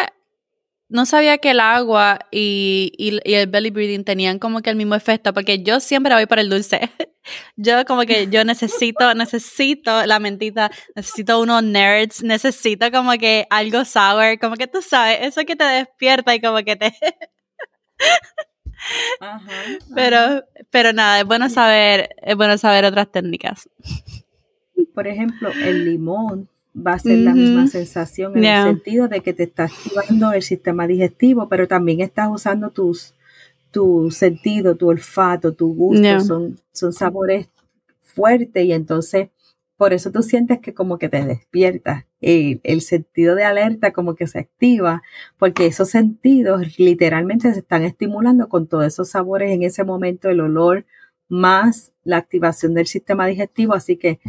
no 0.94 1.08
sabía 1.08 1.40
que 1.40 1.50
el 1.52 1.60
agua 1.60 2.20
y, 2.30 3.20
el 3.26 3.48
belly 3.48 3.72
breathing 3.72 4.04
tenían 4.04 4.38
como 4.38 4.62
que 4.62 4.70
el 4.70 4.76
mismo 4.76 4.94
efecto, 4.94 5.34
porque 5.34 5.64
yo 5.64 5.80
siempre 5.80 6.14
voy 6.14 6.28
por 6.28 6.38
el 6.38 6.52
dulce. 6.52 6.82
yo 7.56 7.84
como 7.86 8.04
que 8.04 8.28
yo 8.30 8.46
necesito, 8.46 9.16
necesito 9.16 10.06
la 10.06 10.20
mentita, 10.20 10.70
necesito 10.96 11.42
unos 11.42 11.64
nerds, 11.64 12.22
necesito 12.22 12.92
como 12.92 13.14
que 13.14 13.48
algo 13.50 13.84
sour, 13.86 14.38
como 14.40 14.56
que 14.56 14.68
tú 14.68 14.84
sabes, 14.84 15.18
eso 15.22 15.44
que 15.46 15.56
te 15.56 15.64
despierta 15.64 16.36
y 16.36 16.42
como 16.42 16.60
que 16.64 16.76
te... 16.76 16.94
Pero, 19.96 20.44
pero 20.70 20.92
nada, 20.92 21.22
es 21.22 21.26
bueno 21.26 21.50
saber, 21.50 22.10
es 22.22 22.36
bueno 22.36 22.58
saber 22.58 22.84
otras 22.84 23.10
técnicas. 23.10 23.70
Por 24.94 25.08
ejemplo, 25.08 25.52
el 25.54 25.86
limón 25.86 26.50
va 26.76 26.94
a 26.94 27.00
ser 27.00 27.20
la 27.20 27.34
misma 27.34 27.68
sensación 27.68 28.38
en 28.38 28.46
el 28.46 28.64
sentido 28.64 29.08
de 29.08 29.22
que 29.22 29.34
te 29.34 29.44
está 29.44 29.66
activando 29.66 30.34
el 30.34 30.42
sistema 30.42 30.88
digestivo, 30.88 31.48
pero 31.48 31.68
también 31.68 32.02
estás 32.02 32.30
usando 32.32 32.72
tus 32.72 33.14
tu 33.72 34.12
sentido, 34.12 34.76
tu 34.76 34.90
olfato, 34.90 35.54
tu 35.54 35.74
gusto, 35.74 36.20
son, 36.20 36.60
son 36.72 36.94
sabores 36.94 37.50
fuertes 38.02 38.64
y 38.64 38.72
entonces 38.72 39.30
por 39.78 39.94
eso 39.94 40.12
tú 40.12 40.22
sientes 40.22 40.60
que 40.60 40.76
como 40.76 41.00
que 41.00 41.10
te 41.10 41.26
despiertas, 41.26 42.06
el, 42.22 42.62
el 42.64 42.82
sentido 42.82 43.34
de 43.36 43.44
alerta 43.44 43.92
como 43.92 44.16
que 44.16 44.28
se 44.28 44.40
activa, 44.40 45.02
porque 45.40 45.66
esos 45.66 45.90
sentidos 45.90 46.78
literalmente 46.78 47.52
se 47.52 47.60
están 47.60 47.82
estimulando 47.82 48.48
con 48.48 48.68
todos 48.68 48.86
esos 48.86 49.10
sabores 49.10 49.52
en 49.52 49.64
ese 49.64 49.84
momento, 49.84 50.30
el 50.30 50.42
olor 50.42 50.86
más 51.28 51.92
la 52.04 52.18
activación 52.18 52.76
del 52.76 52.86
sistema 52.86 53.26
digestivo, 53.26 53.74
así 53.74 53.98
que 53.98 54.20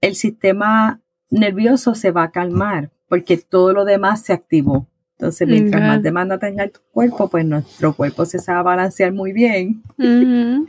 el 0.00 0.16
sistema 0.16 1.00
nervioso 1.34 1.94
se 1.94 2.10
va 2.10 2.24
a 2.24 2.30
calmar 2.30 2.90
porque 3.08 3.36
todo 3.36 3.72
lo 3.72 3.84
demás 3.84 4.22
se 4.22 4.32
activó. 4.32 4.86
Entonces, 5.18 5.46
mientras 5.46 5.80
más 5.80 6.02
demanda 6.02 6.38
tenga 6.38 6.68
tu 6.68 6.80
cuerpo, 6.92 7.28
pues 7.28 7.44
nuestro 7.44 7.94
cuerpo 7.94 8.24
se 8.24 8.38
sabe 8.38 8.62
balancear 8.64 9.12
muy 9.12 9.32
bien. 9.32 9.82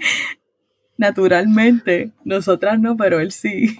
Naturalmente, 0.97 2.11
nosotras 2.23 2.79
no, 2.79 2.95
pero 2.95 3.19
él 3.19 3.31
sí. 3.31 3.75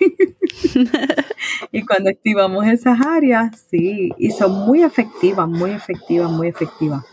y 1.72 1.86
cuando 1.86 2.10
activamos 2.10 2.66
esas 2.68 3.00
áreas, 3.06 3.66
sí, 3.70 4.12
y 4.18 4.32
son 4.32 4.66
muy 4.66 4.84
efectivas, 4.84 5.48
muy 5.48 5.72
efectivas, 5.72 6.30
muy 6.32 6.48
efectivas. 6.48 7.06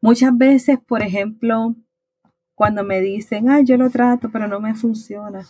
Muchas 0.00 0.36
veces, 0.36 0.78
por 0.86 1.00
ejemplo, 1.00 1.74
cuando 2.54 2.84
me 2.84 3.00
dicen, 3.00 3.48
ay, 3.48 3.64
yo 3.64 3.76
lo 3.76 3.88
trato, 3.88 4.30
pero 4.30 4.46
no 4.48 4.60
me 4.60 4.74
funciona. 4.74 5.46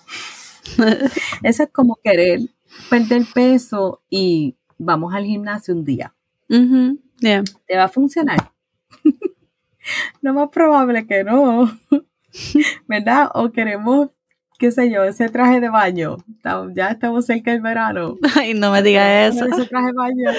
Eso 1.43 1.63
es 1.65 1.71
como 1.73 1.97
querer 1.97 2.41
perder 2.91 3.25
peso 3.33 4.03
y 4.11 4.57
vamos 4.79 5.15
al 5.15 5.25
gimnasio 5.25 5.75
un 5.75 5.85
día. 5.85 6.15
¿Te 6.49 7.77
va 7.77 7.85
a 7.85 7.89
funcionar? 7.89 8.53
Lo 10.21 10.35
más 10.35 10.49
probable 10.51 11.07
que 11.07 11.25
no. 11.25 11.71
¿Verdad? 12.89 13.31
O 13.35 13.51
queremos, 13.51 14.09
qué 14.59 14.71
sé 14.71 14.91
yo, 14.91 15.05
ese 15.05 15.29
traje 15.29 15.61
de 15.61 15.69
baño. 15.69 16.17
Ya 16.75 16.89
estamos 16.89 17.27
cerca 17.27 17.53
del 17.53 17.61
verano. 17.61 18.17
Ay, 18.37 18.55
no 18.55 18.73
me 18.73 18.83
digas 18.83 19.35
eso. 19.35 19.47
Ese 19.47 19.67
traje 19.67 19.87
de 19.87 19.93
baño. 19.93 20.31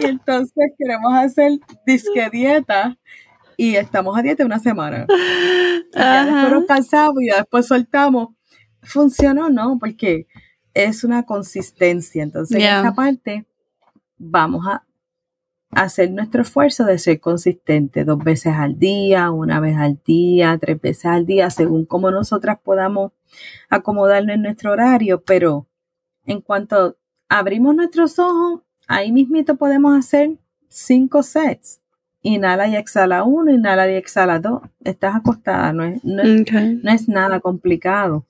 y 0.00 0.06
entonces 0.06 0.72
queremos 0.78 1.12
hacer 1.14 1.52
disque 1.86 2.28
dieta 2.30 2.96
y 3.56 3.76
estamos 3.76 4.16
a 4.18 4.22
dieta 4.22 4.44
una 4.44 4.58
semana. 4.58 5.06
Y 5.08 5.98
ya 5.98 6.24
después 6.24 6.52
nos 6.52 6.66
cansamos 6.66 7.22
y 7.22 7.28
ya 7.28 7.36
después 7.38 7.66
soltamos. 7.66 8.28
¿Funcionó? 8.82 9.48
No, 9.48 9.78
porque 9.78 10.26
es 10.74 11.04
una 11.04 11.24
consistencia. 11.24 12.22
Entonces, 12.22 12.56
en 12.56 12.62
esa 12.62 12.94
parte 12.94 13.46
vamos 14.18 14.66
a 14.66 14.84
hacer 15.70 16.10
nuestro 16.10 16.42
esfuerzo 16.42 16.84
de 16.84 16.98
ser 16.98 17.20
consistente 17.20 18.04
dos 18.04 18.18
veces 18.22 18.54
al 18.54 18.78
día, 18.78 19.30
una 19.30 19.60
vez 19.60 19.76
al 19.76 20.00
día, 20.04 20.58
tres 20.60 20.80
veces 20.80 21.06
al 21.06 21.26
día, 21.26 21.50
según 21.50 21.84
como 21.84 22.10
nosotras 22.10 22.58
podamos 22.62 23.12
acomodarnos 23.68 24.36
en 24.36 24.42
nuestro 24.42 24.72
horario, 24.72 25.22
pero 25.22 25.66
en 26.26 26.40
cuanto 26.40 26.96
abrimos 27.28 27.74
nuestros 27.74 28.18
ojos, 28.18 28.60
ahí 28.86 29.10
mismito 29.12 29.56
podemos 29.56 29.98
hacer 29.98 30.36
cinco 30.68 31.22
sets. 31.22 31.80
Inhala 32.22 32.68
y 32.68 32.76
exhala 32.76 33.22
uno, 33.22 33.52
inhala 33.52 33.90
y 33.90 33.96
exhala 33.96 34.38
dos. 34.38 34.62
Estás 34.82 35.16
acostada, 35.16 35.72
no 35.74 35.84
es, 35.84 36.02
no 36.04 36.90
es 36.90 37.08
nada 37.08 37.40
complicado. 37.40 38.24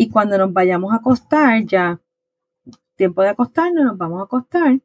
Y 0.00 0.08
cuando 0.08 0.38
nos 0.38 0.50
vayamos 0.50 0.94
a 0.94 0.96
acostar, 0.96 1.62
ya 1.66 2.00
tiempo 2.96 3.20
de 3.20 3.28
acostarnos, 3.28 3.84
nos 3.84 3.98
vamos 3.98 4.20
a 4.20 4.24
acostar. 4.24 4.80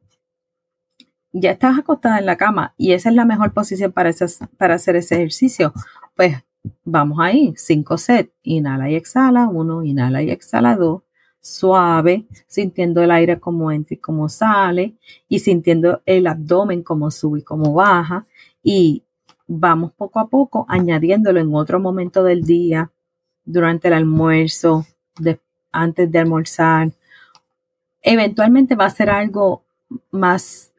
Ya 1.32 1.52
estás 1.52 1.78
acostada 1.78 2.18
en 2.18 2.26
la 2.26 2.36
cama 2.36 2.74
y 2.76 2.92
esa 2.92 3.08
es 3.08 3.14
la 3.14 3.24
mejor 3.24 3.54
posición 3.54 3.92
para, 3.92 4.10
para 4.58 4.74
hacer 4.74 4.94
ese 4.96 5.14
ejercicio, 5.14 5.72
pues 6.14 6.36
vamos 6.84 7.18
ahí, 7.18 7.54
cinco 7.56 7.96
sets, 7.96 8.30
inhala 8.42 8.90
y 8.90 8.94
exhala, 8.94 9.48
uno, 9.48 9.82
inhala 9.82 10.22
y 10.22 10.30
exhala, 10.30 10.76
dos, 10.76 11.00
suave, 11.40 12.26
sintiendo 12.46 13.02
el 13.02 13.10
aire 13.10 13.40
como 13.40 13.72
entra 13.72 13.94
y 13.94 13.98
como 13.98 14.28
sale 14.28 14.98
y 15.30 15.38
sintiendo 15.38 16.02
el 16.04 16.26
abdomen 16.26 16.82
como 16.82 17.10
sube 17.10 17.38
y 17.38 17.42
como 17.42 17.72
baja 17.72 18.26
y 18.62 19.02
vamos 19.46 19.92
poco 19.92 20.20
a 20.20 20.28
poco 20.28 20.66
añadiéndolo 20.68 21.40
en 21.40 21.54
otro 21.54 21.80
momento 21.80 22.22
del 22.22 22.42
día, 22.42 22.92
durante 23.46 23.88
el 23.88 23.94
almuerzo, 23.94 24.84
antes 25.72 26.10
de 26.10 26.18
almorzar. 26.18 26.92
Eventualmente 28.02 28.74
va 28.74 28.86
a 28.86 28.90
ser 28.90 29.10
algo 29.10 29.64
más 30.10 30.72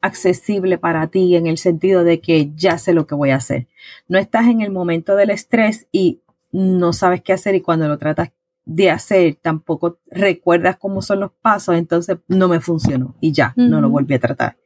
accesible 0.00 0.78
para 0.78 1.06
ti 1.08 1.36
en 1.36 1.46
el 1.46 1.58
sentido 1.58 2.04
de 2.04 2.20
que 2.20 2.50
ya 2.54 2.78
sé 2.78 2.92
lo 2.92 3.06
que 3.06 3.14
voy 3.14 3.30
a 3.30 3.36
hacer. 3.36 3.66
No 4.08 4.18
estás 4.18 4.46
en 4.46 4.60
el 4.62 4.70
momento 4.70 5.16
del 5.16 5.30
estrés 5.30 5.86
y 5.92 6.20
no 6.52 6.92
sabes 6.92 7.22
qué 7.22 7.32
hacer 7.32 7.54
y 7.54 7.60
cuando 7.60 7.86
lo 7.86 7.98
tratas 7.98 8.30
de 8.64 8.90
hacer 8.90 9.36
tampoco 9.40 9.98
recuerdas 10.10 10.76
cómo 10.76 11.02
son 11.02 11.20
los 11.20 11.32
pasos, 11.32 11.76
entonces 11.76 12.18
no 12.28 12.48
me 12.48 12.60
funcionó 12.60 13.14
y 13.20 13.32
ya, 13.32 13.52
no 13.56 13.80
lo 13.80 13.88
volví 13.88 14.14
a 14.14 14.20
tratar. 14.20 14.56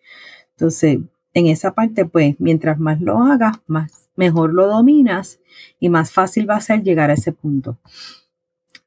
Entonces, 0.50 0.98
en 1.32 1.46
esa 1.46 1.74
parte, 1.74 2.04
pues, 2.04 2.36
mientras 2.38 2.78
más 2.78 3.00
lo 3.00 3.18
hagas, 3.18 3.56
más 3.66 4.08
mejor 4.16 4.52
lo 4.52 4.66
dominas 4.66 5.40
y 5.80 5.88
más 5.88 6.12
fácil 6.12 6.48
va 6.48 6.56
a 6.56 6.60
ser 6.60 6.82
llegar 6.82 7.10
a 7.10 7.14
ese 7.14 7.32
punto. 7.32 7.78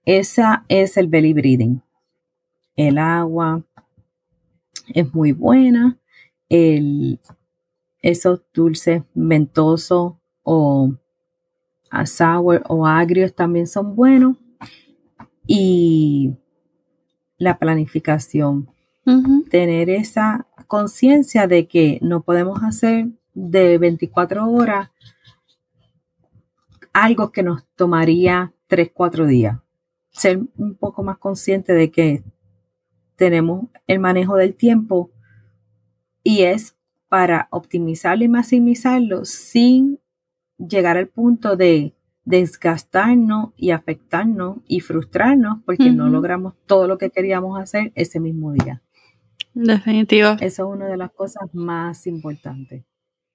Esa 0.07 0.63
es 0.69 0.95
el 0.95 1.09
belly 1.09 1.33
breathing. 1.33 1.81
El 2.77 2.97
agua 2.97 3.61
es 4.87 5.13
muy 5.13 5.33
buena 5.33 5.99
el, 6.47 7.19
esos 8.01 8.41
dulces 8.53 9.03
mentosos 9.13 10.13
o 10.43 10.93
a 11.89 12.05
sour 12.05 12.63
o 12.69 12.87
agrios 12.87 13.35
también 13.35 13.67
son 13.67 13.97
buenos. 13.97 14.37
Y 15.45 16.37
la 17.37 17.59
planificación. 17.59 18.69
Tener 19.49 19.89
esa 19.89 20.47
conciencia 20.67 21.47
de 21.47 21.67
que 21.67 21.99
no 22.01 22.21
podemos 22.21 22.63
hacer 22.63 23.07
de 23.33 23.77
24 23.77 24.49
horas 24.49 24.89
algo 26.93 27.33
que 27.33 27.43
nos 27.43 27.65
tomaría 27.75 28.53
3, 28.67 28.91
4 28.93 29.27
días. 29.27 29.57
Ser 30.17 30.39
un 30.57 30.75
poco 30.75 31.03
más 31.03 31.17
consciente 31.17 31.73
de 31.73 31.91
que 31.91 32.23
tenemos 33.15 33.67
el 33.87 33.99
manejo 33.99 34.35
del 34.35 34.55
tiempo 34.55 35.11
y 36.23 36.43
es 36.43 36.75
para 37.07 37.47
optimizarlo 37.51 38.23
y 38.23 38.27
maximizarlo 38.27 39.25
sin 39.25 39.99
llegar 40.57 40.97
al 40.97 41.07
punto 41.07 41.55
de 41.55 41.93
desgastarnos 42.25 43.51
y 43.55 43.71
afectarnos 43.71 44.57
y 44.67 44.81
frustrarnos 44.81 45.59
porque 45.65 45.91
no 45.91 46.09
logramos 46.09 46.55
todo 46.65 46.85
lo 46.87 46.97
que 46.97 47.09
queríamos 47.09 47.57
hacer 47.57 47.93
ese 47.95 48.19
mismo 48.19 48.51
día. 48.51 48.81
Definitivo. 49.53 50.31
Eso 50.41 50.41
es 50.41 50.75
una 50.75 50.87
de 50.87 50.97
las 50.97 51.11
cosas 51.11 51.43
más 51.53 52.05
importantes. 52.05 52.83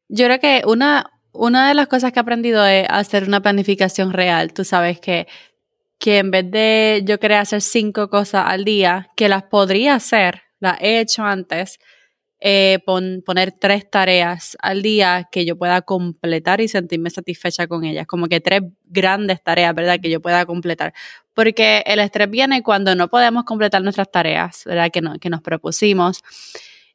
Yo 0.08 0.26
creo 0.26 0.40
que 0.40 0.62
una, 0.66 1.10
una 1.32 1.68
de 1.68 1.74
las 1.74 1.86
cosas 1.86 2.12
que 2.12 2.18
he 2.18 2.22
aprendido 2.22 2.66
es 2.66 2.86
hacer 2.90 3.24
una 3.24 3.40
planificación 3.40 4.12
real. 4.12 4.52
Tú 4.52 4.62
sabes 4.62 5.00
que, 5.00 5.26
que 6.02 6.18
en 6.18 6.32
vez 6.32 6.50
de 6.50 7.02
yo 7.04 7.20
querer 7.20 7.38
hacer 7.38 7.62
cinco 7.62 8.10
cosas 8.10 8.42
al 8.48 8.64
día, 8.64 9.08
que 9.14 9.28
las 9.28 9.44
podría 9.44 9.94
hacer, 9.94 10.42
las 10.58 10.80
he 10.80 10.98
hecho 10.98 11.22
antes, 11.22 11.78
eh, 12.40 12.80
poner 12.84 13.52
tres 13.52 13.88
tareas 13.88 14.56
al 14.60 14.82
día 14.82 15.28
que 15.30 15.44
yo 15.44 15.56
pueda 15.56 15.80
completar 15.82 16.60
y 16.60 16.66
sentirme 16.66 17.08
satisfecha 17.08 17.68
con 17.68 17.84
ellas, 17.84 18.08
como 18.08 18.26
que 18.26 18.40
tres 18.40 18.62
grandes 18.84 19.44
tareas, 19.44 19.76
¿verdad? 19.76 20.00
Que 20.02 20.10
yo 20.10 20.20
pueda 20.20 20.44
completar. 20.44 20.92
Porque 21.34 21.84
el 21.86 22.00
estrés 22.00 22.28
viene 22.28 22.64
cuando 22.64 22.96
no 22.96 23.06
podemos 23.06 23.44
completar 23.44 23.80
nuestras 23.80 24.10
tareas, 24.10 24.64
¿verdad? 24.66 24.90
Que, 24.90 25.02
no, 25.02 25.20
que 25.20 25.30
nos 25.30 25.40
propusimos. 25.40 26.24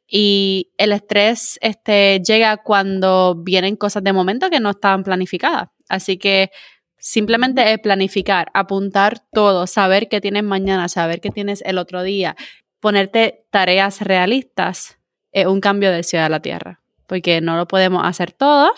Y 0.06 0.70
el 0.76 0.92
estrés 0.92 1.58
este, 1.62 2.20
llega 2.20 2.58
cuando 2.58 3.36
vienen 3.36 3.76
cosas 3.76 4.04
de 4.04 4.12
momento 4.12 4.50
que 4.50 4.60
no 4.60 4.68
estaban 4.68 5.02
planificadas. 5.02 5.70
Así 5.88 6.18
que 6.18 6.50
simplemente 6.98 7.72
es 7.72 7.78
planificar, 7.78 8.50
apuntar 8.54 9.20
todo, 9.32 9.66
saber 9.66 10.08
qué 10.08 10.20
tienes 10.20 10.44
mañana, 10.44 10.88
saber 10.88 11.20
qué 11.20 11.30
tienes 11.30 11.62
el 11.64 11.78
otro 11.78 12.02
día, 12.02 12.36
ponerte 12.80 13.46
tareas 13.50 14.00
realistas 14.00 14.98
es 15.32 15.46
un 15.46 15.60
cambio 15.60 15.90
del 15.90 16.04
cielo 16.04 16.26
a 16.26 16.28
la 16.28 16.40
tierra, 16.40 16.80
porque 17.06 17.40
no 17.40 17.56
lo 17.56 17.68
podemos 17.68 18.02
hacer 18.04 18.32
todo 18.32 18.72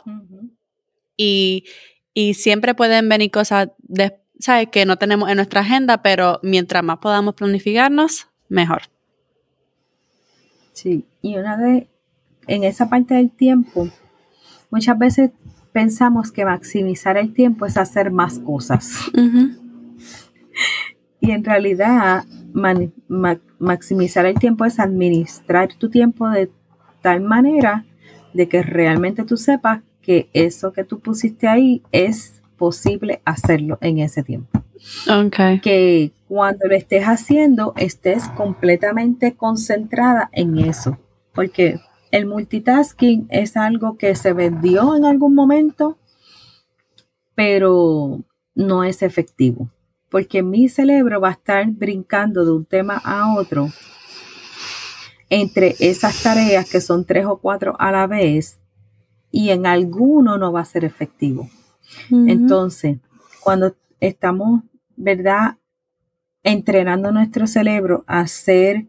y, 1.16 1.64
siempre 2.34 2.74
pueden 2.74 3.08
venir 3.08 3.30
cosas 3.30 3.70
¿sabes? 4.38 4.68
que 4.68 4.84
no 4.84 4.96
tenemos 4.96 5.30
en 5.30 5.36
nuestra 5.36 5.62
agenda, 5.62 6.02
pero 6.02 6.38
mientras 6.42 6.82
más 6.82 6.98
podamos 6.98 7.34
planificarnos, 7.34 8.28
mejor. 8.48 8.82
Sí, 10.72 11.06
y 11.22 11.36
una 11.36 11.56
vez 11.56 11.86
en 12.46 12.64
esa 12.64 12.90
parte 12.90 13.14
del 13.14 13.30
tiempo, 13.30 13.88
muchas 14.70 14.98
veces 14.98 15.30
pensamos 15.72 16.32
que 16.32 16.44
maximizar 16.44 17.16
el 17.16 17.32
tiempo 17.32 17.66
es 17.66 17.76
hacer 17.76 18.10
más 18.10 18.38
cosas. 18.38 19.10
Y 21.20 21.30
en 21.30 21.44
realidad, 21.44 22.24
maximizar 23.58 24.26
el 24.26 24.38
tiempo 24.38 24.64
es 24.64 24.80
administrar 24.80 25.72
tu 25.74 25.90
tiempo 25.90 26.28
de 26.28 26.50
tal 27.02 27.20
manera 27.20 27.84
de 28.32 28.48
que 28.48 28.62
realmente 28.62 29.24
tú 29.24 29.36
sepas 29.36 29.82
que 30.02 30.28
eso 30.32 30.72
que 30.72 30.84
tú 30.84 31.00
pusiste 31.00 31.46
ahí 31.48 31.82
es 31.92 32.40
posible 32.56 33.20
hacerlo 33.24 33.78
en 33.80 33.98
ese 33.98 34.22
tiempo. 34.22 34.62
Okay. 35.08 35.60
Que 35.60 36.12
cuando 36.26 36.66
lo 36.66 36.74
estés 36.74 37.04
haciendo 37.04 37.74
estés 37.76 38.28
completamente 38.30 39.34
concentrada 39.34 40.30
en 40.32 40.58
eso. 40.58 40.98
Porque 41.34 41.78
el 42.10 42.26
multitasking 42.26 43.26
es 43.30 43.56
algo 43.56 43.96
que 43.96 44.14
se 44.14 44.32
vendió 44.32 44.96
en 44.96 45.04
algún 45.04 45.34
momento, 45.34 45.98
pero 47.34 48.22
no 48.54 48.84
es 48.84 49.02
efectivo. 49.02 49.70
Porque 50.10 50.42
mi 50.42 50.68
cerebro 50.68 51.20
va 51.20 51.28
a 51.28 51.32
estar 51.32 51.66
brincando 51.68 52.44
de 52.44 52.52
un 52.52 52.64
tema 52.64 53.00
a 53.04 53.34
otro 53.34 53.68
entre 55.28 55.76
esas 55.78 56.22
tareas 56.22 56.68
que 56.68 56.80
son 56.80 57.04
tres 57.04 57.24
o 57.26 57.38
cuatro 57.38 57.76
a 57.78 57.92
la 57.92 58.08
vez 58.08 58.58
y 59.30 59.50
en 59.50 59.64
alguno 59.64 60.36
no 60.36 60.52
va 60.52 60.60
a 60.60 60.64
ser 60.64 60.84
efectivo. 60.84 61.48
Entonces, 62.10 62.98
cuando 63.40 63.76
estamos, 64.00 64.62
¿verdad? 64.96 65.58
Entrenando 66.42 67.12
nuestro 67.12 67.46
cerebro 67.46 68.04
a 68.08 68.20
hacer 68.20 68.88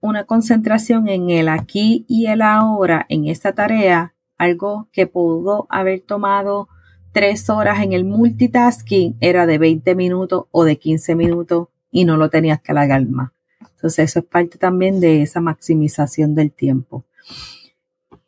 una 0.00 0.24
concentración 0.24 1.08
en 1.08 1.30
el 1.30 1.48
aquí 1.48 2.04
y 2.08 2.26
el 2.26 2.42
ahora 2.42 3.06
en 3.08 3.26
esta 3.26 3.52
tarea, 3.52 4.14
algo 4.36 4.88
que 4.92 5.06
pudo 5.06 5.66
haber 5.68 6.00
tomado 6.00 6.68
tres 7.12 7.50
horas 7.50 7.82
en 7.82 7.92
el 7.92 8.04
multitasking 8.04 9.16
era 9.20 9.46
de 9.46 9.58
20 9.58 9.94
minutos 9.94 10.44
o 10.50 10.64
de 10.64 10.78
15 10.78 11.14
minutos 11.14 11.68
y 11.90 12.04
no 12.04 12.16
lo 12.16 12.30
tenías 12.30 12.60
que 12.60 12.72
alargar 12.72 13.06
más. 13.06 13.32
Entonces 13.60 14.10
eso 14.10 14.20
es 14.20 14.24
parte 14.24 14.58
también 14.58 15.00
de 15.00 15.22
esa 15.22 15.40
maximización 15.40 16.34
del 16.34 16.52
tiempo. 16.52 17.04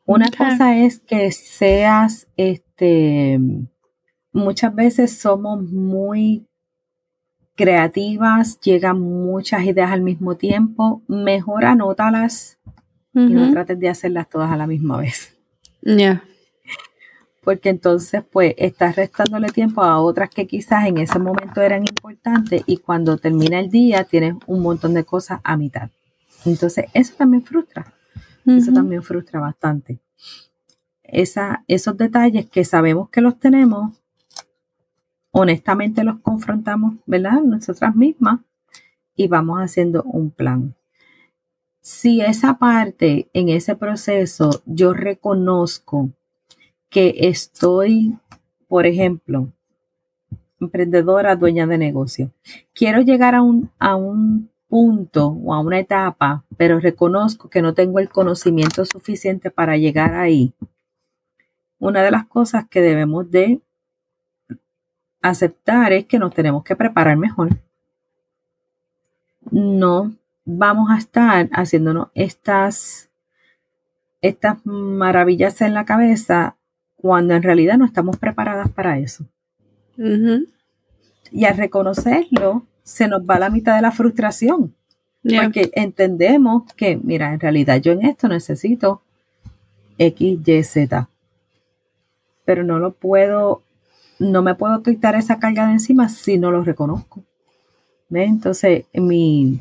Una 0.07 0.29
cosa 0.31 0.77
es 0.77 0.99
que 0.99 1.31
seas, 1.31 2.27
este, 2.37 3.39
muchas 4.33 4.75
veces 4.75 5.19
somos 5.19 5.63
muy 5.63 6.49
creativas, 7.55 8.59
llegan 8.61 9.01
muchas 9.01 9.65
ideas 9.65 9.91
al 9.91 10.03
mismo 10.03 10.37
tiempo, 10.37 11.03
mejor 11.09 11.65
anótalas 11.65 12.59
y 13.13 13.21
no 13.21 13.51
trates 13.53 13.79
de 13.79 13.89
hacerlas 13.89 14.29
todas 14.29 14.51
a 14.51 14.57
la 14.57 14.67
misma 14.67 14.99
vez. 14.99 15.37
Ya. 15.83 16.25
Porque 17.43 17.71
entonces, 17.71 18.23
pues, 18.31 18.55
estás 18.59 18.97
restándole 18.97 19.49
tiempo 19.49 19.83
a 19.83 19.99
otras 19.99 20.31
que 20.31 20.47
quizás 20.47 20.87
en 20.87 20.99
ese 20.99 21.19
momento 21.19 21.61
eran 21.63 21.83
importantes 21.83 22.63
y 22.67 22.77
cuando 22.77 23.17
termina 23.17 23.59
el 23.59 23.71
día 23.71 24.05
tienes 24.05 24.35
un 24.47 24.63
montón 24.63 24.95
de 24.95 25.05
cosas 25.05 25.41
a 25.43 25.57
mitad. 25.57 25.91
Entonces, 26.45 26.87
eso 26.93 27.15
también 27.17 27.43
frustra. 27.43 27.93
Eso 28.47 28.73
también 28.73 29.03
frustra 29.03 29.39
bastante. 29.39 30.01
Esa, 31.03 31.65
esos 31.69 31.97
detalles 31.97 32.49
que 32.49 32.65
sabemos 32.65 33.11
que 33.11 33.21
los 33.21 33.39
tenemos, 33.39 34.00
honestamente 35.33 36.05
los 36.05 36.21
confrontamos, 36.21 36.95
¿verdad? 37.07 37.41
Nosotras 37.43 37.95
mismas 37.95 38.41
y 39.17 39.29
vamos 39.29 39.59
haciendo 39.59 40.03
un 40.05 40.31
plan. 40.31 40.75
Si 41.81 42.21
esa 42.21 42.59
parte 42.59 43.31
en 43.33 43.49
ese 43.49 43.75
proceso 43.75 44.63
yo 44.67 44.93
reconozco 44.93 46.11
que 46.89 47.15
estoy, 47.17 48.17
por 48.69 48.87
ejemplo, 48.87 49.53
emprendedora, 50.61 51.37
dueña 51.37 51.67
de 51.67 51.79
negocio, 51.79 52.33
quiero 52.75 53.01
llegar 53.01 53.35
a 53.35 53.43
un, 53.43 53.71
a 53.79 53.97
un 53.97 54.51
punto 54.69 55.29
o 55.29 55.55
a 55.55 55.61
una 55.61 55.79
etapa, 55.79 56.45
pero 56.57 56.81
reconozco 56.81 57.49
que 57.49 57.63
no 57.63 57.75
tengo 57.75 57.99
el 57.99 58.09
conocimiento 58.09 58.85
suficiente 58.85 59.51
para 59.51 59.77
llegar 59.77 60.15
ahí. 60.15 60.53
Una 61.79 62.03
de 62.03 62.11
las 62.11 62.27
cosas 62.27 62.69
que 62.69 62.81
debemos 62.81 63.31
de 63.31 63.61
aceptar 65.23 65.93
es 65.93 66.07
que 66.07 66.19
nos 66.19 66.35
tenemos 66.35 66.65
que 66.65 66.77
preparar 66.77 67.17
mejor. 67.17 67.51
No 69.51 70.13
vamos 70.45 70.91
a 70.91 70.99
estar 70.99 71.49
haciéndonos 71.53 72.09
estas, 72.15 73.11
estas 74.21 74.65
maravillas 74.65 75.61
en 75.61 75.75
la 75.75 75.85
cabeza 75.85 76.57
cuando 76.97 77.35
en 77.35 77.43
realidad 77.43 77.79
no 77.79 77.85
estamos 77.85 78.19
preparadas 78.19 78.71
para 78.71 78.99
eso. 78.99 79.27
Y 81.33 81.45
al 81.45 81.57
reconocerlo, 81.57 82.67
se 82.83 83.09
nos 83.09 83.23
va 83.23 83.39
la 83.39 83.51
mitad 83.51 83.77
de 83.77 83.83
la 83.83 83.93
frustración. 83.93 84.75
Porque 85.23 85.71
entendemos 85.75 86.73
que, 86.75 86.97
mira, 86.97 87.33
en 87.35 87.41
realidad 87.41 87.81
yo 87.81 87.93
en 87.93 88.07
esto 88.07 88.27
necesito 88.29 89.03
X, 89.99 90.39
Y, 90.47 90.63
Z. 90.65 91.09
Pero 92.45 92.65
no 92.65 92.79
lo 92.79 92.93
puedo 92.93 93.63
no 94.21 94.43
me 94.43 94.55
puedo 94.55 94.83
quitar 94.83 95.15
esa 95.17 95.39
carga 95.39 95.67
de 95.67 95.73
encima 95.73 96.09
si 96.09 96.39
no 96.39 96.51
lo 96.51 96.63
reconozco. 96.63 97.25
Entonces, 98.11 98.85
mi, 98.93 99.61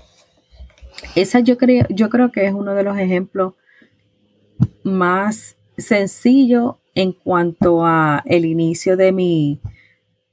esa 1.16 1.40
yo 1.40 1.58
creo, 1.58 1.86
yo 1.90 2.10
creo 2.10 2.32
que 2.32 2.46
es 2.46 2.54
uno 2.54 2.74
de 2.74 2.84
los 2.84 2.98
ejemplos 2.98 3.54
más 4.84 5.56
sencillos 5.78 6.76
en 6.94 7.14
cuanto 7.14 7.86
a 7.86 8.22
el 8.26 8.46
inicio 8.46 8.98
de 8.98 9.14
mi, 9.14 9.62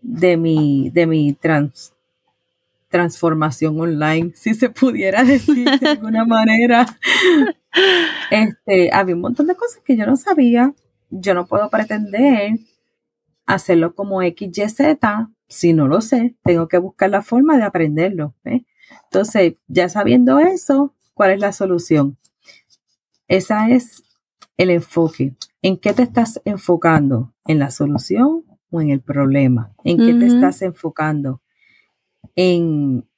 de 0.03 0.37
mi, 0.37 0.91
de 0.91 1.07
mi 1.07 1.33
trans, 1.35 1.95
transformación 2.89 3.81
online, 3.81 4.33
si 4.35 4.55
se 4.55 4.70
pudiera 4.70 5.22
decir 5.22 5.68
de 5.79 5.89
alguna 5.89 6.24
manera. 6.27 6.99
Este, 8.31 8.91
había 8.93 9.14
un 9.14 9.20
montón 9.20 9.47
de 9.47 9.55
cosas 9.55 9.81
que 9.85 9.97
yo 9.97 10.05
no 10.05 10.16
sabía. 10.16 10.74
Yo 11.11 11.35
no 11.35 11.47
puedo 11.47 11.70
pretender 11.70 12.59
hacerlo 13.47 13.94
como 13.94 14.20
XYZ, 14.20 14.99
si 15.49 15.72
no 15.72 15.86
lo 15.86 16.01
sé, 16.01 16.36
tengo 16.44 16.68
que 16.68 16.78
buscar 16.78 17.11
la 17.11 17.22
forma 17.22 17.57
de 17.57 17.62
aprenderlo. 17.62 18.34
Entonces, 19.05 19.55
ya 19.68 19.88
sabiendo 19.88 20.38
eso, 20.40 20.94
¿cuál 21.14 21.30
es 21.30 21.40
la 21.40 21.53
solución? 21.53 22.18
Esa 23.28 23.70
es 23.70 24.05
el 24.57 24.70
enfoque. 24.70 25.36
¿En 25.62 25.78
qué 25.78 25.92
te 25.92 26.03
estás 26.03 26.40
enfocando? 26.44 27.32
¿En 27.47 27.59
la 27.59 27.70
solución 27.70 28.44
o 28.70 28.80
en 28.80 28.90
el 28.90 29.01
problema? 29.01 29.72
¿En 29.84 29.99
qué 29.99 30.14
te 30.14 30.26
estás 30.26 30.62
enfocando? 30.62 31.40
¿En 32.34 33.09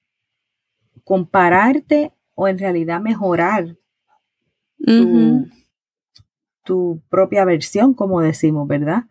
compararte 1.04 2.12
o 2.34 2.48
en 2.48 2.58
realidad 2.58 3.00
mejorar 3.00 3.76
tu, 4.78 5.46
tu 6.62 7.02
propia 7.08 7.44
versión, 7.44 7.94
como 7.94 8.20
decimos, 8.20 8.68
¿verdad? 8.68 9.04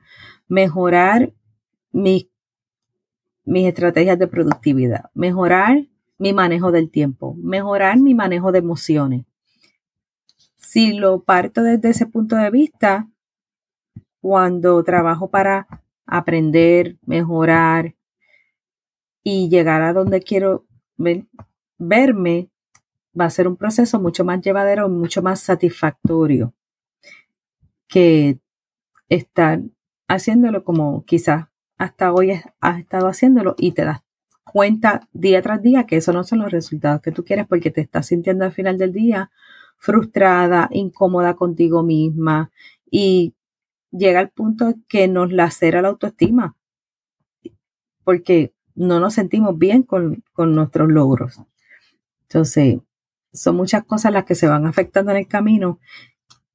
Mejorar 0.47 1.33
mis, 1.91 2.27
mis 3.43 3.67
estrategias 3.67 4.19
de 4.19 4.27
productividad, 4.27 5.09
mejorar 5.13 5.87
mi 6.17 6.33
manejo 6.33 6.71
del 6.71 6.89
tiempo, 6.89 7.35
mejorar 7.35 7.97
mi 7.99 8.15
manejo 8.15 8.51
de 8.51 8.59
emociones. 8.59 9.25
Si 10.57 10.93
lo 10.93 11.23
parto 11.23 11.63
desde 11.63 11.89
ese 11.89 12.05
punto 12.05 12.35
de 12.35 12.49
vista, 12.49 13.07
cuando 14.19 14.83
trabajo 14.83 15.29
para 15.29 15.67
aprender, 16.05 16.97
mejorar 17.05 17.95
y 19.23 19.49
llegar 19.49 19.81
a 19.81 19.93
donde 19.93 20.21
quiero 20.21 20.65
verme, 21.77 22.49
va 23.19 23.25
a 23.25 23.29
ser 23.29 23.47
un 23.47 23.55
proceso 23.55 23.99
mucho 23.99 24.23
más 24.25 24.41
llevadero, 24.41 24.89
mucho 24.89 25.21
más 25.21 25.39
satisfactorio 25.39 26.53
que 27.87 28.39
estar 29.09 29.61
haciéndolo 30.07 30.63
como 30.63 31.03
quizás 31.05 31.47
hasta 31.77 32.11
hoy 32.11 32.31
has 32.59 32.79
estado 32.79 33.07
haciéndolo 33.07 33.55
y 33.57 33.71
te 33.73 33.85
das 33.85 34.01
cuenta 34.43 35.07
día 35.13 35.41
tras 35.41 35.61
día 35.61 35.85
que 35.85 35.97
esos 35.97 36.15
no 36.15 36.23
son 36.23 36.39
los 36.39 36.51
resultados 36.51 37.01
que 37.01 37.11
tú 37.11 37.23
quieres 37.23 37.45
porque 37.47 37.71
te 37.71 37.81
estás 37.81 38.07
sintiendo 38.07 38.45
al 38.45 38.51
final 38.51 38.77
del 38.77 38.93
día 38.93 39.31
frustrada, 39.77 40.69
incómoda 40.71 41.35
contigo 41.35 41.83
misma 41.83 42.51
y 42.89 43.35
llega 43.91 44.19
al 44.19 44.29
punto 44.29 44.73
que 44.87 45.07
nos 45.07 45.31
lacera 45.31 45.81
la 45.81 45.89
autoestima 45.89 46.55
porque 48.03 48.53
no 48.73 48.99
nos 48.99 49.15
sentimos 49.15 49.57
bien 49.57 49.83
con, 49.83 50.23
con 50.31 50.55
nuestros 50.55 50.89
logros. 50.89 51.41
Entonces, 52.21 52.79
son 53.33 53.55
muchas 53.55 53.83
cosas 53.83 54.13
las 54.13 54.23
que 54.23 54.35
se 54.35 54.47
van 54.47 54.65
afectando 54.65 55.11
en 55.11 55.17
el 55.17 55.27
camino 55.27 55.79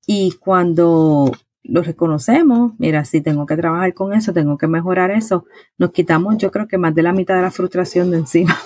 y 0.07 0.32
cuando 0.40 1.32
lo 1.64 1.82
reconocemos, 1.82 2.72
mira, 2.78 3.04
si 3.04 3.20
tengo 3.20 3.46
que 3.46 3.56
trabajar 3.56 3.94
con 3.94 4.12
eso, 4.12 4.32
tengo 4.32 4.58
que 4.58 4.66
mejorar 4.66 5.10
eso, 5.10 5.46
nos 5.78 5.92
quitamos 5.92 6.36
yo 6.38 6.50
creo 6.50 6.66
que 6.66 6.78
más 6.78 6.94
de 6.94 7.02
la 7.02 7.12
mitad 7.12 7.36
de 7.36 7.42
la 7.42 7.50
frustración 7.50 8.10
de 8.10 8.18
encima. 8.18 8.58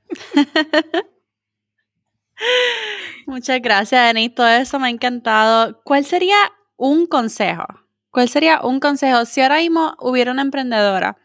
Muchas 3.26 3.62
gracias, 3.62 4.08
Denise. 4.08 4.36
Todo 4.36 4.48
eso 4.48 4.80
me 4.80 4.88
ha 4.88 4.92
encantado. 4.92 5.82
¿Cuál 5.84 6.06
sería 6.06 6.38
un 6.76 7.08
consejo? 7.08 7.66
¿Cuál 8.12 8.30
sería 8.30 8.62
un 8.62 8.80
consejo? 8.80 9.26
Si 9.26 9.42
ahora 9.42 9.58
mismo 9.58 9.96
hubiera 10.00 10.32
una 10.32 10.44
emprendedora 10.44 11.18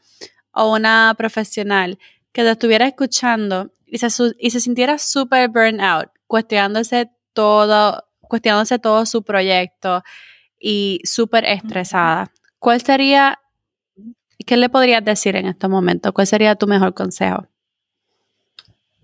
o 0.52 0.74
una 0.74 1.14
profesional 1.16 1.98
que 2.32 2.42
te 2.42 2.50
estuviera 2.50 2.86
escuchando 2.86 3.70
y 3.86 3.98
se, 3.98 4.08
y 4.38 4.50
se 4.50 4.60
sintiera 4.60 4.98
súper 4.98 5.50
burnout, 5.50 6.08
cuestionándose 6.26 7.10
todo, 7.34 8.02
cuestionándose 8.20 8.78
todo 8.78 9.04
su 9.04 9.22
proyecto 9.22 10.02
y 10.62 11.00
súper 11.04 11.44
estresada, 11.44 12.30
¿cuál 12.60 12.80
sería, 12.80 13.40
qué 14.46 14.56
le 14.56 14.68
podrías 14.68 15.04
decir 15.04 15.34
en 15.34 15.46
estos 15.46 15.68
momentos? 15.68 16.12
¿Cuál 16.12 16.26
sería 16.26 16.54
tu 16.54 16.68
mejor 16.68 16.94
consejo? 16.94 17.48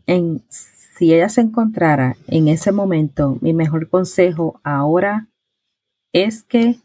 En, 0.07 0.43
si 0.49 1.13
ella 1.13 1.29
se 1.29 1.41
encontrara 1.41 2.17
en 2.29 2.47
ese 2.49 2.71
momento, 2.71 3.37
mi 3.41 3.53
mejor 3.53 3.91
consejo 3.91 4.61
ahora 4.63 5.27
es 6.13 6.45
que 6.45 6.79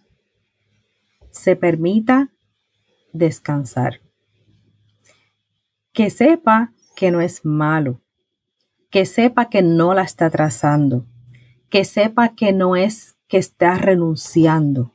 se 1.29 1.55
permita 1.55 2.29
descansar. 3.13 4.01
Que 5.93 6.09
sepa 6.09 6.73
que 6.95 7.11
no 7.11 7.21
es 7.21 7.45
malo. 7.45 8.01
Que 8.89 9.05
sepa 9.05 9.49
que 9.49 9.61
no 9.61 9.93
la 9.93 10.01
está 10.01 10.29
trazando. 10.31 11.05
Que 11.69 11.85
sepa 11.85 12.35
que 12.35 12.53
no 12.53 12.75
es 12.75 13.15
que 13.33 13.39
está 13.39 13.79
renunciando. 13.79 14.91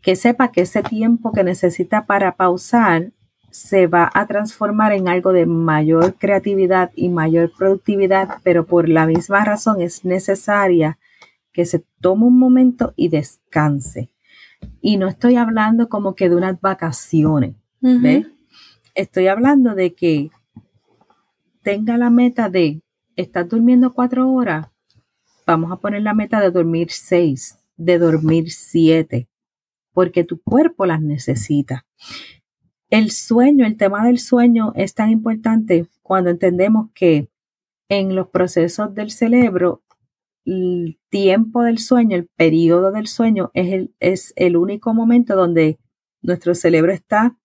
Que 0.00 0.14
sepa 0.14 0.52
que 0.52 0.60
ese 0.60 0.84
tiempo 0.84 1.32
que 1.32 1.42
necesita 1.42 2.06
para 2.06 2.36
pausar 2.36 3.10
se 3.50 3.88
va 3.88 4.08
a 4.14 4.28
transformar 4.28 4.92
en 4.92 5.08
algo 5.08 5.32
de 5.32 5.46
mayor 5.46 6.14
creatividad 6.14 6.92
y 6.94 7.08
mayor 7.08 7.50
productividad, 7.58 8.38
pero 8.44 8.66
por 8.66 8.88
la 8.88 9.04
misma 9.04 9.44
razón 9.44 9.80
es 9.80 10.04
necesaria 10.04 10.96
que 11.52 11.66
se 11.66 11.84
tome 12.00 12.26
un 12.26 12.38
momento 12.38 12.92
y 12.94 13.08
descanse. 13.08 14.12
Y 14.80 14.96
no 14.96 15.08
estoy 15.08 15.34
hablando 15.34 15.88
como 15.88 16.14
que 16.14 16.28
de 16.28 16.36
unas 16.36 16.60
vacaciones, 16.60 17.56
Estoy 18.94 19.26
hablando 19.26 19.74
de 19.74 19.92
que 19.92 20.30
tenga 21.62 21.98
la 21.98 22.10
meta 22.10 22.48
de, 22.48 22.80
estar 23.16 23.48
durmiendo 23.48 23.92
cuatro 23.92 24.30
horas? 24.30 24.68
Vamos 25.46 25.70
a 25.70 25.76
poner 25.76 26.02
la 26.02 26.12
meta 26.12 26.40
de 26.40 26.50
dormir 26.50 26.90
seis, 26.90 27.58
de 27.76 27.98
dormir 27.98 28.50
siete, 28.50 29.28
porque 29.92 30.24
tu 30.24 30.42
cuerpo 30.42 30.86
las 30.86 31.00
necesita. 31.00 31.86
El 32.90 33.12
sueño, 33.12 33.64
el 33.64 33.76
tema 33.76 34.04
del 34.04 34.18
sueño 34.18 34.72
es 34.74 34.94
tan 34.94 35.10
importante 35.10 35.86
cuando 36.02 36.30
entendemos 36.30 36.90
que 36.94 37.28
en 37.88 38.16
los 38.16 38.28
procesos 38.28 38.94
del 38.94 39.10
cerebro 39.10 39.82
el 40.44 40.98
tiempo 41.08 41.62
del 41.62 41.78
sueño, 41.78 42.16
el 42.16 42.26
periodo 42.26 42.92
del 42.92 43.08
sueño 43.08 43.50
es 43.54 43.72
el, 43.72 43.94
es 43.98 44.32
el 44.36 44.56
único 44.56 44.94
momento 44.94 45.34
donde 45.34 45.78
nuestro 46.22 46.54
cerebro 46.54 46.92
está 46.92 47.36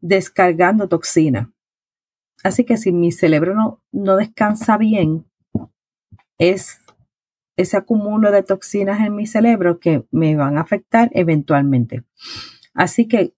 descargando 0.00 0.88
toxina. 0.88 1.52
Así 2.42 2.64
que 2.64 2.78
si 2.78 2.92
mi 2.92 3.12
cerebro 3.12 3.54
no, 3.54 3.82
no 3.92 4.16
descansa 4.16 4.78
bien, 4.78 5.26
es 6.38 6.79
ese 7.60 7.76
acumulo 7.76 8.30
de 8.30 8.42
toxinas 8.42 9.00
en 9.00 9.14
mi 9.14 9.26
cerebro 9.26 9.78
que 9.78 10.04
me 10.10 10.36
van 10.36 10.58
a 10.58 10.62
afectar 10.62 11.10
eventualmente. 11.14 12.04
Así 12.74 13.06
que 13.06 13.34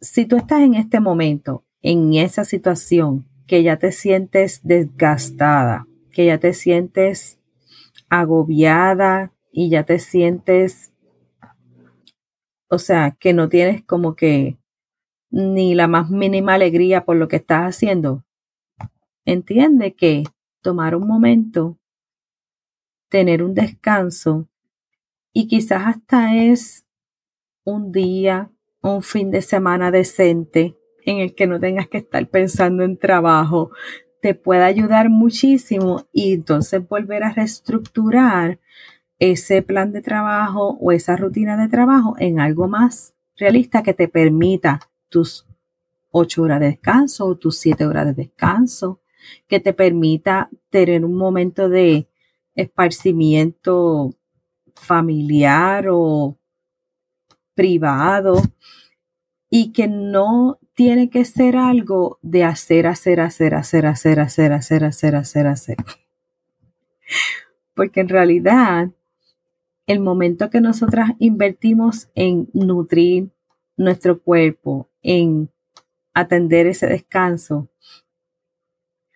si 0.00 0.26
tú 0.26 0.36
estás 0.36 0.60
en 0.60 0.74
este 0.74 1.00
momento, 1.00 1.64
en 1.82 2.14
esa 2.14 2.44
situación, 2.44 3.26
que 3.46 3.62
ya 3.62 3.78
te 3.78 3.92
sientes 3.92 4.60
desgastada, 4.62 5.86
que 6.12 6.26
ya 6.26 6.38
te 6.38 6.52
sientes 6.52 7.40
agobiada 8.08 9.32
y 9.50 9.70
ya 9.70 9.84
te 9.84 9.98
sientes, 9.98 10.92
o 12.68 12.78
sea, 12.78 13.16
que 13.18 13.32
no 13.32 13.48
tienes 13.48 13.82
como 13.84 14.14
que 14.14 14.58
ni 15.30 15.74
la 15.74 15.88
más 15.88 16.10
mínima 16.10 16.54
alegría 16.54 17.04
por 17.04 17.16
lo 17.16 17.28
que 17.28 17.36
estás 17.36 17.62
haciendo, 17.62 18.24
entiende 19.24 19.94
que 19.94 20.24
tomar 20.62 20.94
un 20.94 21.06
momento, 21.06 21.78
tener 23.08 23.42
un 23.42 23.54
descanso. 23.54 24.48
Y 25.32 25.46
quizás 25.46 25.82
hasta 25.86 26.34
es 26.34 26.84
un 27.64 27.92
día, 27.92 28.50
un 28.80 29.02
fin 29.02 29.30
de 29.30 29.42
semana 29.42 29.90
decente 29.90 30.76
en 31.04 31.18
el 31.18 31.34
que 31.34 31.46
no 31.46 31.58
tengas 31.58 31.88
que 31.88 31.98
estar 31.98 32.26
pensando 32.28 32.82
en 32.82 32.98
trabajo, 32.98 33.70
te 34.20 34.34
puede 34.34 34.64
ayudar 34.64 35.10
muchísimo 35.10 36.06
y 36.12 36.32
entonces 36.32 36.86
volver 36.86 37.22
a 37.22 37.32
reestructurar 37.32 38.58
ese 39.18 39.62
plan 39.62 39.92
de 39.92 40.02
trabajo 40.02 40.76
o 40.80 40.92
esa 40.92 41.16
rutina 41.16 41.56
de 41.56 41.68
trabajo 41.68 42.14
en 42.18 42.40
algo 42.40 42.68
más 42.68 43.14
realista 43.36 43.82
que 43.82 43.94
te 43.94 44.08
permita 44.08 44.80
tus 45.08 45.46
ocho 46.10 46.42
horas 46.42 46.60
de 46.60 46.66
descanso 46.66 47.26
o 47.26 47.36
tus 47.36 47.58
siete 47.58 47.86
horas 47.86 48.06
de 48.06 48.14
descanso, 48.14 49.00
que 49.46 49.60
te 49.60 49.72
permita 49.72 50.48
tener 50.70 51.04
un 51.04 51.16
momento 51.16 51.68
de 51.68 52.08
esparcimiento 52.58 54.14
familiar 54.74 55.86
o 55.88 56.36
privado 57.54 58.42
y 59.48 59.72
que 59.72 59.86
no 59.86 60.58
tiene 60.74 61.08
que 61.08 61.24
ser 61.24 61.56
algo 61.56 62.18
de 62.20 62.44
hacer, 62.44 62.86
hacer, 62.86 63.20
hacer, 63.20 63.54
hacer, 63.54 63.86
hacer, 63.86 64.20
hacer, 64.20 64.52
hacer, 64.52 64.84
hacer, 64.84 65.16
hacer, 65.16 65.46
hacer. 65.46 65.76
Porque 67.74 68.00
en 68.00 68.08
realidad, 68.08 68.90
el 69.86 70.00
momento 70.00 70.50
que 70.50 70.60
nosotras 70.60 71.12
invertimos 71.18 72.10
en 72.16 72.48
nutrir 72.52 73.30
nuestro 73.76 74.20
cuerpo, 74.20 74.88
en 75.02 75.48
atender 76.12 76.66
ese 76.66 76.88
descanso, 76.88 77.68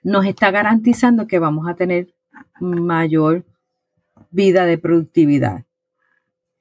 nos 0.04 0.26
está 0.26 0.50
garantizando 0.52 1.26
que 1.26 1.40
vamos 1.40 1.68
a 1.68 1.74
tener 1.74 2.11
mayor 2.60 3.44
vida 4.30 4.64
de 4.66 4.78
productividad 4.78 5.64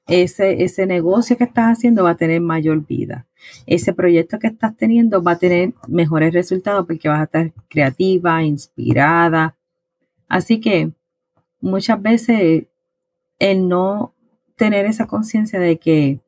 ese, 0.06 0.62
ese 0.62 0.86
negocio 0.86 1.36
que 1.36 1.44
estás 1.44 1.78
haciendo 1.78 2.04
va 2.04 2.10
a 2.10 2.16
tener 2.16 2.40
mayor 2.40 2.86
vida. 2.86 3.26
Ese 3.66 3.92
proyecto 3.92 4.38
que 4.38 4.48
estás 4.48 4.76
teniendo 4.76 5.22
va 5.22 5.32
a 5.32 5.38
tener 5.38 5.74
mejores 5.88 6.32
resultados 6.32 6.86
porque 6.86 7.08
vas 7.08 7.20
a 7.20 7.24
estar 7.24 7.52
creativa, 7.68 8.42
inspirada. 8.42 9.56
Así 10.28 10.60
que 10.60 10.92
muchas 11.60 12.00
veces 12.00 12.64
el 13.38 13.68
no 13.68 14.14
tener 14.56 14.86
esa 14.86 15.06
conciencia 15.06 15.58
de 15.58 15.78
que 15.78 16.20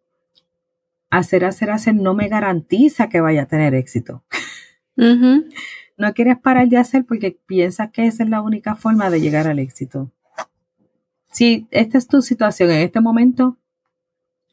hacer, 1.11 1.45
hacer, 1.45 1.70
hacer 1.70 1.95
no 1.95 2.14
me 2.14 2.28
garantiza 2.28 3.09
que 3.09 3.20
vaya 3.20 3.42
a 3.42 3.47
tener 3.47 3.74
éxito. 3.74 4.24
No 5.97 6.12
quieres 6.12 6.38
parar 6.38 6.68
de 6.68 6.76
hacer 6.76 7.05
porque 7.05 7.38
piensas 7.47 7.90
que 7.90 8.07
esa 8.07 8.24
es 8.24 8.28
la 8.28 8.40
única 8.40 8.74
forma 8.74 9.11
de 9.11 9.20
llegar 9.20 9.47
al 9.47 9.59
éxito. 9.59 10.11
Si 11.30 11.66
esta 11.70 11.99
es 11.99 12.07
tu 12.07 12.22
situación 12.22 12.70
en 12.70 12.80
este 12.80 13.01
momento, 13.01 13.57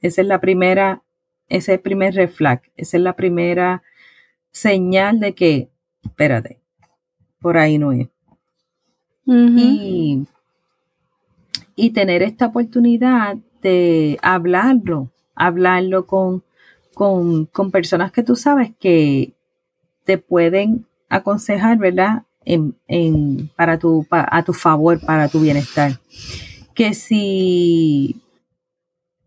esa 0.02 0.22
es 0.22 0.28
la 0.28 0.40
primera, 0.40 1.04
ese 1.48 1.74
es 1.74 1.78
el 1.78 1.82
primer 1.82 2.16
reflag, 2.16 2.62
esa 2.76 2.98
es 2.98 3.04
la 3.04 3.16
primera 3.16 3.84
señal 4.52 5.20
de 5.20 5.34
que, 5.34 5.70
espérate, 6.04 6.60
por 7.40 7.58
ahí 7.58 7.78
no 7.78 7.92
es. 7.92 8.08
y, 9.26 10.26
y 11.76 11.90
tener 11.92 12.24
esta 12.24 12.48
oportunidad 12.48 13.38
de 13.62 14.18
hablarlo, 14.22 15.12
hablarlo 15.36 16.06
con, 16.06 16.44
con, 16.94 17.46
con, 17.46 17.72
personas 17.72 18.12
que 18.12 18.24
tú 18.24 18.36
sabes 18.36 18.74
que 18.80 19.34
te 20.04 20.18
pueden 20.18 20.86
aconsejar, 21.12 21.78
¿verdad? 21.78 22.24
En, 22.44 22.76
en, 22.88 23.50
para 23.56 23.78
tu, 23.78 24.08
a 24.10 24.44
tu 24.44 24.54
favor, 24.54 25.00
para 25.00 25.28
tu 25.28 25.42
bienestar. 25.42 26.00
Que 26.74 26.94
si 26.94 28.20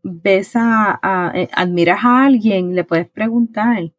ves 0.03 0.53
a, 0.55 1.33
eh, 1.35 1.49
admiras 1.53 2.05
a 2.05 2.25
alguien, 2.25 2.75
le 2.75 2.85
puedes 2.85 3.09
preguntar, 3.09 3.93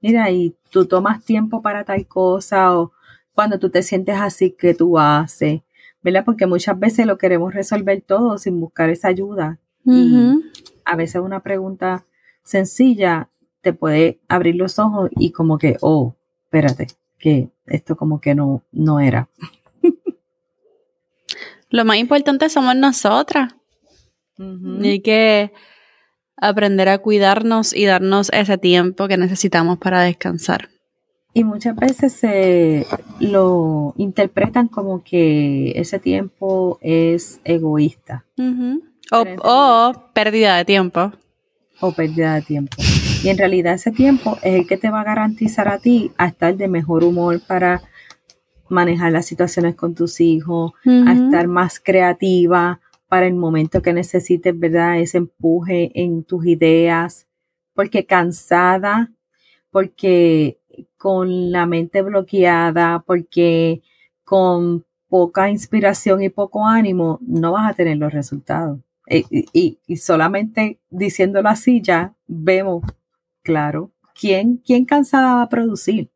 mira, 0.00 0.30
y 0.30 0.54
tú 0.70 0.86
tomas 0.86 1.24
tiempo 1.24 1.62
para 1.62 1.84
tal 1.84 2.06
cosa 2.06 2.78
o 2.78 2.92
cuando 3.32 3.58
tú 3.58 3.70
te 3.70 3.82
sientes 3.82 4.16
así, 4.16 4.54
¿qué 4.56 4.74
tú 4.74 4.98
haces? 4.98 5.62
¿Verdad? 6.02 6.24
Porque 6.24 6.46
muchas 6.46 6.78
veces 6.78 7.06
lo 7.06 7.18
queremos 7.18 7.54
resolver 7.54 8.02
todo 8.02 8.36
sin 8.38 8.60
buscar 8.60 8.90
esa 8.90 9.08
ayuda. 9.08 9.58
Y 9.84 10.42
a 10.84 10.96
veces 10.96 11.22
una 11.22 11.40
pregunta 11.40 12.04
sencilla 12.42 13.30
te 13.62 13.72
puede 13.72 14.20
abrir 14.28 14.56
los 14.56 14.78
ojos 14.78 15.08
y 15.16 15.32
como 15.32 15.56
que, 15.56 15.78
oh, 15.80 16.17
espérate, 16.48 16.86
que 17.18 17.50
esto 17.66 17.96
como 17.96 18.20
que 18.20 18.34
no, 18.34 18.62
no 18.72 19.00
era. 19.00 19.28
Lo 21.70 21.84
más 21.84 21.98
importante 21.98 22.48
somos 22.48 22.74
nosotras. 22.74 23.54
Hay 24.38 25.00
que 25.00 25.52
aprender 26.36 26.88
a 26.88 26.98
cuidarnos 26.98 27.74
y 27.74 27.84
darnos 27.84 28.30
ese 28.32 28.56
tiempo 28.56 29.08
que 29.08 29.18
necesitamos 29.18 29.78
para 29.78 30.02
descansar. 30.02 30.70
Y 31.34 31.44
muchas 31.44 31.76
veces 31.76 32.14
se 32.14 32.86
lo 33.20 33.92
interpretan 33.98 34.68
como 34.68 35.04
que 35.04 35.72
ese 35.76 35.98
tiempo 35.98 36.78
es 36.80 37.40
egoísta. 37.44 38.24
o, 39.12 39.92
pérdida 40.14 40.56
de 40.56 40.64
tiempo. 40.64 41.12
o 41.80 41.92
pérdida 41.92 42.36
de 42.36 42.42
tiempo. 42.42 42.76
Y 43.22 43.30
en 43.30 43.38
realidad 43.38 43.74
ese 43.74 43.90
tiempo 43.90 44.38
es 44.42 44.54
el 44.54 44.66
que 44.66 44.76
te 44.76 44.90
va 44.90 45.00
a 45.00 45.04
garantizar 45.04 45.68
a 45.68 45.78
ti 45.78 46.12
a 46.16 46.26
estar 46.26 46.56
de 46.56 46.68
mejor 46.68 47.02
humor 47.04 47.40
para 47.46 47.82
manejar 48.68 49.12
las 49.12 49.26
situaciones 49.26 49.74
con 49.74 49.94
tus 49.94 50.20
hijos, 50.20 50.72
a 50.84 51.12
estar 51.12 51.48
más 51.48 51.80
creativa 51.80 52.80
para 53.08 53.26
el 53.26 53.34
momento 53.34 53.82
que 53.82 53.92
necesites, 53.92 54.58
¿verdad? 54.58 54.98
Ese 54.98 55.18
empuje 55.18 55.90
en 55.94 56.22
tus 56.24 56.46
ideas, 56.46 57.26
porque 57.74 58.04
cansada, 58.04 59.10
porque 59.70 60.58
con 60.96 61.50
la 61.50 61.66
mente 61.66 62.02
bloqueada, 62.02 63.02
porque 63.06 63.82
con 64.24 64.84
poca 65.08 65.48
inspiración 65.48 66.22
y 66.22 66.28
poco 66.28 66.66
ánimo, 66.66 67.18
no 67.22 67.52
vas 67.52 67.70
a 67.70 67.74
tener 67.74 67.96
los 67.96 68.12
resultados. 68.12 68.80
Y, 69.10 69.78
solamente 69.96 70.80
diciéndolo 70.90 71.48
así 71.48 71.80
ya 71.80 72.14
vemos, 72.26 72.82
claro, 73.48 73.90
¿quién, 74.14 74.58
quién 74.58 74.84
cansada 74.84 75.36
va 75.36 75.42
a 75.42 75.48
producir? 75.48 76.10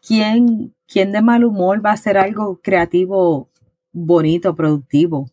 ¿Quién, 0.00 0.76
¿Quién 0.86 1.10
de 1.10 1.22
mal 1.22 1.44
humor 1.44 1.84
va 1.84 1.90
a 1.90 1.94
hacer 1.94 2.16
algo 2.16 2.60
creativo, 2.62 3.48
bonito, 3.92 4.54
productivo? 4.54 5.28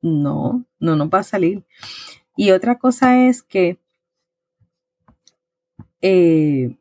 No, 0.00 0.64
no 0.78 0.94
nos 0.94 1.08
va 1.08 1.18
a 1.18 1.24
salir. 1.24 1.64
Y 2.36 2.52
otra 2.52 2.78
cosa 2.78 3.26
es 3.26 3.42
que, 3.42 3.80
eh, 6.00 6.76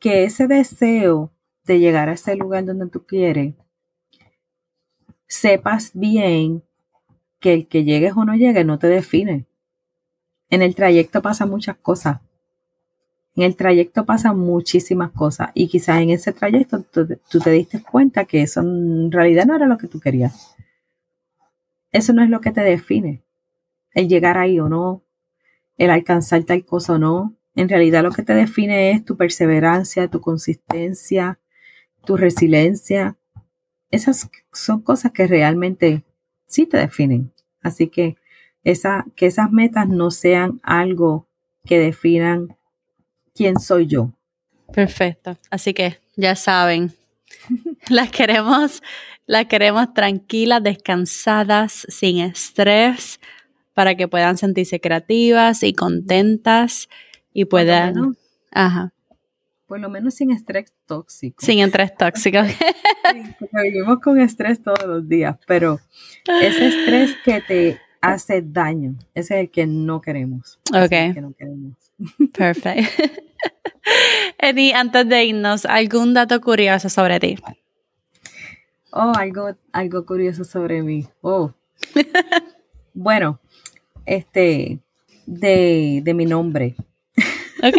que 0.00 0.24
ese 0.24 0.48
deseo 0.48 1.30
de 1.62 1.78
llegar 1.78 2.08
a 2.08 2.14
ese 2.14 2.34
lugar 2.34 2.64
donde 2.64 2.88
tú 2.88 3.06
quieres, 3.06 3.54
sepas 5.28 5.92
bien 5.94 6.64
que 7.38 7.54
el 7.54 7.68
que 7.68 7.84
llegues 7.84 8.14
o 8.16 8.24
no 8.24 8.34
llegues 8.34 8.66
no 8.66 8.80
te 8.80 8.88
define. 8.88 9.46
En 10.52 10.60
el 10.60 10.74
trayecto 10.74 11.22
pasan 11.22 11.48
muchas 11.48 11.78
cosas. 11.78 12.20
En 13.34 13.44
el 13.44 13.56
trayecto 13.56 14.04
pasan 14.04 14.38
muchísimas 14.38 15.10
cosas 15.10 15.48
y 15.54 15.66
quizás 15.66 16.02
en 16.02 16.10
ese 16.10 16.34
trayecto 16.34 16.82
tú, 16.82 17.06
te 17.40 17.50
diste 17.50 17.82
cuenta 17.82 18.26
que 18.26 18.42
eso 18.42 18.60
en 18.60 19.10
realidad 19.10 19.46
no 19.46 19.56
era 19.56 19.66
lo 19.66 19.78
que 19.78 19.86
tú 19.88 19.98
querías. 19.98 20.54
Eso 21.90 22.12
no 22.12 22.22
es 22.22 22.28
lo 22.28 22.42
que 22.42 22.52
te 22.52 22.60
define. 22.60 23.22
El 23.94 24.10
llegar 24.10 24.36
ahí 24.36 24.60
o 24.60 24.68
no, 24.68 25.02
el 25.78 25.88
alcanzar 25.88 26.44
tal 26.44 26.66
cosa 26.66 26.92
o 26.92 26.98
no. 26.98 27.34
En 27.54 27.70
realidad 27.70 28.02
lo 28.02 28.10
que 28.10 28.22
te 28.22 28.34
define 28.34 28.90
es 28.90 29.06
tu 29.06 29.16
perseverancia, 29.16 30.08
tu 30.08 30.20
consistencia, 30.20 31.38
tu 32.04 32.18
resiliencia. 32.18 33.16
Esas 33.90 34.28
son 34.52 34.82
cosas 34.82 35.12
que 35.12 35.26
realmente 35.26 36.04
sí 36.46 36.66
te 36.66 36.76
definen. 36.76 37.32
Así 37.62 37.88
que, 37.88 38.18
esa, 38.64 39.04
que 39.16 39.26
esas 39.26 39.50
metas 39.50 39.88
no 39.88 40.10
sean 40.10 40.60
algo 40.62 41.26
que 41.64 41.78
definan 41.78 42.56
quién 43.34 43.58
soy 43.58 43.86
yo. 43.86 44.12
Perfecto. 44.72 45.36
Así 45.50 45.74
que 45.74 45.98
ya 46.16 46.34
saben, 46.34 46.92
las 47.88 48.10
queremos, 48.10 48.82
las 49.26 49.46
queremos 49.46 49.92
tranquilas, 49.94 50.62
descansadas, 50.62 51.86
sin 51.88 52.18
estrés, 52.18 53.20
para 53.74 53.94
que 53.94 54.08
puedan 54.08 54.36
sentirse 54.36 54.80
creativas 54.80 55.62
y 55.62 55.72
contentas 55.72 56.88
y 57.32 57.46
puedan. 57.46 58.16
Ajá. 58.50 58.92
Por 59.66 59.80
lo 59.80 59.88
menos 59.88 60.14
sin 60.14 60.30
estrés 60.30 60.70
tóxico. 60.84 61.44
Sin 61.44 61.60
estrés 61.60 61.96
tóxico. 61.96 62.40
vivimos 63.62 64.00
con 64.00 64.20
estrés 64.20 64.60
todos 64.62 64.84
los 64.84 65.08
días, 65.08 65.38
pero 65.46 65.80
ese 66.26 66.68
estrés 66.68 67.16
que 67.24 67.40
te 67.40 67.80
hace 68.02 68.42
daño, 68.42 68.96
ese 69.14 69.34
es 69.34 69.40
el 69.40 69.50
que 69.50 69.66
no 69.66 70.00
queremos. 70.00 70.58
Ok. 70.74 70.90
que 70.90 71.20
no 71.20 71.32
queremos. 71.32 71.76
Perfecto. 72.36 73.02
Eddie, 74.38 74.74
antes 74.74 75.08
de 75.08 75.24
irnos, 75.24 75.64
¿algún 75.64 76.12
dato 76.12 76.40
curioso 76.40 76.88
sobre 76.88 77.18
ti? 77.20 77.38
Oh, 78.90 79.12
algo, 79.16 79.54
algo 79.72 80.04
curioso 80.04 80.44
sobre 80.44 80.82
mí. 80.82 81.08
Oh. 81.22 81.52
bueno, 82.94 83.40
este, 84.04 84.80
de, 85.26 86.00
de 86.04 86.14
mi 86.14 86.26
nombre. 86.26 86.74
Ok. 87.62 87.78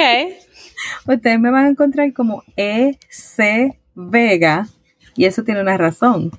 Ustedes 1.05 1.39
me 1.39 1.51
van 1.51 1.65
a 1.65 1.69
encontrar 1.69 2.11
como 2.13 2.43
E.C. 2.55 3.77
Vega, 3.95 4.67
y 5.15 5.25
eso 5.25 5.43
tiene 5.43 5.61
una 5.61 5.77
razón. 5.77 6.31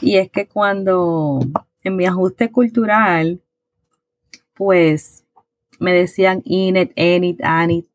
Y 0.00 0.16
es 0.16 0.30
que 0.30 0.46
cuando 0.46 1.40
en 1.88 1.96
mi 1.96 2.06
ajuste 2.06 2.50
cultural, 2.50 3.40
pues 4.54 5.24
me 5.78 5.92
decían 5.92 6.42
Inet, 6.44 6.92
Enit, 6.96 7.40
Anit, 7.42 7.86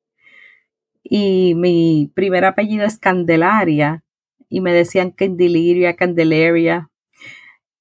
y 1.03 1.55
mi 1.55 2.11
primer 2.13 2.45
apellido 2.45 2.85
es 2.85 2.97
Candelaria 2.97 4.03
y 4.49 4.61
me 4.61 4.73
decían 4.73 5.11
Candeliria, 5.11 5.95
Candelaria 5.95 6.89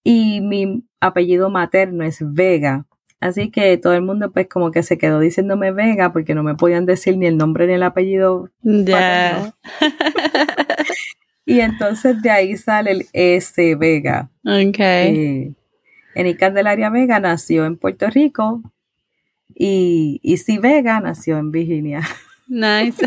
y 0.03 0.41
mi 0.41 0.85
apellido 1.01 1.51
materno 1.51 2.05
es 2.05 2.19
Vega. 2.21 2.87
Así 3.21 3.51
que 3.51 3.77
todo 3.77 3.93
el 3.93 4.03
mundo 4.03 4.33
pues 4.33 4.49
como 4.49 4.71
que 4.71 4.83
se 4.83 4.97
quedó 4.97 5.21
diciéndome 5.21 5.73
Vega 5.73 6.13
porque 6.13 6.35
no 6.35 6.43
me 6.43 6.55
podían 6.55 6.87
decir 6.87 7.19
ni 7.19 7.27
el 7.27 7.37
nombre 7.37 7.67
ni 7.67 7.75
el 7.75 7.83
apellido. 7.83 8.49
Y 11.51 11.61
entonces 11.61 12.23
de 12.23 12.31
ahí 12.31 12.57
sale 12.57 12.93
el 12.93 13.07
S 13.13 13.75
Vega. 13.75 14.31
Ok. 14.45 14.79
Eh, 14.79 15.53
Eni 16.15 16.35
Candelaria 16.37 16.91
Vega 16.91 17.21
nació 17.21 17.65
en 17.67 17.77
Puerto 17.77 18.09
Rico 18.09 18.63
y, 19.55 20.21
y 20.23 20.37
si 20.39 20.59
Vega 20.59 21.01
nació 21.01 21.39
en 21.39 21.51
Virginia. 21.51 22.03
Nice. 22.49 23.05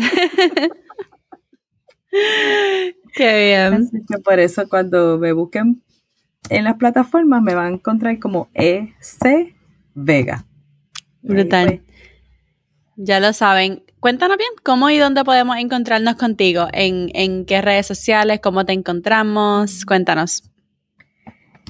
Qué 3.14 3.46
bien. 3.46 3.90
por 4.22 4.38
eso 4.38 4.68
cuando 4.68 5.18
me 5.18 5.32
busquen 5.32 5.82
en 6.50 6.64
las 6.64 6.76
plataformas 6.76 7.42
me 7.42 7.54
van 7.54 7.66
a 7.66 7.74
encontrar 7.76 8.18
como 8.18 8.48
EC 8.54 9.54
Vega. 9.94 10.44
Brutal. 11.22 11.82
Ya 12.96 13.20
lo 13.20 13.32
saben. 13.32 13.82
Cuéntanos 14.00 14.36
bien 14.36 14.50
cómo 14.62 14.90
y 14.90 14.98
dónde 14.98 15.24
podemos 15.24 15.56
encontrarnos 15.56 16.16
contigo. 16.16 16.68
¿En, 16.72 17.10
en 17.14 17.46
qué 17.46 17.62
redes 17.62 17.86
sociales? 17.86 18.40
¿Cómo 18.42 18.64
te 18.64 18.72
encontramos? 18.72 19.84
Cuéntanos. 19.86 20.50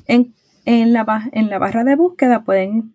En, 0.07 0.35
en, 0.65 0.93
la, 0.93 1.29
en 1.33 1.51
la 1.51 1.59
barra 1.59 1.85
de 1.85 1.97
búsqueda 1.97 2.45
pueden 2.45 2.95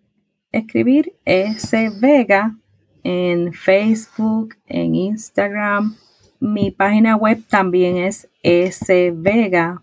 escribir 0.52 1.14
EC 1.24 1.92
Vega 2.00 2.56
en 3.02 3.52
Facebook, 3.52 4.54
en 4.66 4.94
Instagram. 4.94 5.96
Mi 6.40 6.70
página 6.70 7.16
web 7.16 7.42
también 7.48 7.96
es 7.98 8.28
svega.com 8.42 9.82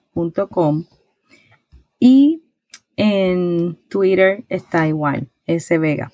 y 2.00 2.44
en 2.96 3.78
Twitter 3.90 4.46
está 4.50 4.88
igual, 4.88 5.30
svega. 5.60 6.12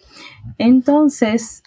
Entonces, 0.57 1.63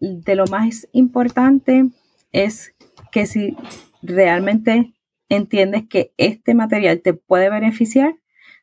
de 0.00 0.34
lo 0.34 0.46
más 0.46 0.88
importante 0.92 1.88
es 2.32 2.74
que 3.10 3.26
si 3.26 3.56
realmente 4.02 4.92
entiendes 5.28 5.86
que 5.88 6.12
este 6.16 6.54
material 6.54 7.00
te 7.00 7.14
puede 7.14 7.50
beneficiar, 7.50 8.14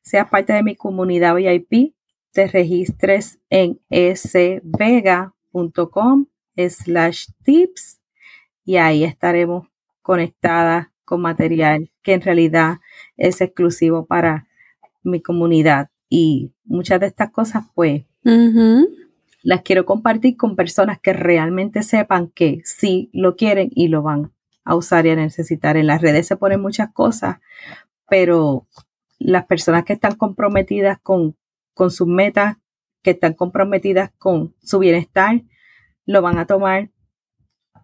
seas 0.08 0.30
parte 0.30 0.54
de 0.54 0.64
mi 0.64 0.76
comunidad 0.76 1.36
VIP, 1.36 1.94
te 2.32 2.48
registres 2.48 3.40
en 3.50 3.80
svega.com 3.90 5.34
com 5.92 6.26
slash 6.56 7.28
tips 7.44 8.00
y 8.66 8.78
ahí 8.78 9.04
estaremos 9.04 9.68
conectadas 10.02 10.88
con 11.06 11.22
material 11.22 11.92
que 12.02 12.14
en 12.14 12.22
realidad 12.22 12.78
es 13.16 13.42
exclusivo 13.42 14.06
para 14.06 14.48
mi 15.04 15.22
comunidad 15.22 15.90
y 16.10 16.52
muchas 16.66 17.00
de 17.00 17.08
estas 17.08 17.32
cosas 17.32 17.66
pues 17.74 18.04
las 19.44 19.62
quiero 19.62 19.86
compartir 19.86 20.36
con 20.36 20.56
personas 20.56 21.00
que 21.00 21.14
realmente 21.14 21.84
sepan 21.84 22.28
que 22.28 22.62
sí 22.66 23.10
lo 23.14 23.36
quieren 23.36 23.70
y 23.74 23.88
lo 23.88 24.02
van 24.02 24.34
a 24.66 24.76
usar 24.76 25.06
y 25.06 25.12
a 25.12 25.16
necesitar. 25.16 25.78
En 25.78 25.88
las 25.88 26.02
redes 26.02 26.28
se 26.28 26.36
ponen 26.36 26.60
muchas 26.60 26.92
cosas, 26.92 27.38
pero 28.10 28.68
las 29.20 29.46
personas 29.46 29.84
que 29.86 29.94
están 29.94 30.16
comprometidas 30.16 31.00
con, 31.02 31.36
con 31.74 31.92
sus 31.92 32.08
metas 32.08 32.58
que 33.02 33.12
están 33.12 33.34
comprometidas 33.34 34.12
con 34.18 34.56
su 34.62 34.80
bienestar, 34.80 35.42
lo 36.06 36.22
van 36.22 36.38
a 36.38 36.46
tomar 36.46 36.90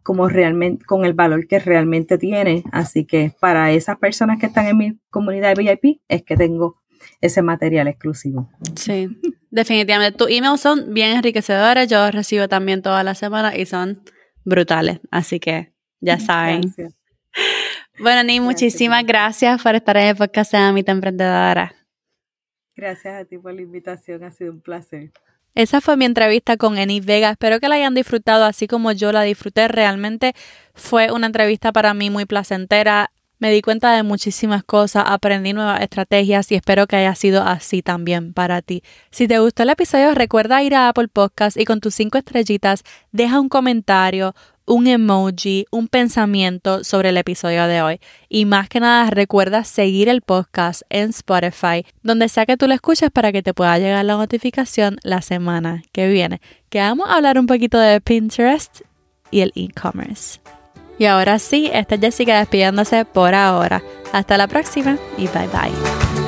como 0.04 0.28
realmente, 0.28 0.84
con 0.86 1.06
el 1.06 1.14
valor 1.14 1.48
que 1.48 1.60
realmente 1.60 2.18
tiene. 2.18 2.64
Así 2.72 3.06
que 3.06 3.34
para 3.40 3.72
esas 3.72 3.98
personas 3.98 4.40
que 4.40 4.48
están 4.48 4.68
en 4.68 4.78
mi 4.78 5.00
comunidad 5.10 5.56
VIP 5.56 6.02
es 6.10 6.24
que 6.24 6.36
tengo 6.36 6.76
ese 7.22 7.42
material 7.42 7.88
exclusivo. 7.88 8.50
Sí, 8.76 9.08
definitivamente. 9.50 10.18
Tus 10.18 10.30
emails 10.30 10.60
son 10.60 10.94
bien 10.94 11.16
enriquecedores. 11.16 11.88
Yo 11.88 12.12
recibo 12.12 12.48
también 12.50 12.82
toda 12.82 13.04
la 13.04 13.16
semana 13.16 13.56
y 13.56 13.66
son 13.66 14.04
brutales. 14.44 15.00
Así 15.10 15.40
que 15.40 15.74
ya 16.02 16.20
saben. 16.20 16.62
Bueno, 18.00 18.24
Ni, 18.24 18.40
muchísimas 18.40 19.06
gracias 19.06 19.62
por 19.62 19.76
estar 19.76 19.98
en 19.98 20.08
el 20.08 20.16
podcast 20.16 20.52
de 20.52 20.58
Amita 20.58 20.92
Emprendedora. 20.92 21.76
Gracias 22.76 23.22
a 23.22 23.26
ti 23.26 23.38
por 23.38 23.54
la 23.54 23.62
invitación, 23.62 24.24
ha 24.24 24.32
sido 24.32 24.52
un 24.52 24.62
placer. 24.62 25.12
Esa 25.54 25.80
fue 25.80 25.96
mi 25.96 26.06
entrevista 26.06 26.58
con 26.58 26.80
Eni 26.80 27.00
Vega. 27.00 27.30
Espero 27.30 27.60
que 27.60 27.68
la 27.68 27.76
hayan 27.76 27.94
disfrutado 27.94 28.46
así 28.46 28.66
como 28.66 28.92
yo 28.92 29.12
la 29.12 29.22
disfruté. 29.22 29.68
Realmente 29.68 30.34
fue 30.74 31.12
una 31.12 31.28
entrevista 31.28 31.72
para 31.72 31.94
mí 31.94 32.10
muy 32.10 32.26
placentera. 32.26 33.12
Me 33.38 33.52
di 33.52 33.62
cuenta 33.62 33.96
de 33.96 34.04
muchísimas 34.04 34.64
cosas, 34.64 35.04
aprendí 35.06 35.52
nuevas 35.54 35.82
estrategias 35.82 36.50
y 36.52 36.56
espero 36.56 36.88
que 36.88 36.96
haya 36.96 37.14
sido 37.14 37.44
así 37.44 37.82
también 37.82 38.34
para 38.34 38.62
ti. 38.62 38.84
Si 39.12 39.28
te 39.28 39.38
gustó 39.40 39.64
el 39.64 39.70
episodio, 39.70 40.16
recuerda 40.16 40.64
ir 40.64 40.74
a 40.76 40.88
Apple 40.88 41.10
Podcast 41.10 41.58
y 41.58 41.66
con 41.66 41.82
tus 41.82 41.94
cinco 41.94 42.18
estrellitas 42.18 42.84
deja 43.12 43.42
un 43.42 43.50
comentario, 43.50 44.34
un 44.66 44.88
emoji, 44.88 45.66
un 45.72 45.88
pensamiento 45.88 46.84
sobre 46.84 47.10
el 47.10 47.18
episodio 47.18 47.68
de 47.68 47.82
hoy. 47.82 48.00
Y 48.30 48.46
más 48.46 48.70
que 48.70 48.80
nada, 48.80 49.10
recuerda 49.10 49.64
seguir 49.64 50.10
el 50.10 50.22
podcast 50.22 50.84
en 50.90 51.10
Spotify, 51.10 51.86
donde 52.02 52.30
sea 52.30 52.46
que 52.46 52.58
tú 52.58 52.68
lo 52.68 52.74
escuches 52.74 53.10
para 53.12 53.32
que 53.32 53.44
te 53.44 53.54
pueda 53.54 53.78
llegar 53.78 54.06
la 54.06 54.18
notificación 54.18 54.98
la 55.04 55.22
semana 55.22 55.84
que 55.92 56.08
viene. 56.08 56.42
Que 56.70 56.80
vamos 56.80 57.10
a 57.10 57.16
hablar 57.16 57.38
un 57.38 57.48
poquito 57.48 57.78
de 57.78 58.02
Pinterest 58.02 58.82
y 59.32 59.42
el 59.42 59.52
e-commerce. 59.56 60.40
Y 61.00 61.06
ahora 61.06 61.40
sí, 61.40 61.70
esta 61.74 61.96
es 61.96 62.02
Jessica 62.02 62.38
despidiéndose 62.38 63.06
por 63.06 63.34
ahora. 63.34 63.84
Hasta 64.12 64.38
la 64.38 64.48
próxima 64.48 64.98
y 65.18 65.28
bye 65.28 65.48
bye. 65.48 66.23